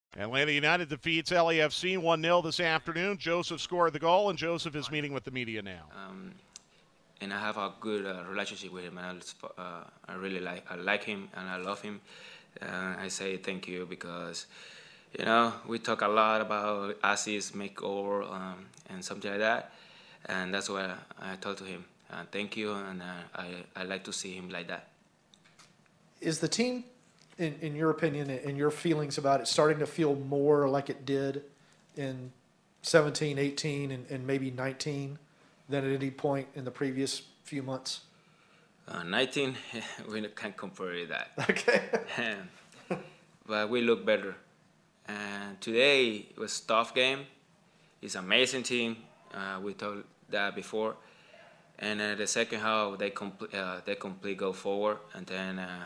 Atlanta 0.21 0.51
United 0.51 0.87
defeats 0.87 1.31
LAFC 1.31 1.97
1 1.97 2.21
0 2.21 2.41
this 2.43 2.59
afternoon. 2.59 3.17
Josef 3.17 3.59
scored 3.59 3.93
the 3.93 3.99
goal, 3.99 4.29
and 4.29 4.37
Josef 4.37 4.75
is 4.75 4.91
meeting 4.91 5.13
with 5.13 5.23
the 5.23 5.31
media 5.31 5.61
now. 5.61 5.85
Um, 5.95 6.33
and 7.21 7.33
I 7.33 7.39
have 7.39 7.57
a 7.57 7.73
good 7.79 8.05
uh, 8.05 8.23
relationship 8.29 8.71
with 8.71 8.83
him, 8.83 8.97
and 8.97 9.23
I, 9.57 9.61
uh, 9.61 9.83
I 10.07 10.13
really 10.13 10.39
like 10.39 10.65
I 10.69 10.75
like 10.75 11.03
him 11.03 11.29
and 11.35 11.49
I 11.49 11.57
love 11.57 11.81
him. 11.81 12.01
Uh, 12.61 12.95
I 12.99 13.07
say 13.07 13.37
thank 13.37 13.67
you 13.67 13.87
because, 13.89 14.45
you 15.17 15.25
know, 15.25 15.53
we 15.67 15.79
talk 15.79 16.01
a 16.01 16.07
lot 16.07 16.41
about 16.41 16.97
assists, 17.03 17.51
makeover, 17.51 18.29
um, 18.31 18.65
and 18.89 19.03
something 19.03 19.31
like 19.31 19.39
that, 19.39 19.73
and 20.25 20.53
that's 20.53 20.69
why 20.69 20.93
I, 21.19 21.33
I 21.33 21.35
told 21.37 21.57
to 21.57 21.63
him, 21.63 21.85
uh, 22.11 22.23
thank 22.31 22.57
you, 22.57 22.73
and 22.73 23.01
uh, 23.01 23.05
I 23.35 23.47
I 23.75 23.83
like 23.83 24.03
to 24.03 24.13
see 24.13 24.33
him 24.33 24.49
like 24.49 24.67
that. 24.67 24.87
Is 26.19 26.39
the 26.39 26.47
team 26.47 26.83
in, 27.41 27.55
in 27.61 27.75
your 27.75 27.89
opinion 27.89 28.29
and 28.29 28.55
your 28.55 28.69
feelings 28.69 29.17
about 29.17 29.41
it 29.41 29.47
starting 29.47 29.79
to 29.79 29.87
feel 29.87 30.15
more 30.15 30.69
like 30.69 30.89
it 30.89 31.05
did 31.05 31.43
in 31.97 32.31
17, 32.83 33.37
18, 33.37 33.91
and, 33.91 34.05
and 34.09 34.25
maybe 34.25 34.51
19 34.51 35.17
than 35.67 35.85
at 35.85 35.91
any 35.91 36.11
point 36.11 36.47
in 36.55 36.65
the 36.65 36.71
previous 36.71 37.23
few 37.43 37.63
months? 37.63 38.01
Uh, 38.87 39.03
19, 39.03 39.55
we 40.11 40.27
can't 40.27 40.55
compare 40.55 41.05
that. 41.07 41.31
Okay. 41.49 41.81
but 43.47 43.69
we 43.69 43.81
look 43.81 44.05
better. 44.05 44.35
And 45.07 45.59
today 45.59 46.27
was 46.37 46.59
tough 46.61 46.93
game. 46.93 47.25
It's 48.01 48.15
amazing 48.15 48.63
team. 48.63 48.97
Uh, 49.33 49.59
we 49.61 49.73
told 49.73 50.03
that 50.29 50.55
before. 50.55 50.95
And 51.79 51.99
uh, 51.99 52.15
the 52.15 52.27
second 52.27 52.59
half, 52.59 52.99
they 52.99 53.09
complete 53.09 53.53
uh, 53.55 53.81
they 53.83 53.95
complete 53.95 54.37
go 54.37 54.53
forward, 54.53 54.97
and 55.15 55.25
then 55.25 55.57
uh, 55.57 55.85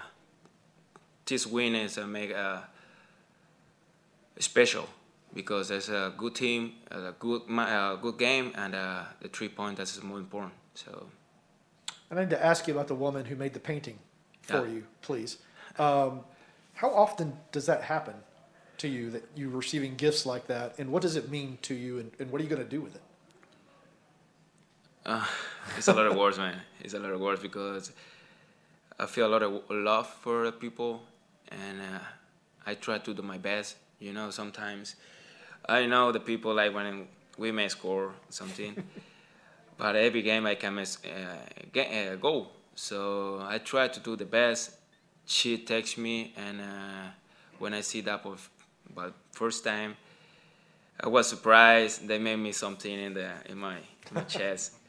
this 1.26 1.46
win 1.48 1.76
is 1.76 1.98
uh, 1.98 2.06
make 2.08 2.34
uh, 2.34 2.62
special 4.40 4.88
because 5.34 5.72
it's 5.72 5.90
a 5.90 6.14
good 6.18 6.36
team, 6.36 6.74
a 6.92 7.12
good 7.20 7.42
uh, 7.50 7.96
good 7.96 8.18
game, 8.18 8.52
and 8.56 8.76
uh, 8.76 9.04
the 9.22 9.28
three 9.28 9.50
point 9.50 9.78
that's 9.78 10.02
more 10.04 10.20
important. 10.20 10.54
So. 10.74 11.08
I 12.12 12.16
need 12.16 12.30
to 12.30 12.46
ask 12.46 12.68
you 12.68 12.74
about 12.74 12.88
the 12.88 12.96
woman 12.96 13.26
who 13.26 13.36
made 13.36 13.54
the 13.54 13.60
painting 13.60 13.98
for 14.42 14.66
Yeah. 14.66 14.74
you, 14.74 14.84
please. 15.02 15.38
Um, 15.80 16.22
how 16.76 16.90
often 16.90 17.38
does 17.52 17.66
that 17.66 17.82
happen 17.82 18.14
to 18.78 18.88
you 18.88 19.10
that 19.12 19.24
you're 19.36 19.50
receiving 19.50 19.96
gifts 19.96 20.26
like 20.26 20.48
that, 20.48 20.78
and 20.78 20.92
what 20.92 21.02
does 21.02 21.16
it 21.16 21.30
mean 21.30 21.58
to 21.64 21.74
you, 21.74 22.00
and, 22.00 22.12
and 22.20 22.32
what 22.32 22.40
are 22.40 22.44
you 22.44 22.50
going 22.50 22.64
to 22.64 22.70
do 22.70 22.82
with 22.82 22.96
it? 22.96 23.02
Uh, 25.06 25.26
it's 25.78 25.88
a 25.88 25.94
lot 25.94 26.06
of 26.06 26.16
words, 26.16 26.38
man. 26.38 26.62
It's 26.82 26.94
a 26.94 27.00
lot 27.00 27.12
of 27.12 27.20
words 27.20 27.42
because 27.42 27.92
I 29.00 29.06
feel 29.08 29.28
a 29.28 29.32
lot 29.32 29.44
of 29.44 29.64
love 29.70 30.08
for 30.08 30.46
the 30.46 30.52
people, 30.52 31.02
and 31.56 31.82
uh, 31.82 32.00
I 32.66 32.76
try 32.76 32.98
to 33.00 33.14
do 33.14 33.22
my 33.22 33.38
best. 33.38 33.78
You 34.00 34.14
know, 34.14 34.30
sometimes 34.30 34.96
I 35.68 35.86
know 35.86 36.12
the 36.12 36.20
people 36.20 36.54
like 36.54 36.74
when 36.74 37.08
we 37.38 37.52
may 37.52 37.68
score 37.70 38.14
something, 38.30 38.76
but 39.78 39.96
every 39.96 40.22
game 40.22 40.46
I 40.46 40.56
can 40.56 40.76
miss 40.76 40.98
uh, 41.06 41.38
get 41.72 41.88
a 41.92 42.18
goal. 42.18 42.52
So 42.76 43.40
I 43.42 43.60
try 43.60 43.88
to 43.88 44.00
do 44.00 44.16
the 44.16 44.26
best. 44.26 44.72
She 45.26 45.58
texts 45.58 45.98
me, 45.98 46.34
and 46.38 46.62
uh, 46.62 47.08
when 47.60 47.74
I 47.74 47.82
see 47.82 48.02
that 48.02 48.22
for 48.24 48.36
but 48.94 49.14
first 49.32 49.64
time, 49.64 49.96
I 51.00 51.08
was 51.08 51.28
surprised. 51.28 52.08
They 52.08 52.20
made 52.20 52.38
me 52.38 52.52
something 52.52 52.92
in 52.92 53.14
the 53.14 53.32
in 53.50 53.58
my 53.58 53.78
in 53.78 54.14
my 54.14 54.24
chest. 54.24 54.74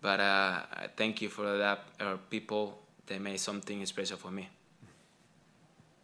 But 0.00 0.20
uh, 0.20 0.62
thank 0.96 1.20
you 1.22 1.28
for 1.28 1.56
that, 1.58 1.80
uh, 1.98 2.16
people. 2.30 2.78
They 3.06 3.18
made 3.18 3.40
something 3.40 3.84
special 3.86 4.16
for 4.16 4.30
me. 4.30 4.48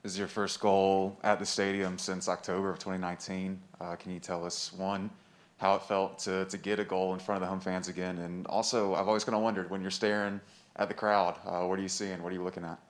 This 0.02 0.12
is 0.12 0.18
your 0.18 0.28
first 0.28 0.58
goal 0.60 1.18
at 1.22 1.38
the 1.38 1.46
stadium 1.46 1.96
since 1.98 2.28
October 2.28 2.70
of 2.70 2.78
2019. 2.78 3.60
Uh, 3.80 3.96
can 3.96 4.12
you 4.12 4.18
tell 4.18 4.44
us 4.44 4.72
one? 4.72 5.10
how 5.62 5.76
it 5.76 5.82
felt 5.82 6.18
to, 6.18 6.44
to 6.46 6.58
get 6.58 6.80
a 6.80 6.84
goal 6.84 7.14
in 7.14 7.20
front 7.20 7.36
of 7.36 7.46
the 7.46 7.48
home 7.48 7.60
fans 7.60 7.86
again. 7.86 8.18
And 8.18 8.44
also, 8.48 8.96
I've 8.96 9.06
always 9.06 9.22
kind 9.22 9.36
of 9.36 9.42
wondered 9.42 9.70
when 9.70 9.80
you're 9.80 9.92
staring 9.92 10.40
at 10.74 10.88
the 10.88 10.94
crowd, 10.94 11.36
uh, 11.46 11.64
what 11.68 11.78
are 11.78 11.82
you 11.82 11.88
seeing? 11.88 12.20
What 12.20 12.32
are 12.32 12.34
you 12.34 12.42
looking 12.42 12.64
at? 12.64 12.80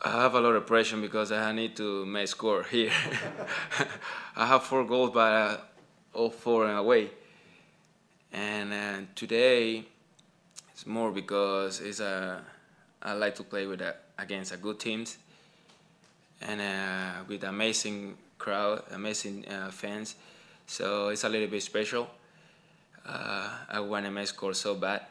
I 0.00 0.22
have 0.22 0.34
a 0.34 0.40
lot 0.40 0.54
of 0.54 0.66
pressure 0.66 0.96
because 0.96 1.30
I 1.30 1.52
need 1.52 1.76
to 1.76 2.06
make 2.06 2.28
score 2.28 2.62
here. 2.62 2.90
I 4.36 4.46
have 4.46 4.62
four 4.62 4.86
goals, 4.86 5.10
but 5.12 5.32
uh, 5.32 5.58
all 6.14 6.30
four 6.30 6.70
in 6.70 6.74
away. 6.74 7.10
And 8.32 8.72
uh, 8.72 9.06
today, 9.14 9.84
it's 10.72 10.86
more 10.86 11.12
because 11.12 11.80
it's 11.80 12.00
a, 12.00 12.42
I 13.02 13.12
like 13.12 13.34
to 13.34 13.42
play 13.42 13.66
with 13.66 13.82
a, 13.82 13.94
against 14.18 14.52
a 14.52 14.56
good 14.56 14.78
teams 14.78 15.18
and 16.42 16.60
uh, 16.60 17.24
with 17.28 17.44
amazing 17.44 18.16
crowd, 18.38 18.82
amazing 18.92 19.46
uh, 19.48 19.70
fans. 19.70 20.16
So 20.66 21.08
it's 21.08 21.24
a 21.24 21.28
little 21.28 21.48
bit 21.48 21.62
special. 21.62 22.08
Uh, 23.06 23.50
I 23.68 23.80
want 23.80 24.10
make 24.12 24.26
score 24.26 24.54
so 24.54 24.74
bad. 24.74 25.02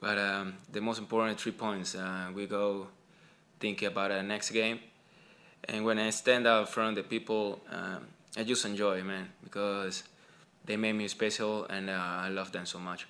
But 0.00 0.18
um, 0.18 0.54
the 0.70 0.80
most 0.80 0.98
important 0.98 1.40
three 1.40 1.52
points, 1.52 1.94
uh, 1.94 2.30
we 2.34 2.46
go 2.46 2.88
thinking 3.60 3.88
about 3.88 4.10
the 4.10 4.22
next 4.22 4.50
game. 4.50 4.80
And 5.66 5.84
when 5.84 5.98
I 5.98 6.10
stand 6.10 6.46
out 6.46 6.76
of 6.76 6.94
the 6.94 7.02
people, 7.02 7.60
um, 7.70 8.06
I 8.36 8.42
just 8.42 8.64
enjoy, 8.66 9.02
man, 9.02 9.28
because 9.42 10.02
they 10.64 10.76
made 10.76 10.92
me 10.94 11.08
special 11.08 11.64
and 11.66 11.88
uh, 11.88 11.92
I 11.92 12.28
love 12.28 12.52
them 12.52 12.66
so 12.66 12.78
much. 12.78 13.06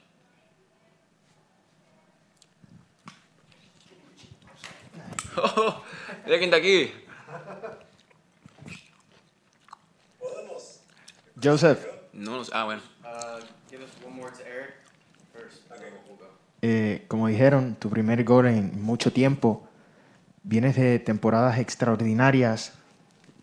Oh, 5.37 5.83
mira 6.25 6.39
quién 6.39 6.45
está 6.45 6.57
aquí. 6.57 6.93
Joseph. 11.43 11.87
No, 12.13 12.43
ah, 12.53 12.65
bueno. 12.65 12.83
Eh, 16.63 17.05
como 17.09 17.27
dijeron, 17.27 17.77
tu 17.79 17.91
primer 17.91 18.25
gol 18.25 18.47
en 18.47 18.83
mucho 18.83 19.13
tiempo. 19.13 19.69
Vienes 20.43 20.77
de 20.77 20.99
temporadas 20.99 21.59
extraordinarias. 21.59 22.73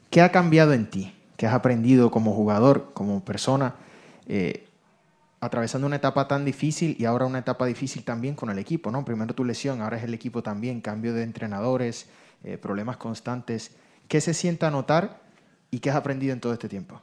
¿Qué 0.10 0.22
ha 0.22 0.32
cambiado 0.32 0.74
en 0.74 0.89
ti? 0.89 1.14
¿Qué 1.38 1.46
has 1.46 1.54
aprendido 1.54 2.10
como 2.10 2.34
jugador, 2.34 2.92
como 2.94 3.24
persona, 3.24 3.76
eh, 4.28 4.68
atravesando 5.42 5.88
una 5.88 5.98
etapa 5.98 6.28
tan 6.28 6.46
difícil 6.46 6.96
y 6.98 7.06
ahora 7.06 7.26
una 7.26 7.39
etapa 7.39 7.66
difícil 7.66 8.06
también 8.06 8.36
con 8.36 8.50
el 8.50 8.60
equipo? 8.60 8.92
¿no? 8.92 9.04
Primero 9.04 9.36
tu 9.36 9.44
lesión, 9.44 9.82
ahora 9.82 9.98
es 9.98 10.04
el 10.04 10.14
equipo 10.14 10.42
también, 10.42 10.80
cambio 10.80 11.14
de 11.14 11.24
entrenadores, 11.24 12.08
eh, 12.44 12.58
problemas 12.58 12.98
constantes. 12.98 13.76
¿Qué 14.08 14.22
se 14.22 14.34
sienta 14.34 14.68
a 14.68 14.72
notar 14.72 15.22
y 15.70 15.80
qué 15.80 15.89
has 15.89 15.96
aprendido 15.98 16.34
en 16.34 16.39
todo 16.39 16.54
este 16.54 16.70
tiempo? 16.70 17.02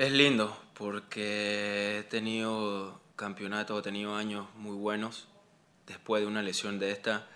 Es 0.00 0.12
lindo 0.12 0.56
porque 0.72 1.98
he 1.98 2.02
tenido 2.04 2.98
campeonatos, 3.16 3.80
he 3.80 3.82
tenido 3.82 4.16
años 4.16 4.46
muy 4.56 4.74
buenos 4.74 5.28
después 5.86 6.22
de 6.22 6.26
una 6.26 6.40
lesión 6.40 6.78
de 6.78 6.90
esta. 6.90 7.26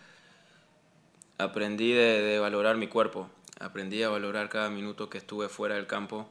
Aprendí 1.37 1.93
de, 1.93 2.39
valorar 2.39 2.77
mi 2.77 2.87
cuerpo, 2.87 3.29
aprendí 3.59 4.05
a 4.05 4.09
valorar 4.09 4.49
cada 4.49 4.71
minuto 4.71 5.11
que 5.11 5.19
estuve 5.19 5.49
fuera 5.49 5.75
del 5.75 5.89
campo, 5.89 6.29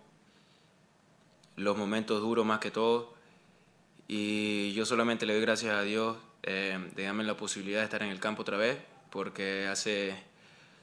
los 1.57 1.77
momentos 1.77 2.21
duros 2.21 2.45
más 2.45 2.59
que 2.59 2.71
todo. 2.71 3.13
Y 4.07 4.71
yo 4.73 4.85
solamente 4.85 5.25
le 5.25 5.33
doy 5.33 5.41
gracias 5.41 5.73
a 5.73 5.81
Dios 5.81 6.17
eh, 6.43 6.77
de 6.95 7.03
darme 7.03 7.25
la 7.25 7.35
posibilidad 7.35 7.79
de 7.79 7.85
estar 7.85 8.01
en 8.01 8.09
el 8.09 8.21
campo 8.21 8.43
otra 8.43 8.57
vez, 8.57 8.77
porque 9.09 9.67
hace 9.67 10.15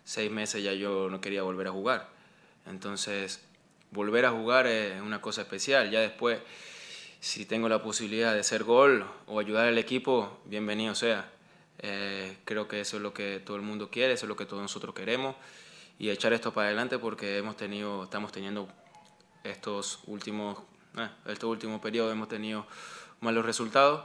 seis 0.04 0.30
meses 0.30 0.62
ya 0.62 0.74
yo 0.74 1.08
no 1.08 1.22
quería 1.22 1.42
volver 1.42 1.68
a 1.68 1.70
jugar. 1.70 2.10
Entonces, 2.66 3.40
volver 3.90 4.26
a 4.26 4.32
jugar 4.32 4.66
es 4.66 5.00
una 5.00 5.22
cosa 5.22 5.42
especial. 5.42 5.90
Ya 5.90 6.00
después, 6.00 6.40
si 7.20 7.46
tengo 7.46 7.70
la 7.70 7.82
posibilidad 7.82 8.34
de 8.34 8.40
hacer 8.40 8.64
gol 8.64 9.06
o 9.26 9.40
ayudar 9.40 9.66
al 9.66 9.78
equipo, 9.78 10.40
bienvenido 10.44 10.94
sea. 10.94 11.30
Eh, 11.82 12.36
creo 12.44 12.68
que 12.68 12.80
eso 12.80 12.98
es 12.98 13.02
lo 13.02 13.14
que 13.14 13.40
todo 13.40 13.56
el 13.56 13.62
mundo 13.62 13.90
quiere, 13.90 14.12
eso 14.12 14.26
es 14.26 14.28
lo 14.28 14.36
que 14.36 14.46
todos 14.46 14.62
nosotros 14.62 14.94
queremos. 14.94 15.34
Y 15.98 16.10
echar 16.10 16.32
esto 16.32 16.52
para 16.52 16.68
adelante 16.68 16.98
porque 16.98 17.38
hemos 17.38 17.56
tenido, 17.56 18.04
estamos 18.04 18.32
teniendo 18.32 18.68
estos 19.44 20.00
últimos, 20.06 20.58
eh, 20.96 21.08
estos 21.26 21.50
últimos 21.50 21.80
periodos 21.80 22.12
hemos 22.12 22.28
tenido 22.28 22.66
malos 23.20 23.44
resultados 23.44 24.04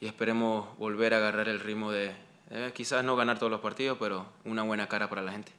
y 0.00 0.06
esperemos 0.06 0.76
volver 0.78 1.14
a 1.14 1.18
agarrar 1.18 1.48
el 1.48 1.60
ritmo 1.60 1.90
de 1.90 2.14
eh, 2.50 2.72
quizás 2.74 3.04
no 3.04 3.16
ganar 3.16 3.38
todos 3.38 3.50
los 3.50 3.60
partidos, 3.60 3.98
pero 3.98 4.26
una 4.44 4.62
buena 4.62 4.88
cara 4.88 5.08
para 5.08 5.22
la 5.22 5.32
gente. 5.32 5.52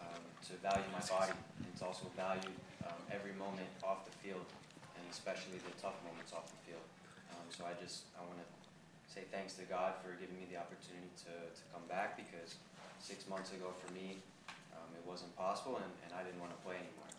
Um, 0.00 0.22
to 0.46 0.52
value 0.62 0.84
my 0.92 1.00
body 1.08 1.32
also 1.84 2.08
valued 2.16 2.56
um, 2.88 2.96
every 3.12 3.36
moment 3.36 3.68
off 3.84 4.08
the 4.08 4.16
field, 4.24 4.48
and 4.96 5.04
especially 5.12 5.60
the 5.60 5.74
tough 5.76 6.00
moments 6.08 6.32
off 6.32 6.48
the 6.48 6.60
field. 6.64 6.86
Um, 7.36 7.44
so 7.52 7.68
I 7.68 7.76
just 7.76 8.08
I 8.16 8.24
want 8.24 8.40
to 8.40 8.48
say 9.04 9.28
thanks 9.28 9.54
to 9.60 9.64
God 9.68 10.00
for 10.00 10.16
giving 10.16 10.34
me 10.40 10.48
the 10.48 10.58
opportunity 10.58 11.12
to, 11.28 11.34
to 11.52 11.62
come 11.70 11.84
back 11.86 12.16
because 12.16 12.56
six 12.98 13.28
months 13.28 13.52
ago 13.52 13.70
for 13.76 13.92
me, 13.92 14.18
um, 14.74 14.88
it 14.96 15.04
wasn't 15.04 15.30
possible, 15.36 15.76
and, 15.78 15.92
and 16.08 16.10
I 16.16 16.24
didn't 16.24 16.40
want 16.40 16.50
to 16.56 16.60
play 16.64 16.80
anymore. 16.80 17.12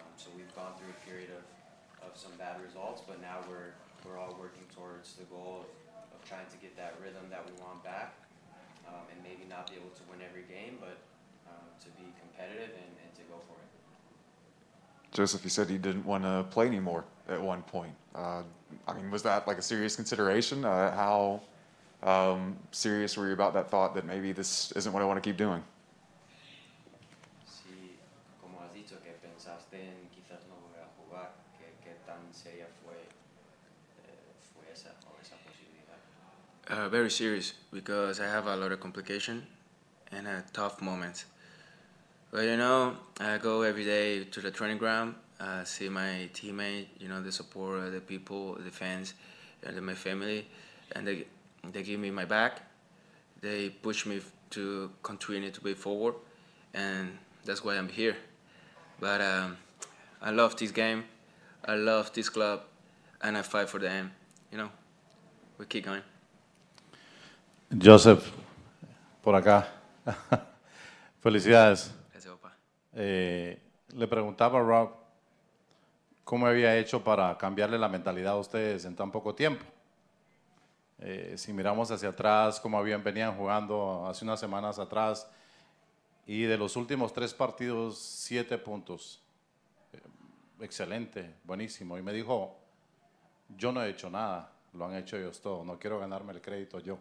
Um, 0.00 0.10
so 0.16 0.32
we've 0.32 0.50
gone 0.56 0.72
through 0.80 0.90
a 0.90 1.00
period 1.04 1.30
of, 1.36 1.44
of 2.08 2.12
some 2.16 2.32
bad 2.40 2.58
results, 2.64 3.04
but 3.04 3.20
now 3.20 3.44
we're 3.46 3.76
we're 4.02 4.16
all 4.22 4.38
working 4.38 4.62
towards 4.70 5.18
the 5.18 5.26
goal 5.26 5.66
of, 5.66 5.68
of 6.14 6.18
trying 6.24 6.46
to 6.46 6.58
get 6.62 6.72
that 6.78 6.94
rhythm 7.02 7.26
that 7.26 7.42
we 7.42 7.50
want 7.58 7.82
back, 7.82 8.14
um, 8.86 9.02
and 9.10 9.18
maybe 9.20 9.44
not 9.50 9.66
be 9.66 9.74
able 9.74 9.90
to 9.98 10.04
win 10.06 10.22
every 10.22 10.46
game, 10.46 10.78
but 10.78 10.98
um, 11.50 11.66
to 11.82 11.90
be 11.98 12.06
competitive 12.22 12.70
and, 12.70 12.92
and 13.02 13.10
to 13.18 13.22
go 13.26 13.38
for 13.50 13.58
it. 13.58 13.75
Josef, 15.16 15.42
you 15.44 15.48
said 15.48 15.70
you 15.70 15.78
didn't 15.78 16.04
want 16.04 16.24
to 16.24 16.44
play 16.50 16.66
anymore 16.66 17.02
at 17.26 17.40
one 17.40 17.62
point. 17.62 17.94
Uh, 18.14 18.42
I 18.86 18.92
mean, 18.92 19.10
was 19.10 19.22
that 19.22 19.48
like 19.48 19.56
a 19.56 19.62
serious 19.62 19.96
consideration? 19.96 20.62
Uh, 20.62 20.94
how 20.94 21.40
um, 22.02 22.54
serious 22.70 23.16
were 23.16 23.26
you 23.26 23.32
about 23.32 23.54
that 23.54 23.70
thought 23.70 23.94
that 23.94 24.04
maybe 24.04 24.32
this 24.32 24.72
isn't 24.72 24.92
what 24.92 25.02
I 25.02 25.06
want 25.06 25.16
to 25.16 25.26
keep 25.26 25.38
doing? 25.38 25.62
Sí, 27.48 27.96
como 28.42 28.60
has 28.60 28.74
dicho 28.74 28.96
que 29.02 29.12
pensaste 29.26 29.80
en 29.80 30.04
quizás 30.12 30.44
no 30.50 30.56
volver 30.60 30.84
a 30.84 30.90
jugar, 31.00 31.32
¿qué, 31.58 31.72
qué 31.82 31.96
tan 32.04 32.20
seria 32.30 32.66
fue 32.84 33.08
Uh, 36.68 36.88
very 36.88 37.10
serious 37.10 37.54
because 37.72 38.18
I 38.18 38.26
have 38.26 38.48
a 38.48 38.56
lot 38.56 38.72
of 38.72 38.80
complication 38.80 39.46
and 40.10 40.26
uh, 40.26 40.42
tough 40.52 40.82
moments. 40.82 41.24
But 42.30 42.44
you 42.44 42.56
know, 42.56 42.96
I 43.20 43.38
go 43.38 43.62
every 43.62 43.84
day 43.84 44.24
to 44.24 44.40
the 44.40 44.50
training 44.50 44.78
ground, 44.78 45.14
uh, 45.40 45.64
see 45.64 45.88
my 45.88 46.28
teammate, 46.34 46.86
you 46.98 47.08
know, 47.08 47.22
the 47.22 47.32
support, 47.32 47.92
the 47.92 48.00
people, 48.00 48.54
the 48.54 48.70
fans, 48.70 49.14
and 49.62 49.80
my 49.82 49.94
family, 49.94 50.46
and 50.92 51.06
they 51.06 51.26
they 51.72 51.82
give 51.82 52.00
me 52.00 52.10
my 52.10 52.24
back. 52.24 52.62
They 53.40 53.70
push 53.70 54.06
me 54.06 54.20
to 54.50 54.90
continue 55.02 55.50
to 55.50 55.60
be 55.60 55.74
forward, 55.74 56.14
and 56.74 57.16
that's 57.44 57.64
why 57.64 57.76
I'm 57.76 57.88
here. 57.88 58.16
But 59.00 59.20
um, 59.20 59.56
I 60.20 60.30
love 60.30 60.56
this 60.56 60.72
game, 60.72 61.04
I 61.64 61.76
love 61.76 62.12
this 62.12 62.28
club, 62.28 62.62
and 63.22 63.36
I 63.36 63.42
fight 63.42 63.68
for 63.68 63.78
them. 63.78 64.10
You 64.50 64.58
know, 64.58 64.70
we 65.58 65.66
keep 65.66 65.84
going. 65.84 66.02
Josef, 67.78 68.32
por 69.22 69.34
acá. 69.34 69.66
Felicidades. 71.22 71.90
Eh, 72.98 73.60
le 73.94 74.08
preguntaba 74.08 74.58
a 74.58 74.62
Rob 74.62 74.90
cómo 76.24 76.46
había 76.46 76.78
hecho 76.78 77.04
para 77.04 77.36
cambiarle 77.36 77.78
la 77.78 77.90
mentalidad 77.90 78.32
a 78.32 78.38
ustedes 78.38 78.86
en 78.86 78.96
tan 78.96 79.12
poco 79.12 79.34
tiempo. 79.34 79.64
Eh, 80.98 81.34
si 81.36 81.52
miramos 81.52 81.90
hacia 81.90 82.08
atrás, 82.08 82.58
cómo 82.58 82.78
habían, 82.78 83.04
venían 83.04 83.36
jugando 83.36 84.06
hace 84.06 84.24
unas 84.24 84.40
semanas 84.40 84.78
atrás, 84.78 85.30
y 86.26 86.44
de 86.44 86.56
los 86.56 86.74
últimos 86.74 87.12
tres 87.12 87.34
partidos, 87.34 87.98
siete 87.98 88.56
puntos. 88.56 89.22
Eh, 89.92 90.00
excelente, 90.60 91.34
buenísimo. 91.44 91.98
Y 91.98 92.02
me 92.02 92.14
dijo, 92.14 92.56
yo 93.58 93.72
no 93.72 93.82
he 93.82 93.90
hecho 93.90 94.08
nada, 94.08 94.50
lo 94.72 94.86
han 94.86 94.96
hecho 94.96 95.18
ellos 95.18 95.42
todos, 95.42 95.66
no 95.66 95.78
quiero 95.78 96.00
ganarme 96.00 96.32
el 96.32 96.40
crédito 96.40 96.80
yo. 96.80 96.98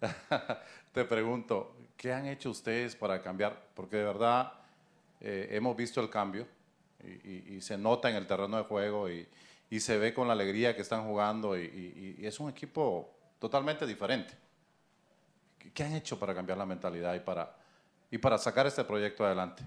Te 0.92 1.04
pregunto, 1.04 1.76
¿qué 1.96 2.12
han 2.12 2.26
hecho 2.26 2.50
ustedes 2.50 2.96
para 2.96 3.22
cambiar? 3.22 3.68
Porque 3.74 3.98
de 3.98 4.04
verdad 4.04 4.63
eh, 5.26 5.48
hemos 5.56 5.74
visto 5.76 6.00
el 6.02 6.10
cambio 6.10 6.46
y, 7.02 7.08
y- 7.30 7.44
y 7.56 7.60
se 7.62 7.78
nota 7.78 8.10
en 8.10 8.16
el 8.16 8.26
terreno 8.26 8.58
de 8.58 8.64
juego 8.64 9.08
y, 9.10 9.26
y 9.70 9.80
se 9.80 9.96
ve 9.98 10.12
con 10.12 10.26
la 10.28 10.34
alegría 10.34 10.76
que 10.76 10.82
están 10.82 11.04
jugando 11.06 11.56
y, 11.58 11.62
y- 11.64 12.16
y 12.22 12.26
es 12.26 12.38
un 12.40 12.50
equipo 12.50 13.10
totalmente 13.38 13.86
diferente. 13.86 14.34
¿Qué- 15.58 15.72
¿Qué 15.72 15.82
han 15.82 15.94
hecho 15.94 16.18
para 16.18 16.34
cambiar 16.34 16.58
la 16.58 16.66
mentalidad 16.66 17.14
y 17.14 17.20
para, 17.20 17.56
y 18.10 18.18
para 18.18 18.36
sacar 18.38 18.66
este 18.66 18.84
proyecto 18.84 19.24
adelante? 19.24 19.62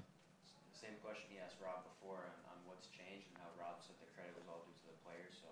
Same 0.80 0.98
question 1.04 1.28
he 1.32 1.40
asked 1.42 1.60
Rob 1.62 1.84
before 1.84 2.22
on, 2.22 2.54
on 2.54 2.58
what's 2.68 2.88
changed 2.92 3.26
and 3.34 3.38
how 3.42 3.50
Rob 3.60 3.82
said 3.82 3.96
the 4.00 4.08
credit 4.14 4.36
was 4.38 4.48
all 4.48 4.62
due 4.64 4.78
to 4.78 4.86
the 4.94 4.98
players. 5.04 5.34
So, 5.42 5.50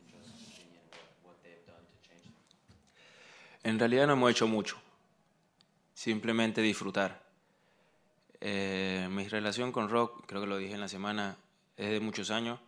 in 0.00 0.06
Joseph's 0.08 0.54
opinion, 0.54 0.82
what, 0.94 1.34
what 1.34 1.36
they've 1.42 1.66
done 1.66 1.82
to 1.82 1.96
change 2.06 2.30
things. 2.30 3.64
En 3.64 3.78
realidad 3.78 4.06
no 4.06 4.12
hemos 4.14 4.30
hecho 4.30 4.46
mucho, 4.46 4.76
simplemente 5.94 6.62
disfrutar. 6.62 7.26
Eh, 8.40 9.08
mi 9.10 9.26
relación 9.28 9.72
con 9.72 9.88
Rock, 9.88 10.24
creo 10.26 10.40
que 10.40 10.46
lo 10.46 10.58
dije 10.58 10.74
en 10.74 10.80
la 10.80 10.88
semana, 10.88 11.36
es 11.76 11.90
de 11.90 12.00
muchos 12.00 12.30
años. 12.30 12.60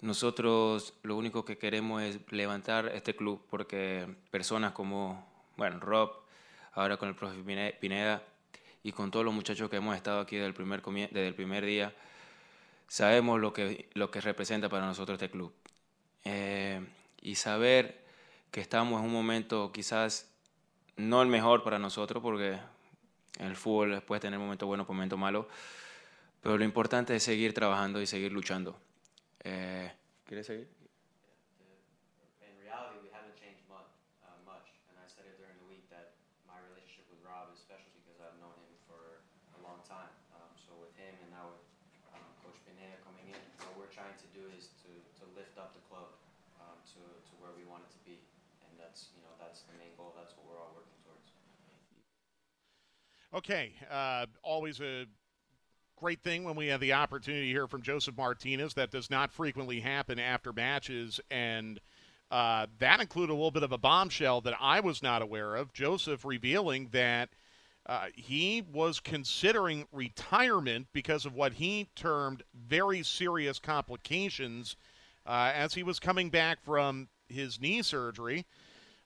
Nosotros 0.00 0.94
lo 1.02 1.16
único 1.16 1.44
que 1.44 1.56
queremos 1.56 2.02
es 2.02 2.20
levantar 2.30 2.88
este 2.94 3.16
club 3.16 3.40
porque 3.48 4.06
personas 4.30 4.72
como, 4.72 5.26
bueno, 5.56 5.80
Rob, 5.80 6.10
ahora 6.72 6.96
con 6.96 7.08
el 7.08 7.14
profe 7.14 7.42
Pine- 7.42 7.74
Pineda 7.80 8.22
y 8.82 8.92
con 8.92 9.10
todos 9.10 9.24
los 9.24 9.32
muchachos 9.32 9.70
que 9.70 9.76
hemos 9.76 9.96
estado 9.96 10.20
aquí 10.20 10.36
desde 10.36 10.48
el 10.48 10.54
primer, 10.54 10.82
desde 10.82 11.28
el 11.28 11.34
primer 11.34 11.64
día, 11.64 11.94
sabemos 12.86 13.40
lo 13.40 13.52
que, 13.52 13.88
lo 13.94 14.10
que 14.10 14.20
representa 14.20 14.68
para 14.68 14.84
nosotros 14.84 15.16
este 15.16 15.30
club. 15.30 15.54
Eh, 16.24 16.86
y 17.22 17.36
saber 17.36 18.04
que 18.50 18.60
estamos 18.60 19.00
en 19.00 19.06
un 19.06 19.12
momento 19.12 19.72
quizás 19.72 20.30
no 20.96 21.22
el 21.22 21.28
mejor 21.28 21.64
para 21.64 21.78
nosotros, 21.78 22.22
porque 22.22 22.58
en 23.38 23.46
el 23.46 23.56
fútbol 23.56 24.02
puede 24.02 24.20
tener 24.20 24.38
momentos 24.38 24.66
buenos, 24.66 24.88
momentos 24.88 25.18
malos, 25.18 25.46
pero 26.40 26.58
lo 26.58 26.64
importante 26.64 27.16
es 27.16 27.22
seguir 27.22 27.54
trabajando 27.54 28.00
y 28.00 28.06
seguir 28.06 28.32
luchando. 28.32 28.78
Eh, 29.42 29.90
¿Quieres 30.26 30.46
seguir? 30.46 30.83
Okay, 53.34 53.72
uh, 53.90 54.26
always 54.44 54.80
a 54.80 55.06
great 55.96 56.22
thing 56.22 56.44
when 56.44 56.54
we 56.54 56.68
have 56.68 56.78
the 56.78 56.92
opportunity 56.92 57.46
to 57.46 57.52
hear 57.52 57.66
from 57.66 57.82
Josef 57.82 58.16
Martinez. 58.16 58.74
That 58.74 58.92
does 58.92 59.10
not 59.10 59.32
frequently 59.32 59.80
happen 59.80 60.20
after 60.20 60.52
matches, 60.52 61.18
and 61.32 61.80
uh, 62.30 62.68
that 62.78 63.00
included 63.00 63.32
a 63.32 63.34
little 63.34 63.50
bit 63.50 63.64
of 63.64 63.72
a 63.72 63.78
bombshell 63.78 64.40
that 64.42 64.54
I 64.60 64.78
was 64.78 65.02
not 65.02 65.20
aware 65.20 65.56
of. 65.56 65.72
Josef 65.72 66.24
revealing 66.24 66.90
that 66.92 67.30
uh, 67.86 68.06
he 68.14 68.62
was 68.72 69.00
considering 69.00 69.88
retirement 69.90 70.86
because 70.92 71.26
of 71.26 71.34
what 71.34 71.54
he 71.54 71.88
termed 71.96 72.44
very 72.54 73.02
serious 73.02 73.58
complications 73.58 74.76
uh, 75.26 75.50
as 75.52 75.74
he 75.74 75.82
was 75.82 75.98
coming 75.98 76.30
back 76.30 76.62
from 76.62 77.08
his 77.28 77.60
knee 77.60 77.82
surgery. 77.82 78.46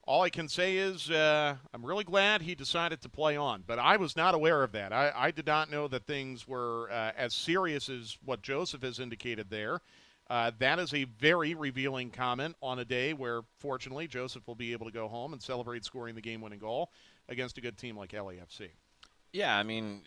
All 0.09 0.23
I 0.23 0.31
can 0.31 0.49
say 0.49 0.79
is 0.79 1.11
uh, 1.11 1.57
I'm 1.75 1.85
really 1.85 2.03
glad 2.03 2.41
he 2.41 2.55
decided 2.55 3.03
to 3.03 3.11
play 3.11 3.37
on, 3.37 3.63
but 3.67 3.79
I 3.79 3.99
was 3.99 4.17
not 4.17 4.35
aware 4.35 4.63
of 4.63 4.73
that. 4.73 4.91
I, 4.91 5.13
I 5.15 5.31
did 5.31 5.47
not 5.47 5.71
know 5.71 5.87
that 5.87 6.07
things 6.07 6.49
were 6.49 6.91
uh, 6.91 7.13
as 7.15 7.35
serious 7.35 7.91
as 7.91 8.17
what 8.25 8.41
Josef 8.41 8.81
has 8.81 9.01
indicated 9.01 9.51
there. 9.51 9.83
Uh, 10.31 10.51
that 10.61 10.79
is 10.79 10.95
a 10.95 11.05
very 11.05 11.55
revealing 11.55 12.09
comment 12.09 12.57
on 12.63 12.79
a 12.79 12.87
day 12.87 13.13
where, 13.13 13.43
fortunately, 13.59 14.09
Josef 14.09 14.49
will 14.49 14.55
be 14.55 14.73
able 14.73 14.87
to 14.87 14.93
go 14.93 15.09
home 15.09 15.35
and 15.35 15.43
celebrate 15.43 15.85
scoring 15.85 16.15
the 16.15 16.23
game 16.23 16.41
winning 16.41 16.59
goal 16.59 16.91
against 17.29 17.59
a 17.59 17.61
good 17.61 17.77
team 17.77 17.95
like 17.95 18.13
LAFC. 18.13 18.71
Yeah, 19.35 19.55
I 19.55 19.63
mean, 19.63 20.01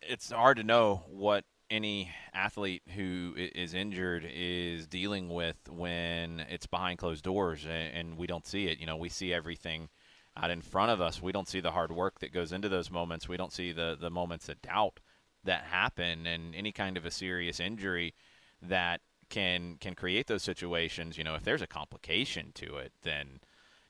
it's 0.00 0.30
hard 0.30 0.56
to 0.56 0.64
know 0.64 1.02
what 1.10 1.44
any 1.72 2.10
athlete 2.34 2.82
who 2.94 3.34
is 3.36 3.72
injured 3.72 4.28
is 4.30 4.86
dealing 4.86 5.30
with 5.30 5.56
when 5.70 6.40
it's 6.50 6.66
behind 6.66 6.98
closed 6.98 7.24
doors 7.24 7.66
and 7.66 8.18
we 8.18 8.26
don't 8.26 8.46
see 8.46 8.66
it. 8.66 8.78
You 8.78 8.86
know, 8.86 8.96
we 8.96 9.08
see 9.08 9.32
everything 9.32 9.88
out 10.36 10.50
in 10.50 10.60
front 10.60 10.90
of 10.90 11.00
us. 11.00 11.22
We 11.22 11.32
don't 11.32 11.48
see 11.48 11.60
the 11.60 11.70
hard 11.70 11.90
work 11.90 12.20
that 12.20 12.32
goes 12.32 12.52
into 12.52 12.68
those 12.68 12.90
moments. 12.90 13.26
We 13.26 13.38
don't 13.38 13.52
see 13.52 13.72
the 13.72 13.96
the 13.98 14.10
moments 14.10 14.50
of 14.50 14.60
doubt 14.60 15.00
that 15.44 15.64
happen 15.64 16.26
and 16.26 16.54
any 16.54 16.72
kind 16.72 16.96
of 16.96 17.06
a 17.06 17.10
serious 17.10 17.58
injury 17.58 18.14
that 18.60 19.00
can 19.30 19.76
can 19.80 19.94
create 19.94 20.26
those 20.26 20.42
situations. 20.42 21.16
You 21.16 21.24
know, 21.24 21.34
if 21.34 21.42
there's 21.42 21.62
a 21.62 21.66
complication 21.66 22.52
to 22.56 22.76
it, 22.76 22.92
then 23.02 23.40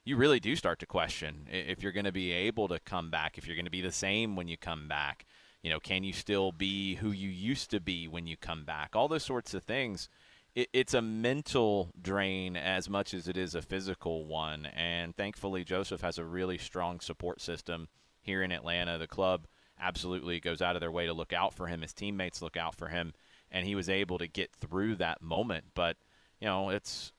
you 0.04 0.16
really 0.16 0.40
do 0.40 0.54
start 0.54 0.78
to 0.78 0.86
question 0.86 1.48
if 1.50 1.82
you're 1.82 1.92
going 1.92 2.04
to 2.04 2.12
be 2.12 2.30
able 2.30 2.68
to 2.68 2.78
come 2.78 3.10
back, 3.10 3.38
if 3.38 3.46
you're 3.46 3.56
going 3.56 3.64
to 3.64 3.70
be 3.70 3.80
the 3.80 3.92
same 3.92 4.36
when 4.36 4.46
you 4.46 4.56
come 4.56 4.86
back. 4.86 5.26
You 5.62 5.70
know, 5.70 5.80
can 5.80 6.02
you 6.02 6.12
still 6.12 6.52
be 6.52 6.96
who 6.96 7.10
you 7.10 7.28
used 7.28 7.70
to 7.70 7.80
be 7.80 8.08
when 8.08 8.26
you 8.26 8.36
come 8.36 8.64
back? 8.64 8.94
All 8.94 9.08
those 9.08 9.24
sorts 9.24 9.54
of 9.54 9.62
things. 9.62 10.08
It, 10.54 10.68
it's 10.72 10.92
a 10.92 11.00
mental 11.00 11.90
drain 12.00 12.56
as 12.56 12.90
much 12.90 13.14
as 13.14 13.28
it 13.28 13.36
is 13.36 13.54
a 13.54 13.62
physical 13.62 14.26
one. 14.26 14.66
And 14.66 15.16
thankfully, 15.16 15.64
Josef 15.64 16.00
has 16.00 16.18
a 16.18 16.24
really 16.24 16.58
strong 16.58 17.00
support 17.00 17.40
system 17.40 17.88
here 18.20 18.42
in 18.42 18.52
Atlanta. 18.52 18.98
The 18.98 19.06
club 19.06 19.46
absolutely 19.80 20.40
goes 20.40 20.60
out 20.60 20.76
of 20.76 20.80
their 20.80 20.90
way 20.90 21.06
to 21.06 21.12
look 21.12 21.32
out 21.32 21.54
for 21.54 21.68
him. 21.68 21.82
His 21.82 21.92
teammates 21.92 22.42
look 22.42 22.56
out 22.56 22.74
for 22.74 22.88
him, 22.88 23.14
and 23.50 23.66
he 23.66 23.74
was 23.74 23.88
able 23.88 24.18
to 24.18 24.26
get 24.26 24.52
through 24.52 24.96
that 24.96 25.22
moment. 25.22 25.64
But 25.74 25.96
you 26.40 26.46
know, 26.46 26.70
it's 26.70 27.12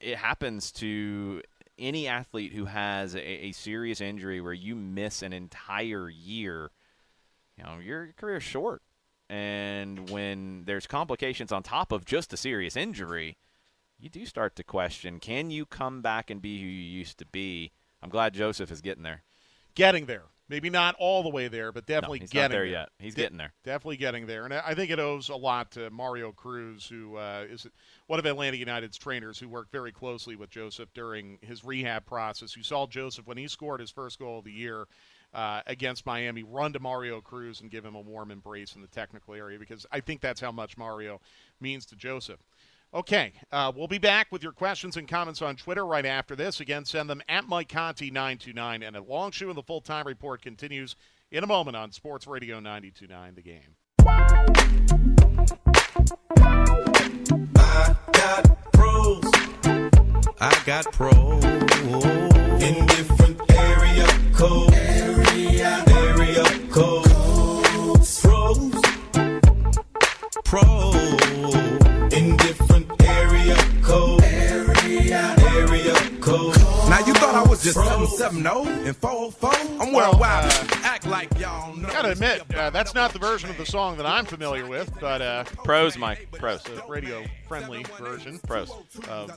it 0.00 0.18
happens 0.18 0.70
to 0.72 1.42
any 1.78 2.08
athlete 2.08 2.52
who 2.52 2.66
has 2.66 3.14
a, 3.14 3.46
a 3.46 3.52
serious 3.52 4.00
injury 4.00 4.40
where 4.40 4.52
you 4.52 4.74
miss 4.74 5.22
an 5.22 5.32
entire 5.32 6.08
year. 6.08 6.70
You 7.56 7.64
know, 7.64 7.78
your 7.78 8.12
career's 8.16 8.42
short, 8.42 8.82
and 9.28 10.10
when 10.10 10.64
there's 10.66 10.86
complications 10.86 11.52
on 11.52 11.62
top 11.62 11.90
of 11.90 12.04
just 12.04 12.32
a 12.32 12.36
serious 12.36 12.76
injury, 12.76 13.38
you 13.98 14.08
do 14.08 14.26
start 14.26 14.56
to 14.56 14.64
question: 14.64 15.20
Can 15.20 15.50
you 15.50 15.64
come 15.64 16.02
back 16.02 16.30
and 16.30 16.42
be 16.42 16.60
who 16.60 16.66
you 16.66 16.98
used 16.98 17.18
to 17.18 17.26
be? 17.26 17.72
I'm 18.02 18.10
glad 18.10 18.34
Josef 18.34 18.70
is 18.70 18.80
getting 18.80 19.02
there. 19.02 19.22
Getting 19.74 20.06
there. 20.06 20.24
Maybe 20.48 20.70
not 20.70 20.94
all 21.00 21.24
the 21.24 21.28
way 21.28 21.48
there, 21.48 21.72
but 21.72 21.86
definitely 21.86 22.20
he's 22.20 22.32
not 22.32 22.42
getting 22.42 22.56
there 22.56 22.64
yet. 22.64 22.90
He's 23.00 23.16
getting 23.16 23.36
there. 23.36 23.52
Definitely 23.64 23.96
getting 23.96 24.26
there. 24.26 24.44
And 24.44 24.54
I 24.54 24.62
I 24.64 24.74
think 24.74 24.92
it 24.92 25.00
owes 25.00 25.28
a 25.28 25.34
lot 25.34 25.72
to 25.72 25.90
Mario 25.90 26.30
Cruz, 26.30 26.86
who 26.86 27.16
uh, 27.16 27.46
is 27.48 27.66
one 28.06 28.20
of 28.20 28.26
Atlanta 28.26 28.56
United's 28.56 28.96
trainers 28.96 29.40
who 29.40 29.48
worked 29.48 29.72
very 29.72 29.90
closely 29.90 30.36
with 30.36 30.50
Josef 30.50 30.88
during 30.94 31.38
his 31.42 31.64
rehab 31.64 32.06
process. 32.06 32.56
You 32.56 32.62
saw 32.62 32.86
Josef 32.86 33.26
when 33.26 33.38
he 33.38 33.48
scored 33.48 33.80
his 33.80 33.90
first 33.90 34.20
goal 34.20 34.38
of 34.38 34.44
the 34.44 34.52
year 34.52 34.86
uh, 35.36 35.60
against 35.66 36.06
Miami 36.06 36.42
run 36.42 36.72
to 36.72 36.80
Mario 36.80 37.20
Cruz 37.20 37.60
and 37.60 37.70
give 37.70 37.84
him 37.84 37.94
a 37.94 38.00
warm 38.00 38.30
embrace 38.30 38.74
in 38.74 38.80
the 38.80 38.88
technical 38.88 39.34
area 39.34 39.58
because 39.58 39.84
I 39.92 40.00
think 40.00 40.22
that's 40.22 40.40
how 40.40 40.50
much 40.50 40.78
Mario 40.78 41.20
means 41.60 41.84
to 41.86 41.96
Josef. 41.96 42.38
Okay, 42.94 43.34
uh, 43.52 43.70
we'll 43.76 43.86
be 43.86 43.98
back 43.98 44.28
with 44.32 44.42
your 44.42 44.52
questions 44.52 44.96
and 44.96 45.06
comments 45.06 45.42
on 45.42 45.56
Twitter 45.56 45.84
right 45.84 46.06
after 46.06 46.34
this. 46.34 46.60
Again, 46.60 46.86
send 46.86 47.10
them 47.10 47.20
at 47.28 47.46
Mike 47.46 47.68
Conti 47.68 48.10
929 48.10 48.82
and 48.82 48.96
at 48.96 49.06
Longshore 49.06 49.50
and 49.50 49.58
the 49.58 49.62
full 49.62 49.82
time 49.82 50.06
report 50.06 50.40
continues 50.40 50.96
in 51.30 51.44
a 51.44 51.46
moment 51.46 51.76
on 51.76 51.92
Sports 51.92 52.26
Radio 52.26 52.58
929 52.58 53.34
The 53.34 53.42
Game. 53.42 53.76
I 57.58 57.94
got 58.12 58.72
pros. 58.72 59.24
I 60.40 60.62
got 60.64 60.90
pros 60.92 61.44
in 62.62 62.86
different 62.86 63.55
area 63.96 64.06
codes. 64.32 64.76
Area, 64.76 65.84
area 65.88 66.44
codes. 66.70 68.20
Pros, 68.20 68.58
pros 70.44 71.15
you 77.66 77.72
thought 77.72 77.88
I 77.88 77.96
was 77.96 78.10
just 78.10 78.18
770 78.18 78.86
and 78.86 78.96
404? 78.96 79.50
I'm 79.80 79.92
worldwide. 79.92 80.52
Act 80.84 81.04
like 81.06 81.36
y'all 81.38 81.74
know. 81.74 81.88
Gotta 81.88 82.12
admit, 82.12 82.42
uh, 82.54 82.70
that's 82.70 82.94
not 82.94 83.12
the 83.12 83.18
version 83.18 83.50
of 83.50 83.56
the 83.56 83.66
song 83.66 83.96
that 83.96 84.06
I'm 84.06 84.24
familiar 84.24 84.66
with, 84.66 84.92
but 85.00 85.20
uh, 85.20 85.42
Pros, 85.64 85.98
Mike. 85.98 86.30
Pros. 86.30 86.62
the 86.62 86.80
radio-friendly 86.86 87.84
version. 87.98 88.38
Pros. 88.46 88.70
Of 89.08 89.30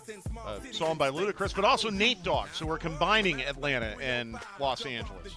a 0.45 0.73
song 0.73 0.97
by 0.97 1.09
Ludacris, 1.09 1.55
but 1.55 1.65
also 1.65 1.89
Nate 1.89 2.21
Dogg. 2.21 2.49
So 2.53 2.67
we're 2.67 2.77
combining 2.77 3.41
Atlanta 3.41 3.95
and 3.99 4.37
Los 4.59 4.85
Angeles. 4.85 5.35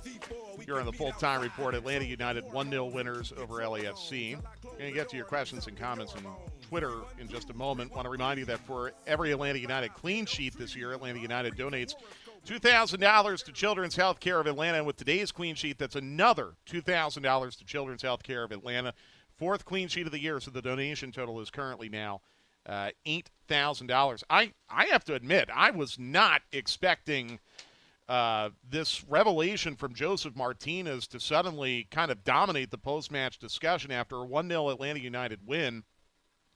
You're 0.67 0.79
on 0.79 0.87
the 0.87 0.93
full-time 0.93 1.41
report. 1.41 1.75
Atlanta 1.75 2.05
United 2.05 2.45
1-0 2.45 2.93
winners 2.93 3.33
over 3.39 3.61
LAFC. 3.61 4.39
Going 4.63 4.91
to 4.91 4.93
get 4.93 5.09
to 5.11 5.17
your 5.17 5.25
questions 5.25 5.67
and 5.67 5.77
comments 5.77 6.15
in 6.15 6.27
Twitter 6.69 6.93
in 7.19 7.29
just 7.29 7.51
a 7.51 7.55
moment. 7.55 7.93
Want 7.93 8.05
to 8.05 8.11
remind 8.11 8.39
you 8.39 8.45
that 8.47 8.59
for 8.61 8.93
every 9.07 9.33
Atlanta 9.33 9.59
United 9.59 9.95
clean 9.95 10.27
sheet 10.27 10.57
this 10.59 10.77
year, 10.77 10.93
Atlanta 10.93 11.19
United 11.19 11.57
donates 11.57 11.95
$2,000 12.47 13.45
to 13.45 13.53
Children's 13.53 13.97
Health 13.97 14.21
Care 14.21 14.41
of 14.41 14.47
Atlanta. 14.47 14.79
And 14.79 14.87
with 14.87 14.97
today's 14.97 15.33
clean 15.33 15.55
sheet, 15.55 15.79
that's 15.79 15.97
another 15.97 16.55
$2,000 16.69 17.59
to 17.59 17.65
Children's 17.65 18.03
Health 18.03 18.23
Care 18.23 18.43
of 18.43 18.53
Atlanta. 18.53 18.95
Fourth 19.37 19.65
clean 19.65 19.89
sheet 19.89 20.07
of 20.07 20.13
the 20.13 20.21
year, 20.21 20.41
so 20.41 20.51
the 20.51 20.63
donation 20.63 21.13
total 21.13 21.41
is 21.41 21.51
currently 21.51 21.89
now 21.89 22.21
uh, 22.67 22.91
$8,000. 23.07 24.23
I, 24.31 24.53
I 24.69 24.87
have 24.87 25.05
to 25.05 25.15
admit, 25.15 25.49
I 25.55 25.71
was 25.71 25.99
not 25.99 26.43
expecting 26.53 27.41
uh, 28.09 28.51
this 28.69 29.05
revelation 29.05 29.77
from 29.77 29.95
Josef 29.95 30.37
Martinez 30.37 31.07
to 31.09 31.21
suddenly 31.21 31.87
kind 31.91 32.11
of 32.11 32.25
dominate 32.25 32.71
the 32.71 32.79
post 32.79 33.11
match 33.11 33.39
discussion 33.39 33.91
after 33.91 34.17
a 34.17 34.25
1 34.25 34.49
0 34.49 34.69
Atlanta 34.71 35.01
United 35.01 35.41
win. 35.47 35.85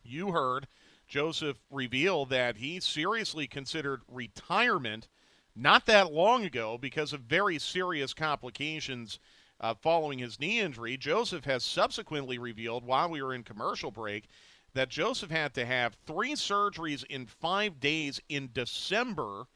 You 0.03 0.33
heard 0.33 0.67
Josef 1.09 1.57
reveal 1.71 2.25
that 2.27 2.57
he 2.57 2.81
seriously 2.81 3.47
considered 3.47 4.03
retirement 4.09 5.09
not 5.57 5.87
that 5.87 6.13
long 6.13 6.45
ago 6.45 6.79
because 6.79 7.13
of 7.13 7.21
very 7.23 7.59
serious 7.59 8.13
complications 8.13 9.19
uh, 9.61 9.75
following 9.75 10.19
his 10.19 10.39
knee 10.39 10.61
injury. 10.61 10.97
Josef 10.97 11.45
has 11.45 11.65
subsequently 11.65 12.39
revealed 12.39 12.85
while 12.85 13.09
we 13.09 13.23
were 13.23 13.35
in 13.35 13.43
commercial 13.43 13.91
break 13.91 14.29
that 14.75 14.91
Josef 14.91 15.31
had 15.31 15.55
to 15.55 15.65
have 15.65 15.97
three 16.07 16.35
surgeries 16.35 17.05
in 17.07 17.27
five 17.27 17.81
days 17.81 18.21
in 18.29 18.51
December 18.53 19.47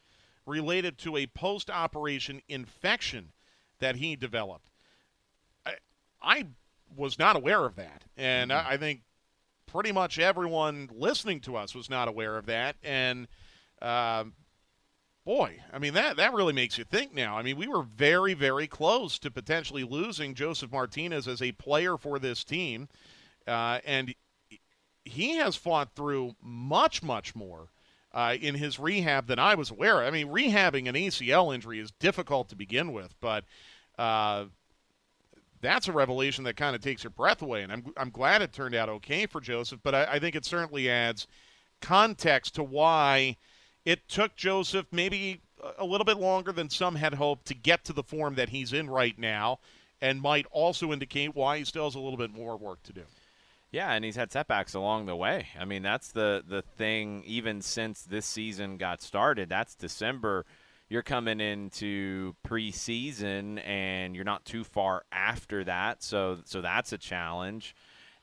related 0.46 0.96
to 0.98 1.16
a 1.16 1.26
post 1.26 1.68
operation 1.68 2.40
infection 2.48 3.30
that 3.78 3.96
he 3.96 4.16
developed. 4.16 4.70
I, 5.66 5.74
I, 6.22 6.46
was 6.96 7.20
not 7.20 7.36
aware 7.36 7.64
of 7.64 7.76
that. 7.76 8.04
And 8.16 8.50
mm-hmm. 8.50 8.66
I, 8.66 8.72
I 8.72 8.76
think 8.76 9.02
pretty 9.66 9.92
much 9.92 10.18
everyone 10.18 10.90
listening 10.92 11.40
to 11.40 11.56
us 11.56 11.72
was 11.72 11.88
not 11.88 12.08
aware 12.08 12.36
of 12.36 12.46
that. 12.46 12.74
And 12.82 13.28
um, 13.80 14.32
boy, 15.24 15.58
I 15.72 15.78
mean 15.78 15.94
that 15.94 16.16
that 16.16 16.34
really 16.34 16.52
makes 16.52 16.78
you 16.78 16.84
think 16.84 17.14
now. 17.14 17.36
I 17.36 17.42
mean, 17.42 17.56
we 17.56 17.66
were 17.66 17.82
very 17.82 18.34
very 18.34 18.66
close 18.66 19.18
to 19.20 19.30
potentially 19.30 19.84
losing 19.84 20.34
Josef 20.34 20.72
Martinez 20.72 21.28
as 21.28 21.42
a 21.42 21.52
player 21.52 21.96
for 21.96 22.18
this 22.18 22.44
team, 22.44 22.88
uh, 23.46 23.78
and 23.84 24.14
he 25.04 25.36
has 25.36 25.56
fought 25.56 25.94
through 25.94 26.34
much 26.42 27.02
much 27.02 27.34
more. 27.34 27.68
Uh, 28.12 28.34
in 28.40 28.56
his 28.56 28.80
rehab 28.80 29.28
than 29.28 29.38
I 29.38 29.54
was 29.54 29.70
aware. 29.70 30.02
Of. 30.02 30.08
I 30.08 30.10
mean, 30.10 30.26
rehabbing 30.26 30.88
an 30.88 30.96
ACL 30.96 31.54
injury 31.54 31.78
is 31.78 31.92
difficult 31.92 32.48
to 32.48 32.56
begin 32.56 32.92
with, 32.92 33.14
but 33.20 33.44
uh, 34.00 34.46
that's 35.60 35.88
a 35.88 35.92
revelation 35.92 36.44
that 36.44 36.56
kind 36.56 36.74
of 36.74 36.82
takes 36.82 37.04
your 37.04 37.10
breath 37.10 37.42
away. 37.42 37.62
And 37.62 37.72
I'm, 37.72 37.84
I'm 37.96 38.10
glad 38.10 38.42
it 38.42 38.52
turned 38.52 38.74
out 38.74 38.88
okay 38.88 39.26
for 39.26 39.40
Josef, 39.40 39.80
but 39.82 39.94
I, 39.94 40.04
I 40.12 40.18
think 40.18 40.34
it 40.34 40.44
certainly 40.44 40.90
adds 40.90 41.26
context 41.80 42.54
to 42.56 42.62
why 42.62 43.36
it 43.90 44.08
took 44.08 44.36
Josef 44.36 44.86
maybe 44.92 45.40
a 45.76 45.84
little 45.84 46.04
bit 46.04 46.16
longer 46.16 46.52
than 46.52 46.70
some 46.70 46.94
had 46.94 47.14
hoped 47.14 47.46
to 47.46 47.54
get 47.54 47.84
to 47.84 47.92
the 47.92 48.04
form 48.04 48.36
that 48.36 48.50
he's 48.50 48.72
in 48.72 48.88
right 48.88 49.18
now, 49.18 49.58
and 50.00 50.22
might 50.22 50.46
also 50.52 50.92
indicate 50.92 51.34
why 51.34 51.58
he 51.58 51.64
still 51.64 51.84
has 51.84 51.96
a 51.96 51.98
little 51.98 52.16
bit 52.16 52.32
more 52.32 52.56
work 52.56 52.80
to 52.84 52.92
do. 52.92 53.02
Yeah, 53.72 53.92
and 53.92 54.04
he's 54.04 54.14
had 54.14 54.30
setbacks 54.30 54.74
along 54.74 55.06
the 55.06 55.16
way. 55.16 55.48
I 55.58 55.64
mean, 55.64 55.82
that's 55.82 56.12
the 56.12 56.44
the 56.46 56.62
thing. 56.62 57.24
Even 57.26 57.62
since 57.62 58.02
this 58.02 58.26
season 58.26 58.76
got 58.76 59.02
started, 59.02 59.48
that's 59.48 59.74
December. 59.74 60.46
You're 60.88 61.02
coming 61.02 61.40
into 61.40 62.34
preseason, 62.46 63.60
and 63.66 64.14
you're 64.14 64.24
not 64.24 64.44
too 64.44 64.62
far 64.62 65.02
after 65.10 65.64
that, 65.64 66.04
so 66.04 66.38
so 66.44 66.60
that's 66.60 66.92
a 66.92 66.98
challenge 66.98 67.74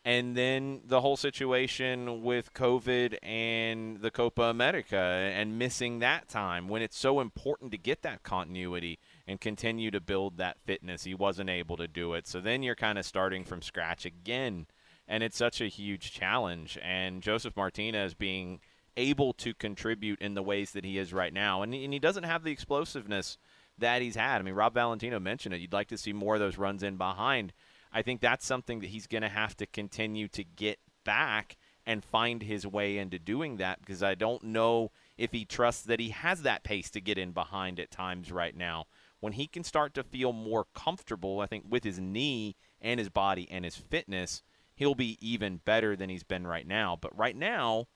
and 0.08 0.38
then 0.38 0.80
the 0.86 1.02
whole 1.02 1.18
situation 1.18 2.24
with 2.24 2.54
COVID 2.54 3.18
and 3.22 4.00
the 4.00 4.10
Copa 4.10 4.44
America 4.44 4.96
and 4.96 5.60
missing 5.60 6.00
that 6.00 6.30
time 6.30 6.70
when 6.70 6.82
it's 6.82 6.98
so 6.98 7.20
important 7.20 7.72
to 7.72 7.78
get 7.78 8.04
that 8.04 8.24
continuity 8.24 9.00
and 9.28 9.42
continue 9.42 9.92
to 9.92 10.00
build 10.00 10.38
that 10.38 10.62
fitness. 10.64 11.04
He 11.04 11.14
wasn't 11.14 11.50
able 11.50 11.76
to 11.76 11.90
do 11.90 12.14
it. 12.14 12.26
So 12.26 12.40
then 12.40 12.64
you're 12.64 12.74
kind 12.74 12.98
of 12.98 13.06
starting 13.06 13.44
from 13.44 13.62
scratch 13.62 14.06
again. 14.06 14.68
And 15.10 15.24
it's 15.24 15.36
such 15.36 15.60
a 15.60 15.68
huge 15.68 16.14
challenge. 16.14 16.80
And 16.82 17.22
Josef 17.22 17.58
Martinez 17.58 18.14
being 18.14 18.62
able 18.96 19.34
to 19.34 19.54
contribute 19.54 20.22
in 20.22 20.36
the 20.36 20.42
ways 20.42 20.72
that 20.72 20.86
he 20.86 20.98
is 20.98 21.12
right 21.12 21.34
now. 21.34 21.64
And, 21.64 21.74
he 21.74 22.00
doesn't 22.00 22.24
have 22.24 22.46
the 22.46 22.52
explosiveness 22.52 23.38
that 23.78 24.02
he's 24.02 24.16
had. 24.16 24.40
I 24.40 24.42
mean, 24.42 24.54
Rob 24.54 24.74
Valentino 24.74 25.20
mentioned 25.20 25.54
it. 25.54 25.60
You'd 25.60 25.74
like 25.74 25.90
to 25.90 25.98
see 25.98 26.14
more 26.14 26.36
of 26.36 26.40
those 26.40 26.58
runs 26.58 26.82
in 26.82 26.96
behind. 26.96 27.52
I 27.94 28.02
think 28.02 28.22
that's 28.22 28.46
something 28.46 28.80
that 28.80 28.90
he's 28.90 29.08
going 29.08 29.24
to 29.24 29.30
have 29.30 29.56
to 29.58 29.66
continue 29.66 30.28
to 30.30 30.44
get 30.44 30.80
back 31.04 31.58
and 31.88 32.04
find 32.04 32.44
his 32.44 32.68
way 32.68 32.98
into 32.98 33.18
doing 33.18 33.58
that 33.58 33.80
because 33.80 34.04
I 34.04 34.14
don't 34.14 34.44
know 34.44 34.92
if 35.18 35.32
he 35.32 35.46
trusts 35.46 35.84
that 35.84 36.02
he 36.02 36.10
has 36.10 36.42
that 36.42 36.64
pace 36.64 36.92
to 36.92 37.02
get 37.02 37.18
in 37.18 37.32
behind 37.32 37.80
at 37.80 37.90
times 37.90 38.30
right 38.30 38.56
now. 38.56 38.86
When 39.22 39.34
he 39.34 39.48
can 39.48 39.64
start 39.64 39.94
to 39.96 40.04
feel 40.04 40.34
more 40.34 40.68
comfortable, 40.76 41.40
I 41.40 41.48
think, 41.48 41.66
with 41.70 41.86
his 41.86 41.98
knee 41.98 42.56
and 42.82 43.00
his 43.00 43.10
body 43.10 43.48
and 43.50 43.64
his 43.64 43.78
fitness, 43.78 44.44
he'll 44.76 44.96
be 44.96 45.18
even 45.22 45.62
better 45.64 45.96
than 45.96 46.10
he's 46.10 46.24
been 46.24 46.46
right 46.46 46.68
now. 46.68 46.98
But 47.00 47.18
right 47.18 47.36
now, 47.36 47.88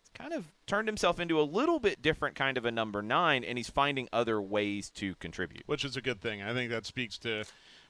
he's 0.00 0.10
kind 0.14 0.32
of 0.32 0.46
turned 0.66 0.88
himself 0.88 1.20
into 1.20 1.38
a 1.38 1.42
little 1.42 1.78
bit 1.78 2.02
different 2.02 2.34
kind 2.34 2.56
of 2.56 2.64
a 2.64 2.72
number 2.72 3.02
nine, 3.02 3.44
and 3.44 3.58
he's 3.58 3.70
finding 3.70 4.08
other 4.12 4.40
ways 4.40 4.90
to 4.92 5.14
contribute. 5.16 5.62
Which 5.66 5.84
is 5.84 5.96
a 5.96 6.02
good 6.02 6.20
thing. 6.20 6.42
I 6.42 6.54
think 6.54 6.70
that 6.70 6.86
speaks 6.86 7.18
to 7.18 7.44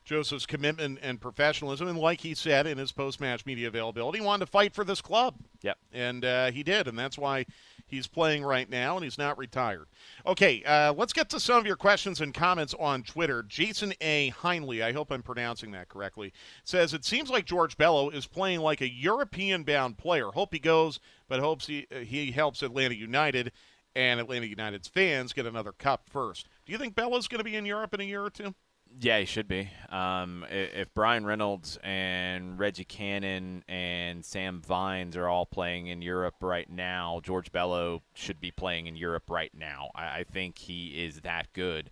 Josef's 0.05 0.47
commitment 0.47 0.99
and 1.03 1.21
professionalism. 1.21 1.89
And 1.89 1.99
like 1.99 2.21
he 2.21 2.35
said 2.35 2.67
in 2.67 2.79
his 2.79 2.93
post 2.93 3.21
match 3.21 3.47
media 3.47 3.69
availability, 3.69 4.19
he 4.19 4.25
wanted 4.25 4.47
to 4.47 4.51
fight 4.51 4.75
for 4.75 4.85
this 4.85 5.01
club. 5.01 5.37
Yep. 5.63 5.79
And 5.93 6.25
uh, 6.25 6.51
he 6.51 6.63
did. 6.63 6.87
And 6.87 6.99
that's 6.99 7.17
why 7.17 7.47
he's 7.87 8.07
playing 8.07 8.45
right 8.45 8.69
now 8.69 8.97
and 8.97 9.05
he's 9.05 9.19
not 9.19 9.39
retired. 9.39 9.87
Okay, 10.27 10.63
uh, 10.65 10.93
let's 10.93 11.13
get 11.13 11.31
to 11.31 11.41
some 11.41 11.59
of 11.59 11.67
your 11.67 11.77
questions 11.77 12.21
and 12.21 12.35
comments 12.35 12.75
on 12.79 13.03
Twitter. 13.03 13.43
Jason 13.43 13.95
A. 14.01 14.31
Heinley, 14.31 14.83
I 14.83 14.93
hope 14.93 15.11
I'm 15.11 15.23
pronouncing 15.23 15.73
that 15.73 15.89
correctly, 15.89 16.33
says 16.65 16.95
it 16.95 17.05
seems 17.05 17.31
like 17.31 17.47
George 17.47 17.77
Bello 17.77 18.11
is 18.11 18.27
playing 18.27 18.61
like 18.61 18.81
a 18.81 18.93
European 18.93 19.63
bound 19.63 19.97
player. 19.99 20.29
Hope 20.29 20.53
he 20.53 20.59
goes, 20.59 21.01
but 21.29 21.41
hopes 21.41 21.67
he, 21.67 21.87
uh, 21.95 22.01
he 22.01 22.31
helps 22.31 22.63
Atlanta 22.63 22.95
United 22.95 23.53
and 23.97 24.19
Atlanta 24.19 24.47
United's 24.47 24.89
fans 24.89 25.33
get 25.33 25.47
another 25.47 25.73
cup 25.73 26.09
first. 26.11 26.49
Do 26.67 26.73
you 26.73 26.79
think 26.79 26.95
Bello's 26.95 27.29
going 27.29 27.39
to 27.39 27.45
be 27.45 27.57
in 27.57 27.67
Europe 27.67 27.95
in 27.95 28.01
a 28.01 28.05
year 28.05 28.25
or 28.25 28.31
two? 28.31 28.55
Yeah, 29.01 29.19
he 29.19 29.25
should 29.25 29.49
be. 29.49 29.71
Um, 29.91 30.47
if 30.51 30.93
Bryan 30.95 31.27
Reynolds 31.27 31.79
and 31.83 32.59
Reggie 32.59 32.85
Cannon 32.85 33.65
and 33.69 34.25
Sam 34.25 34.63
Vines 34.63 35.17
are 35.17 35.29
all 35.29 35.47
playing 35.47 35.89
in 35.89 36.01
Europe 36.01 36.37
right 36.41 36.71
now, 36.71 37.21
George 37.23 37.51
Bello 37.51 38.03
should 38.15 38.41
be 38.41 38.51
playing 38.51 38.87
in 38.87 38.95
Europe 38.95 39.29
right 39.29 39.51
now. 39.53 39.91
I, 39.95 40.21
I 40.21 40.25
think 40.25 40.59
he 40.59 41.05
is 41.05 41.21
that 41.23 41.53
good. 41.53 41.91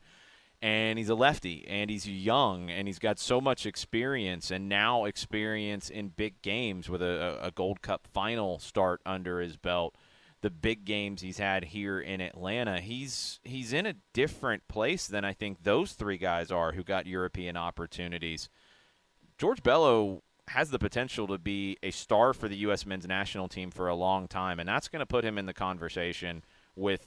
And 0.60 0.96
he's 0.96 1.08
a 1.08 1.16
lefty, 1.16 1.66
and 1.66 1.90
he's 1.90 2.08
young, 2.08 2.70
and 2.70 2.86
he's 2.86 3.00
got 3.00 3.18
so 3.18 3.40
much 3.40 3.66
experience, 3.66 4.52
and 4.52 4.68
now 4.68 5.04
experience 5.06 5.90
in 5.90 6.10
big 6.10 6.40
games 6.40 6.88
with 6.88 7.02
a, 7.02 7.36
a 7.42 7.50
Gold 7.50 7.82
Cup 7.82 8.06
final 8.12 8.60
start 8.60 9.00
under 9.04 9.40
his 9.40 9.56
belt 9.56 9.96
the 10.42 10.50
big 10.50 10.84
games 10.84 11.22
he's 11.22 11.38
had 11.38 11.64
here 11.64 12.00
in 12.00 12.20
Atlanta, 12.20 12.80
he's 12.80 13.40
he's 13.44 13.72
in 13.72 13.86
a 13.86 13.94
different 14.12 14.66
place 14.68 15.06
than 15.06 15.24
I 15.24 15.32
think 15.32 15.62
those 15.62 15.92
three 15.92 16.18
guys 16.18 16.50
are 16.50 16.72
who 16.72 16.82
got 16.82 17.06
European 17.06 17.56
opportunities. 17.56 18.48
George 19.38 19.62
Bello 19.62 20.22
has 20.48 20.70
the 20.70 20.78
potential 20.78 21.28
to 21.28 21.38
be 21.38 21.78
a 21.82 21.92
star 21.92 22.34
for 22.34 22.48
the 22.48 22.56
U.S. 22.58 22.84
men's 22.84 23.06
national 23.06 23.48
team 23.48 23.70
for 23.70 23.88
a 23.88 23.94
long 23.94 24.28
time, 24.28 24.58
and 24.58 24.68
that's 24.68 24.88
going 24.88 25.00
to 25.00 25.06
put 25.06 25.24
him 25.24 25.38
in 25.38 25.46
the 25.46 25.54
conversation 25.54 26.42
with 26.76 27.06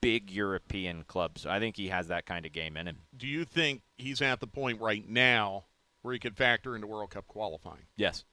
big 0.00 0.30
European 0.30 1.02
clubs. 1.02 1.44
I 1.44 1.58
think 1.58 1.76
he 1.76 1.88
has 1.88 2.08
that 2.08 2.24
kind 2.24 2.46
of 2.46 2.52
game 2.52 2.76
in 2.76 2.86
him. 2.86 2.98
Do 3.16 3.26
you 3.26 3.44
think 3.44 3.82
he's 3.96 4.22
at 4.22 4.38
the 4.38 4.46
point 4.46 4.80
right 4.80 5.06
now 5.08 5.64
where 6.02 6.12
he 6.12 6.20
could 6.20 6.36
factor 6.36 6.76
into 6.76 6.86
World 6.86 7.10
Cup 7.10 7.26
qualifying? 7.26 7.86
Yes. 7.96 8.24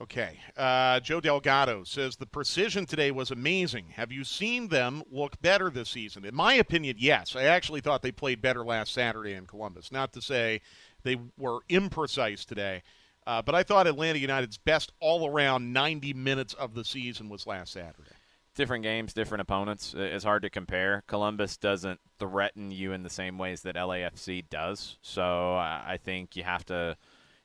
Okay. 0.00 0.38
Uh, 0.56 1.00
Joe 1.00 1.20
Delgado 1.20 1.82
says 1.84 2.16
the 2.16 2.26
precision 2.26 2.84
today 2.84 3.10
was 3.10 3.30
amazing. 3.30 3.86
Have 3.94 4.12
you 4.12 4.24
seen 4.24 4.68
them 4.68 5.02
look 5.10 5.40
better 5.40 5.70
this 5.70 5.88
season? 5.88 6.26
In 6.26 6.34
my 6.34 6.54
opinion, 6.54 6.96
yes. 6.98 7.34
I 7.34 7.44
actually 7.44 7.80
thought 7.80 8.02
they 8.02 8.12
played 8.12 8.42
better 8.42 8.62
last 8.62 8.92
Saturday 8.92 9.32
in 9.32 9.46
Columbus. 9.46 9.90
Not 9.90 10.12
to 10.12 10.20
say 10.20 10.60
they 11.02 11.16
were 11.38 11.60
imprecise 11.70 12.44
today, 12.44 12.82
uh, 13.26 13.40
but 13.40 13.54
I 13.54 13.62
thought 13.62 13.86
Atlanta 13.86 14.18
United's 14.18 14.58
best 14.58 14.92
all 15.00 15.26
around 15.26 15.72
90 15.72 16.12
minutes 16.12 16.52
of 16.52 16.74
the 16.74 16.84
season 16.84 17.30
was 17.30 17.46
last 17.46 17.72
Saturday. 17.72 18.10
Different 18.54 18.82
games, 18.82 19.14
different 19.14 19.42
opponents. 19.42 19.94
It's 19.96 20.24
hard 20.24 20.42
to 20.42 20.50
compare. 20.50 21.04
Columbus 21.06 21.56
doesn't 21.56 22.00
threaten 22.18 22.70
you 22.70 22.92
in 22.92 23.02
the 23.02 23.10
same 23.10 23.38
ways 23.38 23.62
that 23.62 23.76
LAFC 23.76 24.48
does. 24.48 24.98
So 25.00 25.56
I 25.56 25.98
think 26.02 26.36
you 26.36 26.42
have 26.42 26.64
to 26.66 26.96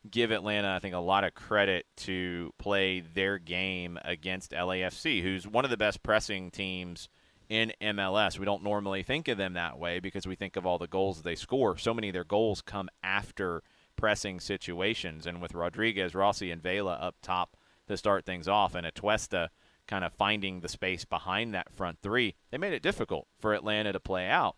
give 0.09 0.31
Atlanta, 0.31 0.73
I 0.73 0.79
think, 0.79 0.95
a 0.95 0.99
lot 0.99 1.23
of 1.23 1.33
credit 1.33 1.85
to 1.97 2.53
play 2.57 3.01
their 3.01 3.37
game 3.37 3.99
against 4.03 4.51
LAFC, 4.51 5.21
who's 5.21 5.47
one 5.47 5.65
of 5.65 5.71
the 5.71 5.77
best 5.77 6.03
pressing 6.03 6.51
teams 6.51 7.09
in 7.49 7.73
MLS. 7.81 8.39
We 8.39 8.45
don't 8.45 8.63
normally 8.63 9.03
think 9.03 9.27
of 9.27 9.37
them 9.37 9.53
that 9.53 9.77
way 9.77 9.99
because 9.99 10.25
we 10.25 10.35
think 10.35 10.55
of 10.55 10.65
all 10.65 10.77
the 10.77 10.87
goals 10.87 11.21
they 11.21 11.35
score. 11.35 11.77
So 11.77 11.93
many 11.93 12.09
of 12.09 12.13
their 12.13 12.23
goals 12.23 12.61
come 12.61 12.89
after 13.03 13.61
pressing 13.95 14.39
situations. 14.39 15.27
And 15.27 15.41
with 15.41 15.53
Rodriguez, 15.53 16.15
Rossi, 16.15 16.49
and 16.49 16.63
Vela 16.63 16.93
up 16.93 17.15
top, 17.21 17.57
to 17.91 17.97
start 17.97 18.25
things 18.25 18.47
off, 18.47 18.73
and 18.73 18.87
Atuesta 18.87 19.49
kind 19.87 20.03
of 20.03 20.13
finding 20.13 20.61
the 20.61 20.69
space 20.69 21.05
behind 21.05 21.53
that 21.53 21.71
front 21.71 21.99
three. 22.01 22.35
They 22.49 22.57
made 22.57 22.73
it 22.73 22.83
difficult 22.83 23.27
for 23.39 23.53
Atlanta 23.53 23.91
to 23.91 23.99
play 23.99 24.27
out. 24.27 24.55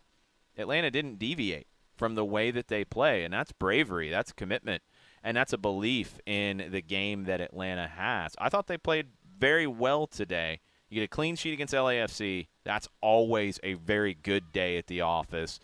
Atlanta 0.56 0.90
didn't 0.90 1.18
deviate 1.18 1.66
from 1.96 2.14
the 2.14 2.24
way 2.24 2.50
that 2.50 2.68
they 2.68 2.84
play, 2.84 3.24
and 3.24 3.32
that's 3.34 3.52
bravery, 3.52 4.10
that's 4.10 4.32
commitment, 4.32 4.82
and 5.24 5.34
that's 5.36 5.54
a 5.54 5.58
belief 5.58 6.20
in 6.26 6.68
the 6.70 6.82
game 6.82 7.24
that 7.24 7.40
Atlanta 7.40 7.88
has. 7.88 8.34
I 8.38 8.50
thought 8.50 8.66
they 8.66 8.76
played 8.76 9.06
very 9.38 9.66
well 9.66 10.06
today. 10.06 10.60
You 10.90 11.00
get 11.00 11.04
a 11.04 11.08
clean 11.08 11.34
sheet 11.34 11.54
against 11.54 11.72
LAFC. 11.72 12.48
That's 12.62 12.88
always 13.00 13.58
a 13.62 13.74
very 13.74 14.14
good 14.14 14.52
day 14.52 14.76
at 14.76 14.86
the 14.86 15.00
office. 15.00 15.58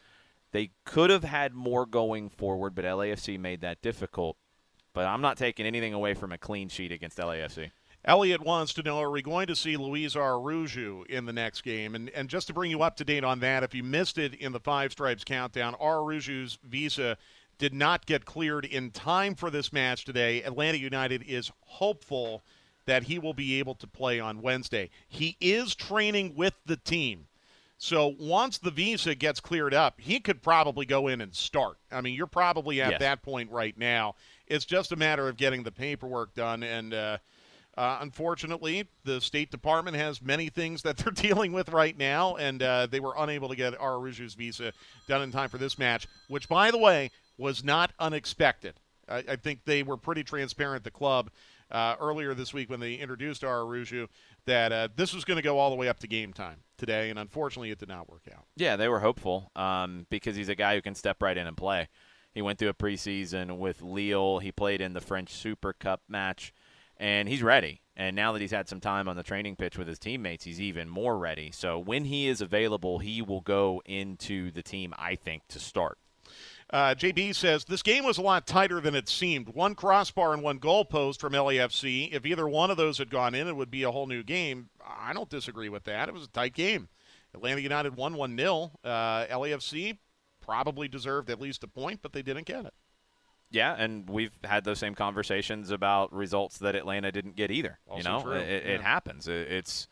They 0.53 0.71
could 0.85 1.11
have 1.11 1.25
had 1.25 1.53
more 1.53 1.87
going 1.87 2.31
forward, 2.31 2.75
but 2.75 2.87
LAFC 2.87 3.39
made 3.39 3.61
that 3.61 3.83
difficult. 3.83 4.39
But 4.95 5.05
I'm 5.05 5.21
not 5.21 5.37
taking 5.37 5.67
anything 5.67 5.95
away 5.95 6.15
from 6.15 6.33
a 6.33 6.39
clean 6.39 6.69
sheet 6.69 6.91
against 6.91 7.19
LAFC. 7.19 7.71
Elliot 8.05 8.41
wants 8.41 8.73
to 8.73 8.83
know 8.83 8.99
Are 8.99 9.11
we 9.11 9.21
going 9.21 9.47
to 9.47 9.55
see 9.55 9.77
Luiz 9.77 10.17
Araujo 10.17 11.05
in 11.09 11.27
the 11.27 11.35
next 11.35 11.61
game? 11.61 11.95
And, 11.95 12.09
and 12.11 12.31
just 12.31 12.47
to 12.47 12.55
bring 12.55 12.71
you 12.71 12.83
up 12.83 12.97
to 12.97 13.05
date 13.05 13.25
on 13.25 13.41
that, 13.41 13.63
if 13.63 13.75
you 13.75 13.85
missed 13.85 14.17
it 14.17 14.35
in 14.35 14.53
the 14.53 14.59
Five 14.59 14.93
Stripes 14.93 15.23
countdown, 15.23 15.75
Araujo's 15.75 16.59
visa 16.65 17.19
did 17.61 17.75
not 17.75 18.07
get 18.07 18.25
cleared 18.25 18.65
in 18.65 18.91
time 18.91 19.35
for 19.37 19.51
this 19.51 19.73
match 19.73 20.05
today. 20.05 20.43
Atlanta 20.43 20.79
United 20.79 21.23
is 21.29 21.53
hopeful 21.61 22.43
that 22.87 23.05
he 23.05 23.19
will 23.19 23.35
be 23.35 23.59
able 23.61 23.75
to 23.77 23.87
play 23.87 24.19
on 24.19 24.41
Wednesday. 24.43 24.89
He 25.07 25.37
is 25.41 25.75
training 25.75 26.35
with 26.35 26.55
the 26.67 26.77
team. 26.79 27.27
So 27.77 28.15
once 28.19 28.59
the 28.59 28.71
visa 28.71 29.15
gets 29.15 29.41
cleared 29.41 29.75
up, 29.75 30.01
he 30.01 30.21
could 30.21 30.43
probably 30.43 30.87
go 30.87 31.07
in 31.07 31.21
and 31.21 31.35
start. 31.35 31.77
I 31.93 32.01
mean, 32.01 32.15
you're 32.15 32.27
probably 32.27 32.81
at 32.81 32.93
Yes. 32.93 33.01
that 33.01 33.23
point 33.23 33.51
right 33.51 33.77
now. 33.79 34.17
It's 34.47 34.65
just 34.65 34.91
a 34.93 34.97
matter 34.97 35.29
of 35.29 35.37
getting 35.37 35.63
the 35.63 35.71
paperwork 35.71 36.35
done. 36.35 36.63
And 36.63 36.93
uh, 36.95 37.19
uh, 37.77 37.99
unfortunately, 38.01 38.89
the 39.05 39.21
State 39.21 39.51
Department 39.51 39.97
has 39.97 40.21
many 40.21 40.49
things 40.49 40.83
that 40.83 40.97
they're 40.99 41.13
dealing 41.13 41.53
with 41.53 41.69
right 41.71 41.97
now, 41.97 42.37
and 42.37 42.63
uh, 42.63 42.87
they 42.87 43.01
were 43.01 43.15
unable 43.17 43.49
to 43.51 43.57
get 43.57 43.79
Araujo's 43.79 44.35
visa 44.35 44.73
done 45.09 45.23
in 45.23 45.31
time 45.31 45.49
for 45.51 45.59
this 45.59 45.79
match, 45.79 46.07
which, 46.29 46.49
by 46.49 46.71
the 46.71 46.79
way, 46.79 47.11
was 47.41 47.65
not 47.65 47.93
unexpected. 47.99 48.75
I, 49.09 49.25
I 49.29 49.37
think 49.37 49.65
they 49.65 49.83
were 49.83 49.97
pretty 49.97 50.23
transparent, 50.23 50.85
the 50.85 50.91
club, 50.91 51.31
uh, 51.71 51.97
earlier 52.01 52.35
this 52.35 52.53
week 52.53 52.71
when 52.71 52.81
they 52.81 52.95
introduced 52.95 53.43
Araujo, 53.43 54.09
that 54.47 54.73
uh, 54.73 54.89
this 54.95 55.15
was 55.15 55.25
going 55.25 55.37
to 55.37 55.43
go 55.43 55.59
all 55.59 55.71
the 55.71 55.77
way 55.77 55.89
up 55.89 55.99
to 56.01 56.07
game 56.07 56.33
time 56.33 56.59
today, 56.77 57.11
and 57.11 57.19
unfortunately, 57.19 57.71
it 57.71 57.79
did 57.79 57.89
not 57.89 58.11
work 58.11 58.23
out. 58.33 58.45
Yeah, 58.57 58.77
they 58.77 58.89
were 58.89 59.01
hopeful 59.01 59.51
um, 59.57 60.07
because 60.11 60.37
he's 60.37 60.49
a 60.49 60.55
guy 60.55 60.75
who 60.75 60.83
can 60.83 60.95
step 60.95 61.23
right 61.23 61.37
in 61.37 61.47
and 61.47 61.57
play. 61.57 61.89
He 62.33 62.43
went 62.43 62.59
through 62.59 62.69
a 62.69 62.75
preseason 62.75 63.59
with 63.59 63.83
Lille. 63.83 64.39
He 64.39 64.53
played 64.53 64.81
in 64.81 64.93
the 64.93 65.01
French 65.01 65.33
Super 65.33 65.73
Cup 65.73 66.03
match, 66.09 66.53
and 66.97 67.29
he's 67.29 67.43
ready. 67.43 67.81
And 67.97 68.17
now 68.17 68.33
that 68.33 68.41
he's 68.41 68.53
had 68.53 68.69
some 68.69 68.81
time 68.81 69.09
on 69.09 69.17
the 69.17 69.23
training 69.23 69.57
pitch 69.57 69.77
with 69.77 69.89
his 69.89 69.99
teammates, 69.99 70.45
he's 70.45 70.61
even 70.61 70.89
more 70.89 71.19
ready. 71.19 71.51
So 71.51 71.79
when 71.79 72.05
he 72.05 72.29
is 72.29 72.41
available, 72.41 72.99
he 72.99 73.21
will 73.21 73.41
go 73.41 73.83
into 73.85 74.51
the 74.51 74.63
team, 74.63 74.95
I 74.97 75.17
think, 75.17 75.43
to 75.49 75.59
start. 75.59 75.99
Uh, 76.73 76.95
JB 76.95 77.35
says 77.35 77.65
this 77.65 77.83
game 77.83 78.05
was 78.05 78.19
a 78.19 78.23
lot 78.23 78.47
tighter 78.47 78.81
than 78.81 78.95
it 78.95 79.09
seemed. 79.09 79.49
One 79.49 79.75
crossbar 79.75 80.33
and 80.33 80.43
one 80.43 80.61
goalpost 80.61 81.19
from 81.19 81.33
LAFC. 81.33 82.13
If 82.13 82.25
either 82.25 82.49
one 82.49 82.71
of 82.71 82.77
those 82.77 82.99
had 82.99 83.11
gone 83.11 83.35
in, 83.35 83.49
it 83.49 83.57
would 83.57 83.71
be 83.71 83.83
a 83.83 83.91
whole 83.91 84.07
new 84.07 84.23
game. 84.23 84.71
I 84.87 85.13
don't 85.13 85.29
disagree 85.29 85.69
with 85.69 85.85
that. 85.85 86.09
It 86.09 86.15
was 86.15 86.25
a 86.25 86.29
tight 86.29 86.55
game. 86.55 86.89
Atlanta 87.35 87.61
United 87.61 87.97
won 87.97 88.15
1 88.15 88.37
0. 88.37 88.73
Uh, 88.85 89.27
LAFC 89.27 89.99
probably 90.41 90.87
deserved 90.87 91.29
at 91.29 91.41
least 91.41 91.65
a 91.65 91.69
point, 91.69 92.01
but 92.03 92.13
they 92.13 92.23
didn't 92.23 92.47
get 92.47 92.65
it. 92.65 92.75
Yeah, 93.51 93.75
and 93.77 94.09
we've 94.09 94.39
had 94.45 94.63
those 94.63 94.79
same 94.79 94.95
conversations 94.95 95.73
about 95.73 96.13
results 96.13 96.59
that 96.59 96.77
Atlanta 96.77 97.11
didn't 97.11 97.35
get 97.35 97.51
either. 97.51 97.81
you 97.97 98.05
know, 98.05 98.31
it, 98.31 98.49
it 98.49 98.81
yeah. 98.81 98.83
happens. 98.83 99.27
It, 99.27 99.51
it's 99.51 99.89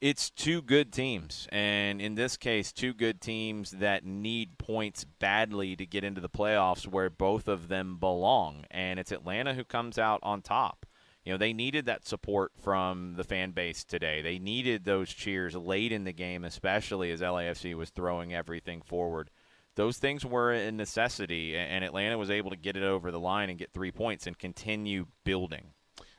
it's 0.00 0.30
two 0.30 0.62
good 0.62 0.92
teams, 0.92 1.46
and 1.52 2.00
in 2.00 2.14
this 2.14 2.36
case, 2.36 2.72
two 2.72 2.94
good 2.94 3.20
teams 3.20 3.72
that 3.72 4.04
need 4.04 4.58
points 4.58 5.04
badly 5.04 5.76
to 5.76 5.86
get 5.86 6.04
into 6.04 6.20
the 6.20 6.28
playoffs, 6.28 6.86
where 6.86 7.10
both 7.10 7.48
of 7.48 7.68
them 7.68 7.98
belong. 7.98 8.64
And 8.70 8.98
it's 8.98 9.12
Atlanta 9.12 9.54
who 9.54 9.64
comes 9.64 9.98
out 9.98 10.20
on 10.22 10.42
top. 10.42 10.86
You 11.24 11.32
know, 11.32 11.38
they 11.38 11.52
needed 11.52 11.84
that 11.86 12.06
support 12.06 12.52
from 12.62 13.14
the 13.16 13.24
fan 13.24 13.50
base 13.50 13.84
today. 13.84 14.22
They 14.22 14.38
needed 14.38 14.84
those 14.84 15.10
cheers 15.10 15.54
late 15.54 15.92
in 15.92 16.04
the 16.04 16.12
game, 16.12 16.44
especially 16.44 17.10
as 17.10 17.20
LAFC 17.20 17.74
was 17.74 17.90
throwing 17.90 18.32
everything 18.32 18.80
forward 18.80 19.30
those 19.76 19.98
things 19.98 20.24
were 20.26 20.52
a 20.52 20.70
necessity, 20.72 21.56
and 21.56 21.84
Atlanta 21.84 22.18
was 22.18 22.30
able 22.30 22.50
to 22.50 22.56
get 22.56 22.76
it 22.76 22.82
over 22.82 23.10
the 23.10 23.20
line 23.20 23.50
and 23.50 23.58
get 23.58 23.72
three 23.72 23.92
points 23.92 24.26
and 24.26 24.38
continue 24.38 25.06
building. 25.24 25.72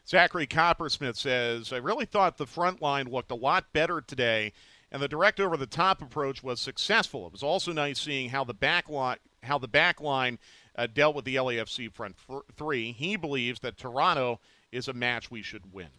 Zachary 0.07 0.47
Coppersmith 0.47 1.15
says, 1.15 1.71
I 1.71 1.77
really 1.77 2.05
thought 2.05 2.37
the 2.37 2.45
front 2.45 2.81
line 2.81 3.09
looked 3.09 3.31
a 3.31 3.35
lot 3.35 3.71
better 3.73 4.01
today, 4.01 4.53
and 4.91 5.01
the 5.01 5.07
direct 5.07 5.39
over 5.39 5.55
the 5.55 5.67
top 5.67 6.01
approach 6.01 6.43
was 6.43 6.59
successful. 6.59 7.25
It 7.27 7.31
was 7.31 7.43
also 7.43 7.71
nice 7.71 7.99
seeing 7.99 8.29
how 8.29 8.43
the 8.43 8.53
back 8.53 8.89
line, 8.89 9.17
how 9.43 9.57
the 9.57 9.67
back 9.67 10.01
line 10.01 10.39
uh, 10.75 10.87
dealt 10.87 11.15
with 11.15 11.25
the 11.25 11.35
LAFC 11.35 11.91
front 11.91 12.15
three. 12.55 12.91
He 12.91 13.15
believes 13.15 13.59
that 13.61 13.77
Toronto 13.77 14.39
is 14.71 14.87
a 14.87 14.93
match 14.93 15.31
we 15.31 15.41
should 15.41 15.73
win. 15.73 15.89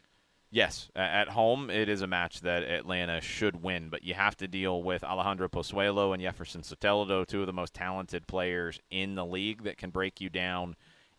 Yes, 0.50 0.90
at 0.94 1.28
home 1.30 1.70
it 1.70 1.88
is 1.88 2.02
a 2.02 2.06
match 2.06 2.42
that 2.42 2.62
Atlanta 2.62 3.22
should 3.22 3.62
win, 3.62 3.88
but 3.88 4.04
you 4.04 4.12
have 4.12 4.36
to 4.36 4.46
deal 4.46 4.82
with 4.82 5.02
Alejandro 5.02 5.48
Pozuelo 5.48 6.12
and 6.12 6.22
Jefferson 6.22 6.60
Soteldo, 6.60 7.26
two 7.26 7.40
of 7.40 7.46
the 7.46 7.54
most 7.54 7.72
talented 7.72 8.26
players 8.26 8.78
in 8.90 9.14
the 9.14 9.24
league 9.24 9.64
that 9.64 9.78
can 9.78 9.88
break 9.88 10.20
you 10.20 10.28
down 10.28 10.76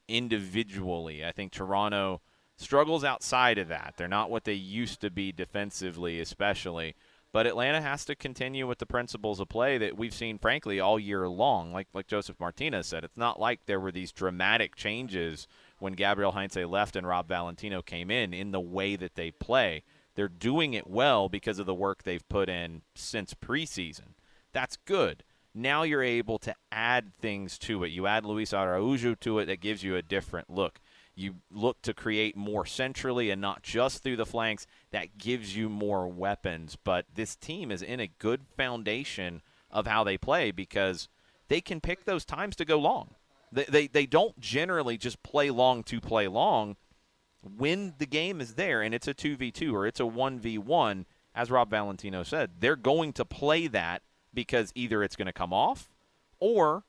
individually. 0.08 1.26
I 1.26 1.32
think 1.32 1.52
Toronto 1.52 2.22
struggles 2.58 3.04
outside 3.04 3.58
of 3.58 3.68
that. 3.68 3.96
They're 3.98 4.08
not 4.08 4.30
what 4.30 4.44
they 4.44 4.54
used 4.54 5.02
to 5.02 5.10
be 5.10 5.32
defensively, 5.32 6.20
especially. 6.20 6.96
But 7.32 7.48
Atlanta 7.48 7.82
has 7.82 8.06
to 8.06 8.16
continue 8.16 8.68
with 8.68 8.78
the 8.78 8.86
principles 8.86 9.40
of 9.40 9.50
play 9.50 9.80
that 9.80 9.98
we've 9.98 10.14
seen, 10.14 10.38
frankly, 10.38 10.80
all 10.80 11.00
year 11.00 11.28
long. 11.28 11.74
Like 11.74 11.88
like 11.92 12.06
Josef 12.06 12.40
Martinez 12.40 12.86
said, 12.86 13.04
it's 13.04 13.18
not 13.18 13.40
like 13.40 13.66
there 13.66 13.80
were 13.80 13.92
these 13.92 14.12
dramatic 14.12 14.76
changes 14.76 15.48
when 15.80 15.94
Gabriel 15.94 16.34
Heinze 16.34 16.56
left 16.56 16.96
and 16.96 17.08
Rob 17.08 17.28
Valentino 17.28 17.82
came 17.82 18.12
in 18.12 18.36
in 18.36 18.52
the 18.52 18.60
way 18.60 18.96
that 18.96 19.16
they 19.16 19.32
play. 19.32 19.84
They're 20.16 20.28
doing 20.28 20.76
it 20.76 20.86
well 20.86 21.28
because 21.28 21.58
of 21.58 21.66
the 21.66 21.74
work 21.74 22.04
they've 22.04 22.28
put 22.30 22.50
in 22.50 22.84
since 22.94 23.34
preseason. 23.34 24.14
That's 24.54 24.78
good. 24.78 25.24
Now 25.56 25.82
you're 25.82 26.04
able 26.04 26.38
to 26.40 26.54
add 26.72 27.14
things 27.20 27.58
to 27.60 27.84
it. 27.84 27.90
You 27.90 28.06
add 28.06 28.26
Luiz 28.26 28.54
Araujo 28.54 29.16
to 29.16 29.40
it 29.40 29.46
that 29.46 29.60
gives 29.60 29.84
you 29.84 29.96
a 29.96 30.04
different 30.04 30.52
look. 30.52 30.80
You 31.16 31.36
look 31.52 31.82
to 31.84 31.94
create 31.94 32.36
more 32.36 32.66
centrally 32.66 33.30
and 33.30 33.40
not 33.40 33.62
just 33.62 34.02
through 34.02 34.16
the 34.16 34.26
flanks. 34.26 34.66
That 34.92 35.18
gives 35.18 35.56
you 35.56 35.70
more 35.70 36.08
weapons. 36.08 36.78
But 36.84 37.06
this 37.14 37.36
team 37.36 37.72
is 37.72 37.82
in 37.82 38.00
a 38.00 38.08
good 38.08 38.42
foundation 38.58 39.42
of 39.70 39.88
how 39.88 40.04
they 40.04 40.18
play 40.18 40.52
because 40.52 41.10
they 41.48 41.62
can 41.62 41.82
pick 41.82 42.06
those 42.06 42.26
times 42.26 42.56
to 42.56 42.66
go 42.66 42.80
long. 42.80 43.16
They, 43.52 43.66
they, 43.66 43.88
they 43.88 44.06
don't 44.06 44.40
generally 44.40 44.98
just 44.98 45.22
play 45.24 45.52
long 45.52 45.84
to 45.84 46.02
play 46.02 46.28
long. 46.28 46.78
When 47.44 47.94
the 47.98 48.06
game 48.06 48.42
is 48.42 48.56
there 48.56 48.82
and 48.82 48.96
it's 48.96 49.08
a 49.08 49.14
2v2 49.14 49.74
or 49.74 49.86
it's 49.86 50.00
a 50.00 50.04
1v1, 50.04 51.06
as 51.36 51.52
Rob 51.52 51.70
Valentino 51.70 52.24
said, 52.24 52.52
they're 52.60 52.76
going 52.76 53.14
to 53.14 53.26
play 53.26 53.68
that 53.68 54.02
because 54.34 54.72
either 54.76 55.04
it's 55.04 55.16
going 55.16 55.28
to 55.28 55.34
come 55.34 55.54
off 55.54 55.90
or 56.40 56.84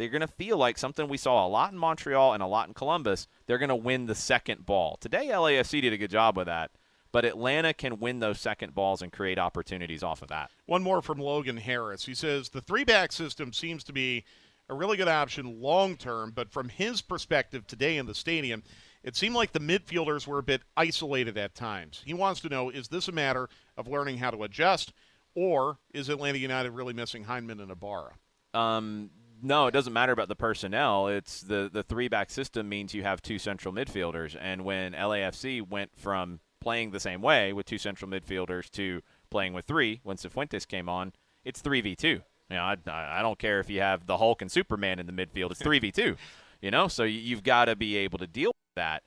they're 0.00 0.08
going 0.08 0.22
to 0.22 0.26
feel 0.26 0.56
like 0.56 0.78
something 0.78 1.08
we 1.08 1.18
saw 1.18 1.46
a 1.46 1.48
lot 1.48 1.72
in 1.72 1.78
Montreal 1.78 2.32
and 2.32 2.42
a 2.42 2.46
lot 2.46 2.68
in 2.68 2.74
Columbus. 2.74 3.28
They're 3.44 3.58
going 3.58 3.68
to 3.68 3.76
win 3.76 4.06
the 4.06 4.14
second 4.14 4.64
ball. 4.64 4.96
Today, 4.98 5.26
LAFC 5.26 5.82
did 5.82 5.92
a 5.92 5.98
good 5.98 6.10
job 6.10 6.38
with 6.38 6.46
that, 6.46 6.70
but 7.12 7.26
Atlanta 7.26 7.74
can 7.74 8.00
win 8.00 8.20
those 8.20 8.40
second 8.40 8.74
balls 8.74 9.02
and 9.02 9.12
create 9.12 9.38
opportunities 9.38 10.02
off 10.02 10.22
of 10.22 10.28
that. 10.28 10.50
One 10.64 10.82
more 10.82 11.02
from 11.02 11.18
Logan 11.18 11.58
Harris. 11.58 12.06
He 12.06 12.14
says 12.14 12.48
the 12.48 12.62
three 12.62 12.82
back 12.82 13.12
system 13.12 13.52
seems 13.52 13.84
to 13.84 13.92
be 13.92 14.24
a 14.70 14.74
really 14.74 14.96
good 14.96 15.06
option 15.06 15.60
long 15.60 15.96
term, 15.96 16.32
but 16.34 16.50
from 16.50 16.70
his 16.70 17.02
perspective 17.02 17.66
today 17.66 17.98
in 17.98 18.06
the 18.06 18.14
stadium, 18.14 18.62
it 19.02 19.16
seemed 19.16 19.34
like 19.34 19.52
the 19.52 19.60
midfielders 19.60 20.26
were 20.26 20.38
a 20.38 20.42
bit 20.42 20.62
isolated 20.78 21.36
at 21.36 21.54
times. 21.54 22.00
He 22.06 22.14
wants 22.14 22.40
to 22.40 22.48
know 22.48 22.70
is 22.70 22.88
this 22.88 23.08
a 23.08 23.12
matter 23.12 23.50
of 23.76 23.86
learning 23.86 24.16
how 24.16 24.30
to 24.30 24.44
adjust, 24.44 24.94
or 25.34 25.76
is 25.92 26.08
Atlanta 26.08 26.38
United 26.38 26.70
really 26.70 26.94
missing 26.94 27.26
Hyndman 27.26 27.60
and 27.60 27.70
Ibarra? 27.70 28.14
Um, 28.54 29.10
no, 29.42 29.66
it 29.66 29.72
doesn't 29.72 29.92
matter 29.92 30.12
about 30.12 30.28
the 30.28 30.36
personnel. 30.36 31.08
It's 31.08 31.40
the 31.42 31.70
the 31.72 31.82
three 31.82 32.08
back 32.08 32.30
system 32.30 32.68
means 32.68 32.94
you 32.94 33.02
have 33.02 33.22
two 33.22 33.38
central 33.38 33.72
midfielders, 33.74 34.36
and 34.40 34.64
when 34.64 34.92
LAFC 34.92 35.66
went 35.66 35.90
from 35.96 36.40
playing 36.60 36.90
the 36.90 37.00
same 37.00 37.22
way 37.22 37.52
with 37.52 37.66
two 37.66 37.78
central 37.78 38.10
midfielders 38.10 38.70
to 38.70 39.00
playing 39.30 39.52
with 39.54 39.64
three 39.64 40.00
when 40.02 40.16
Cifuentes 40.16 40.66
came 40.66 40.88
on, 40.88 41.12
it's 41.44 41.60
three 41.60 41.80
v 41.80 41.96
two. 41.96 42.20
You 42.50 42.56
know, 42.56 42.62
I, 42.62 42.76
I 42.86 43.22
don't 43.22 43.38
care 43.38 43.60
if 43.60 43.70
you 43.70 43.80
have 43.80 44.06
the 44.06 44.18
Hulk 44.18 44.42
and 44.42 44.50
Superman 44.50 44.98
in 44.98 45.06
the 45.06 45.12
midfield. 45.12 45.52
It's 45.52 45.62
three 45.62 45.78
v 45.78 45.90
two. 45.90 46.16
You 46.60 46.70
know, 46.70 46.88
so 46.88 47.04
you've 47.04 47.42
got 47.42 47.66
to 47.66 47.76
be 47.76 47.96
able 47.96 48.18
to 48.18 48.26
deal 48.26 48.48
with 48.48 48.74
that. 48.76 49.02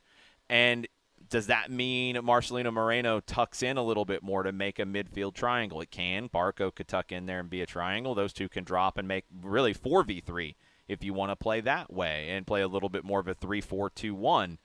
And 0.50 0.88
does 1.34 1.48
that 1.48 1.72
mean 1.72 2.16
Marcelino 2.18 2.72
Moreno 2.72 3.20
tucks 3.20 3.64
in 3.64 3.76
a 3.76 3.84
little 3.84 4.06
bit 4.06 4.22
more 4.22 4.44
to 4.44 4.52
make 4.52 4.78
a 4.78 4.84
midfield 4.84 5.34
triangle? 5.34 5.82
It 5.82 5.90
can. 5.90 6.30
Barco 6.30 6.74
could 6.74 6.88
tuck 6.88 7.12
in 7.12 7.26
there 7.26 7.40
and 7.40 7.50
be 7.50 7.64
a 7.64 7.66
triangle. 7.66 8.14
Those 8.14 8.34
two 8.34 8.48
can 8.48 8.64
drop 8.64 9.00
and 9.00 9.08
make 9.08 9.26
really 9.42 9.74
4v3 9.74 10.54
if 10.88 11.04
you 11.04 11.12
want 11.12 11.32
to 11.32 11.36
play 11.36 11.60
that 11.62 11.92
way 11.92 12.30
and 12.30 12.46
play 12.46 12.62
a 12.62 12.68
little 12.68 12.88
bit 12.88 13.04
more 13.04 13.20
of 13.20 13.28
a 13.28 13.34
3 13.34 13.62
4 13.62 13.90
2 13.90 14.14
1. 14.14 14.60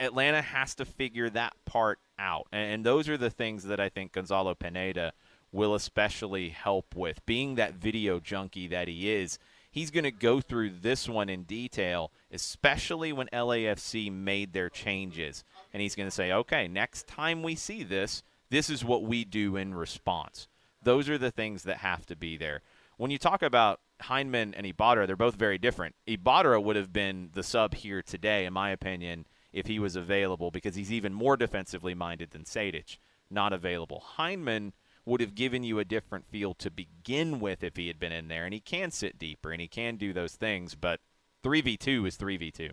Atlanta 0.00 0.40
has 0.40 0.74
to 0.76 0.86
figure 0.86 1.28
that 1.28 1.52
part 1.66 1.98
out. 2.18 2.46
And 2.52 2.86
those 2.86 3.06
are 3.10 3.18
the 3.18 3.28
things 3.28 3.64
that 3.64 3.78
I 3.78 3.90
think 3.90 4.12
Gonzalo 4.12 4.54
Pineda 4.54 5.12
will 5.52 5.74
especially 5.74 6.48
help 6.48 6.96
with. 6.96 7.24
Being 7.26 7.56
that 7.56 7.74
video 7.74 8.18
junkie 8.18 8.68
that 8.68 8.88
he 8.88 9.10
is, 9.10 9.38
he's 9.70 9.90
going 9.90 10.04
to 10.04 10.10
go 10.10 10.40
through 10.40 10.70
this 10.80 11.06
one 11.06 11.28
in 11.28 11.42
detail, 11.42 12.12
especially 12.32 13.12
when 13.12 13.26
LAFC 13.26 14.10
made 14.10 14.54
their 14.54 14.70
changes. 14.70 15.44
And 15.72 15.82
he's 15.82 15.94
going 15.94 16.06
to 16.08 16.14
say, 16.14 16.32
okay, 16.32 16.68
next 16.68 17.06
time 17.06 17.42
we 17.42 17.54
see 17.54 17.82
this, 17.82 18.22
this 18.50 18.70
is 18.70 18.84
what 18.84 19.02
we 19.02 19.24
do 19.24 19.56
in 19.56 19.74
response. 19.74 20.48
Those 20.82 21.08
are 21.08 21.18
the 21.18 21.30
things 21.30 21.64
that 21.64 21.78
have 21.78 22.06
to 22.06 22.16
be 22.16 22.36
there. 22.36 22.62
When 22.96 23.10
you 23.10 23.18
talk 23.18 23.42
about 23.42 23.80
Hyndman 24.02 24.54
and 24.56 24.66
Ibarra, 24.66 25.06
they're 25.06 25.16
both 25.16 25.34
very 25.34 25.58
different. 25.58 25.94
Ibarra 26.06 26.60
would 26.60 26.76
have 26.76 26.92
been 26.92 27.30
the 27.34 27.42
sub 27.42 27.74
here 27.74 28.02
today, 28.02 28.44
in 28.44 28.52
my 28.52 28.70
opinion, 28.70 29.26
if 29.52 29.66
he 29.66 29.78
was 29.78 29.96
available, 29.96 30.50
because 30.50 30.74
he's 30.74 30.92
even 30.92 31.12
more 31.12 31.36
defensively 31.36 31.94
minded 31.94 32.30
than 32.30 32.44
Sejdic. 32.44 32.98
Not 33.30 33.52
available. 33.52 34.02
Hyndman 34.16 34.72
would 35.04 35.20
have 35.20 35.34
given 35.34 35.64
you 35.64 35.78
a 35.78 35.84
different 35.84 36.26
feel 36.26 36.54
to 36.54 36.70
begin 36.70 37.40
with 37.40 37.62
if 37.62 37.76
he 37.76 37.88
had 37.88 37.98
been 37.98 38.12
in 38.12 38.28
there, 38.28 38.44
and 38.44 38.54
he 38.54 38.60
can 38.60 38.90
sit 38.90 39.18
deeper 39.18 39.50
and 39.50 39.60
he 39.60 39.68
can 39.68 39.96
do 39.96 40.12
those 40.12 40.34
things, 40.34 40.74
but 40.74 41.00
3v2 41.42 42.06
is 42.06 42.16
3v2. 42.16 42.72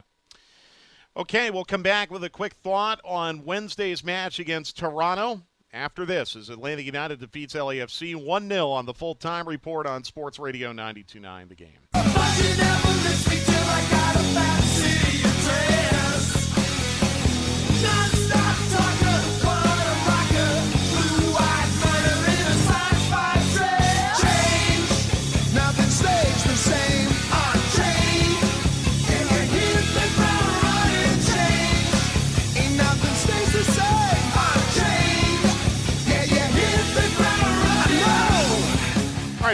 Okay, 1.17 1.49
we'll 1.49 1.63
come 1.63 1.81
back 1.81 2.11
with 2.11 2.25
a 2.25 2.29
quick 2.29 2.55
thought 2.55 2.99
on 3.05 3.45
Wednesday's 3.45 4.03
match 4.03 4.37
against 4.37 4.77
Toronto. 4.77 5.43
After 5.71 6.05
this, 6.05 6.35
as 6.35 6.49
Atlanta 6.49 6.81
United 6.81 7.21
defeats 7.21 7.53
LAFC 7.53 8.15
1 8.15 8.49
0 8.49 8.69
on 8.69 8.85
the 8.85 8.93
full 8.93 9.15
time 9.15 9.47
report 9.47 9.87
on 9.87 10.03
Sports 10.03 10.39
Radio 10.39 10.73
929 10.73 11.47
The 11.47 11.55
Game. 11.55 11.79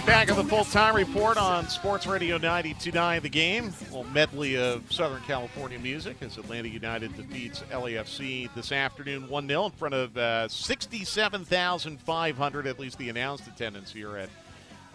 Right, 0.02 0.08
back 0.08 0.32
on 0.32 0.38
the 0.38 0.44
full 0.50 0.64
time 0.64 0.96
report 0.96 1.38
on 1.38 1.68
Sports 1.68 2.08
Radio 2.08 2.38
929 2.38 3.22
The 3.22 3.30
Game. 3.30 3.66
A 3.66 3.84
little 3.86 4.04
medley 4.06 4.58
of 4.58 4.92
Southern 4.92 5.22
California 5.24 5.78
music 5.80 6.18
as 6.22 6.38
Atlanta 6.38 6.70
United 6.70 7.16
defeats 7.16 7.62
LAFC 7.72 8.54
this 8.56 8.72
afternoon 8.72 9.28
1 9.28 9.48
0 9.48 9.66
in 9.66 9.72
front 9.72 9.94
of 9.94 10.18
uh, 10.18 10.48
67,500, 10.48 12.68
at 12.68 12.80
least 12.80 12.98
the 12.98 13.10
announced 13.10 13.48
attendance 13.48 13.92
here 13.92 14.18
at 14.18 14.30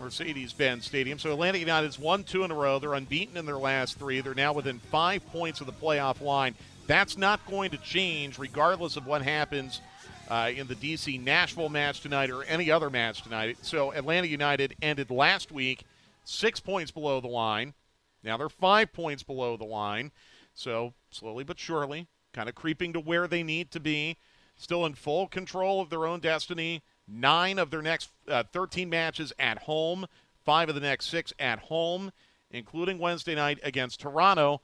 Mercedes 0.01 0.53
Benz 0.53 0.87
Stadium. 0.87 1.19
So 1.19 1.33
Atlanta 1.33 1.59
United's 1.59 1.99
won 1.99 2.25
two 2.25 2.45
in 2.45 2.51
a 2.51 2.55
row. 2.55 2.79
They're 2.79 2.95
unbeaten 2.95 3.37
in 3.37 3.47
their 3.47 3.59
last 3.59 3.99
three. 3.99 4.21
They're 4.21 4.35
now 4.35 4.53
within 4.53 4.79
five 4.79 5.25
points 5.27 5.61
of 5.61 5.67
the 5.67 5.73
playoff 5.73 6.21
line. 6.21 6.55
That's 6.87 7.17
not 7.17 7.45
going 7.47 7.71
to 7.73 7.79
change 7.79 8.39
regardless 8.39 8.97
of 8.97 9.07
what 9.07 9.23
happens 9.23 9.81
uh, 10.29 10.51
in 10.55 10.67
the 10.67 10.75
DC 10.75 11.23
Nashville 11.23 11.69
match 11.69 12.01
tonight 12.01 12.31
or 12.31 12.45
any 12.45 12.71
other 12.71 12.91
match 12.91 13.23
tonight. 13.23 13.59
So 13.63 13.93
Atlanta 13.93 14.27
United 14.27 14.75
ended 14.83 15.11
last 15.11 15.53
week 15.53 15.85
six 16.25 16.61
points 16.61 16.91
below 16.91 17.21
the 17.21 17.29
line. 17.29 17.75
Now 18.23 18.37
they're 18.37 18.49
five 18.49 18.93
points 18.93 19.23
below 19.23 19.57
the 19.57 19.65
line. 19.65 20.11
So 20.55 20.95
slowly 21.11 21.45
but 21.45 21.59
surely, 21.59 22.09
kind 22.33 22.49
of 22.49 22.55
creeping 22.55 22.93
to 22.95 23.01
where 23.01 23.29
they 23.29 23.43
need 23.43 23.71
to 23.73 23.81
be. 23.81 24.17
Still 24.57 24.87
in 24.87 24.95
full 24.95 25.27
control 25.27 25.81
of 25.81 25.91
their 25.91 26.07
own 26.07 26.21
destiny. 26.21 26.83
Nine 27.07 27.59
of 27.59 27.71
their 27.71 27.83
next 27.83 28.11
uh, 28.29 28.43
13 28.53 28.89
matches 28.91 29.33
at 29.39 29.59
home, 29.59 30.07
five 30.45 30.69
of 30.69 30.75
the 30.75 30.81
next 30.81 31.07
six 31.07 31.33
at 31.39 31.61
home, 31.61 32.11
including 32.51 32.99
Wednesday 32.99 33.35
night 33.37 33.61
against 33.63 34.01
Toronto, 34.01 34.61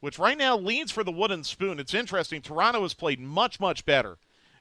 which 0.00 0.18
right 0.18 0.36
now 0.36 0.56
leads 0.56 0.90
for 0.90 1.04
the 1.04 1.12
wooden 1.12 1.44
spoon. 1.44 1.78
It's 1.78 1.94
interesting. 1.94 2.42
Toronto 2.42 2.82
has 2.82 2.94
played 2.94 3.20
much, 3.20 3.60
much 3.60 3.84
better 3.84 4.18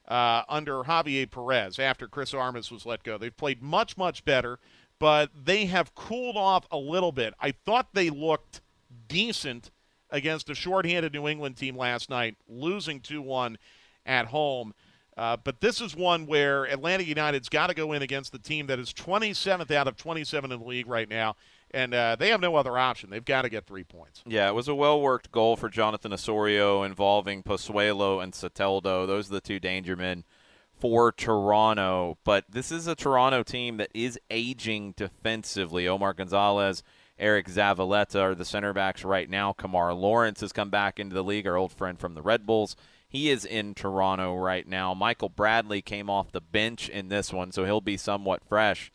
uh, 0.07 0.43
under 0.49 0.83
Javier 0.83 1.29
Perez 1.29 1.79
after 1.79 2.07
Chris 2.07 2.33
Armas 2.33 2.71
was 2.71 2.85
let 2.85 3.03
go. 3.03 3.17
They've 3.17 3.35
played 3.35 3.61
much, 3.61 3.97
much 3.97 4.25
better, 4.25 4.59
but 4.99 5.29
they 5.33 5.65
have 5.65 5.95
cooled 5.95 6.37
off 6.37 6.65
a 6.71 6.77
little 6.77 7.11
bit. 7.11 7.33
I 7.39 7.51
thought 7.51 7.89
they 7.93 8.09
looked 8.09 8.61
decent 9.07 9.71
against 10.09 10.49
a 10.49 10.55
shorthanded 10.55 11.13
New 11.13 11.27
England 11.27 11.57
team 11.57 11.75
last 11.75 12.09
night, 12.09 12.37
losing 12.47 12.99
2 12.99 13.21
1 13.21 13.57
at 14.05 14.27
home. 14.27 14.73
Uh, 15.15 15.37
but 15.37 15.61
this 15.61 15.79
is 15.79 15.95
one 15.95 16.25
where 16.25 16.65
Atlanta 16.65 17.03
United's 17.03 17.47
got 17.47 17.67
to 17.67 17.73
go 17.73 17.91
in 17.93 18.01
against 18.01 18.31
the 18.31 18.39
team 18.39 18.67
that 18.67 18.79
is 18.79 18.91
27th 18.93 19.69
out 19.71 19.87
of 19.87 19.95
27 19.95 20.51
in 20.51 20.59
the 20.59 20.65
league 20.65 20.87
right 20.87 21.07
now 21.07 21.35
and 21.73 21.93
uh, 21.93 22.15
they 22.17 22.29
have 22.29 22.41
no 22.41 22.55
other 22.55 22.77
option. 22.77 23.09
They've 23.09 23.23
got 23.23 23.43
to 23.43 23.49
get 23.49 23.65
three 23.65 23.83
points. 23.83 24.23
Yeah, 24.25 24.47
it 24.49 24.53
was 24.53 24.67
a 24.67 24.75
well 24.75 25.01
worked 25.01 25.31
goal 25.31 25.55
for 25.55 25.69
Jonathan 25.69 26.13
Osorio 26.13 26.83
involving 26.83 27.43
Pozuelo 27.43 28.21
and 28.21 28.33
Soteldo. 28.33 29.07
Those 29.07 29.29
are 29.29 29.33
the 29.33 29.41
two 29.41 29.59
danger 29.59 29.95
men 29.95 30.23
for 30.79 31.11
Toronto. 31.11 32.17
But 32.23 32.45
this 32.49 32.71
is 32.71 32.87
a 32.87 32.95
Toronto 32.95 33.43
team 33.43 33.77
that 33.77 33.89
is 33.93 34.19
aging 34.29 34.93
defensively. 34.97 35.87
Omar 35.87 36.13
Gonzalez, 36.13 36.83
Eric 37.17 37.47
Zavaleta 37.47 38.21
are 38.21 38.35
the 38.35 38.45
center 38.45 38.73
backs 38.73 39.03
right 39.03 39.29
now. 39.29 39.53
Kemar 39.53 39.97
Lawrence 39.97 40.41
has 40.41 40.51
come 40.51 40.69
back 40.69 40.99
into 40.99 41.13
the 41.13 41.23
league, 41.23 41.47
our 41.47 41.57
old 41.57 41.71
friend 41.71 41.99
from 41.99 42.15
the 42.15 42.21
Red 42.21 42.45
Bulls. 42.45 42.75
He 43.07 43.29
is 43.29 43.45
in 43.45 43.75
Toronto 43.75 44.35
right 44.35 44.67
now. 44.67 44.93
Michael 44.95 45.29
Bradley 45.29 45.83
came 45.83 46.09
off 46.09 46.31
the 46.31 46.41
bench 46.41 46.89
in 46.89 47.09
this 47.09 47.31
one, 47.31 47.51
so 47.51 47.63
he'll 47.63 47.79
be 47.79 47.95
somewhat 47.95 48.43
fresh. 48.43 48.91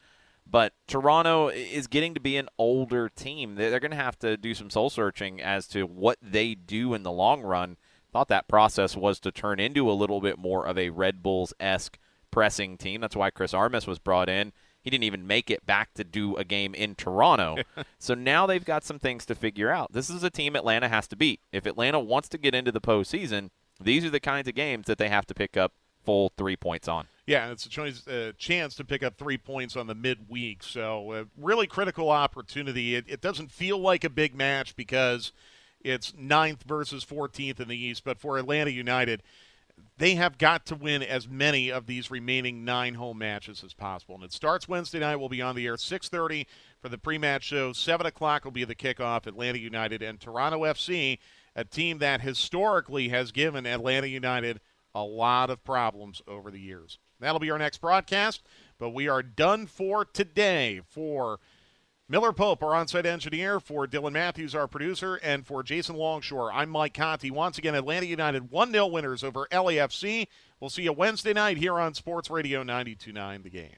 But 0.51 0.72
Toronto 0.86 1.49
is 1.49 1.86
getting 1.86 2.14
to 2.14 2.20
be 2.20 2.36
an 2.36 2.49
older 2.59 3.09
team. 3.09 3.57
They're 3.57 3.80
going 3.80 3.90
to 3.90 3.96
have 3.96 4.18
to 4.20 4.36
do 4.36 4.55
some 4.55 4.70
soul 4.70 4.88
searching 4.88 5.40
as 5.42 5.66
to 5.68 5.82
what 5.84 6.18
they 6.22 6.55
do 6.55 6.94
in 6.94 7.03
the 7.03 7.12
long 7.12 7.42
run. 7.42 7.76
Thought 8.11 8.28
that 8.28 8.49
process 8.49 8.96
was 8.96 9.20
to 9.20 9.30
turn 9.30 9.61
into 9.61 9.90
a 9.90 9.92
little 9.92 10.20
bit 10.20 10.38
more 10.38 10.66
of 10.66 10.78
a 10.78 10.88
Red 10.90 11.22
Bulls 11.22 11.53
esque 11.61 11.99
pressing 12.30 12.78
team. 12.78 13.03
That's 13.03 13.16
why 13.16 13.30
Chris 13.30 13.53
Armas 13.53 13.86
was 13.86 13.99
brought 13.99 14.30
in. 14.30 14.53
He 14.80 14.90
didn't 14.90 15.05
even 15.05 15.26
make 15.26 15.51
it 15.51 15.66
back 15.66 15.92
to 15.94 16.05
do 16.05 16.36
a 16.36 16.44
game 16.44 16.74
in 16.74 16.94
Toronto. 16.94 17.57
so 17.99 18.14
now 18.14 18.46
they've 18.46 18.64
got 18.64 18.84
some 18.84 18.99
things 18.99 19.26
to 19.26 19.34
figure 19.34 19.70
out. 19.70 19.92
This 19.92 20.09
is 20.09 20.22
a 20.22 20.30
team 20.30 20.57
Atlanta 20.57 20.88
has 20.88 21.07
to 21.09 21.16
beat. 21.16 21.40
If 21.53 21.66
Atlanta 21.66 22.01
wants 22.01 22.28
to 22.30 22.38
get 22.38 22.55
into 22.55 22.72
the 22.72 22.80
postseason, 22.80 23.51
these 23.78 24.05
are 24.05 24.11
the 24.11 24.20
kinds 24.20 24.49
of 24.49 24.55
games 24.55 24.86
that 24.86 24.96
they 24.96 25.11
have 25.11 25.26
to 25.26 25.34
pick 25.34 25.59
up 25.59 25.74
full 26.05 26.32
three 26.38 26.57
points 26.57 26.88
on. 26.88 27.09
Yeah, 27.29 27.51
it's 27.51 27.66
a 27.66 27.68
choice, 27.68 28.09
uh, 28.09 28.33
chance 28.39 28.74
to 28.76 28.87
pick 28.87 29.03
up 29.03 29.18
three 29.18 29.37
points 29.37 29.76
on 29.76 29.87
the 29.87 29.95
midweek. 29.95 30.62
So, 30.62 31.12
uh, 31.12 31.24
really 31.37 31.66
critical 31.66 32.09
opportunity. 32.09 32.95
It, 32.95 33.05
it 33.07 33.20
doesn't 33.20 33.53
feel 33.53 33.76
like 33.79 34.03
a 34.03 34.09
big 34.09 34.35
match 34.35 34.74
because 34.74 35.33
it's 35.83 36.14
ninth 36.16 36.62
versus 36.62 37.05
14th 37.05 37.61
in 37.61 37.68
the 37.68 37.76
East. 37.76 38.03
But 38.03 38.18
for 38.18 38.39
Atlanta 38.39 38.70
United, 38.70 39.22
they 39.99 40.14
have 40.14 40.39
got 40.39 40.64
to 40.66 40.74
win 40.74 41.03
as 41.03 41.29
many 41.29 41.70
of 41.70 41.85
these 41.85 42.11
remaining 42.11 42.64
nine 42.64 42.95
home 42.95 43.18
matches 43.18 43.62
as 43.62 43.74
possible. 43.74 44.14
And 44.14 44.24
it 44.24 44.33
starts 44.33 44.66
Wednesday 44.66 45.01
night. 45.01 45.16
We'll 45.16 45.29
be 45.29 45.43
on 45.43 45.55
the 45.55 45.66
air 45.66 45.76
6:30 45.76 46.47
for 46.81 46.89
the 46.89 46.97
pre-match 46.97 47.45
show. 47.45 47.74
Seven 47.74 48.07
o'clock 48.07 48.47
will 48.47 48.53
be 48.53 48.64
the 48.64 48.74
kickoff. 48.74 49.26
Atlanta 49.26 49.59
United 49.59 50.01
and 50.01 50.18
Toronto 50.18 50.61
FC, 50.61 51.18
a 51.55 51.64
team 51.64 51.99
that 51.99 52.22
historically 52.22 53.11
has 53.11 53.33
given 53.33 53.66
Atlanta 53.66 54.07
United 54.07 54.61
a 54.95 55.03
lot 55.03 55.51
of 55.51 55.62
problems 55.62 56.22
over 56.26 56.51
the 56.51 56.61
years. 56.61 56.99
That'll 57.21 57.41
be 57.41 57.51
our 57.51 57.59
next 57.59 57.79
broadcast, 57.79 58.43
but 58.79 58.91
we 58.91 59.09
are 59.09 59.23
done 59.23 59.66
for 59.66 60.05
today. 60.05 60.81
For 60.89 61.41
Miller 62.09 62.33
Pope, 62.33 62.62
our 62.62 62.75
on-site 62.75 63.07
engineer, 63.07 63.61
for 63.61 63.87
Dylan 63.87 64.12
Matthews, 64.12 64.55
our 64.55 64.66
producer, 64.66 65.16
and 65.16 65.47
for 65.47 65.62
Jason 65.62 65.97
Longshore, 65.97 66.53
I'm 66.53 66.71
Mike 66.71 66.95
Conti. 66.95 67.31
Once 67.31 67.59
again, 67.59 67.75
Atlanta 67.75 68.07
United 68.07 68.51
1-0 68.51 68.91
winners 68.91 69.25
over 69.25 69.47
LAFC. 69.51 70.29
We'll 70.61 70.71
see 70.71 70.83
you 70.83 70.93
Wednesday 70.93 71.33
night 71.33 71.59
here 71.59 71.79
on 71.79 71.95
Sports 71.95 72.31
Radio 72.31 72.62
92.9 72.62 73.43
The 73.43 73.51
Game. 73.51 73.77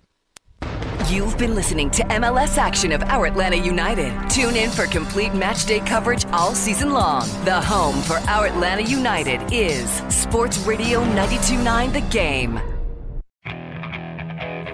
You've 1.11 1.37
been 1.39 1.57
listening 1.57 1.91
to 1.91 2.05
MLS 2.05 2.57
action 2.57 2.93
of 2.93 3.03
our 3.03 3.27
Atlanta 3.27 3.57
United. 3.57 4.31
Tune 4.31 4.55
in 4.55 4.71
for 4.71 4.87
complete 4.87 5.33
matchday 5.33 5.85
coverage 5.85 6.25
all 6.27 6.55
season 6.55 6.93
long. 6.93 7.23
The 7.45 7.61
home 7.61 8.01
for 8.03 8.19
our 8.29 8.47
Atlanta 8.47 8.83
United 8.83 9.41
is 9.53 9.91
Sports 10.09 10.59
Radio 10.59 11.03
92.9 11.03 11.93
The 11.93 12.01
Game. 12.13 12.80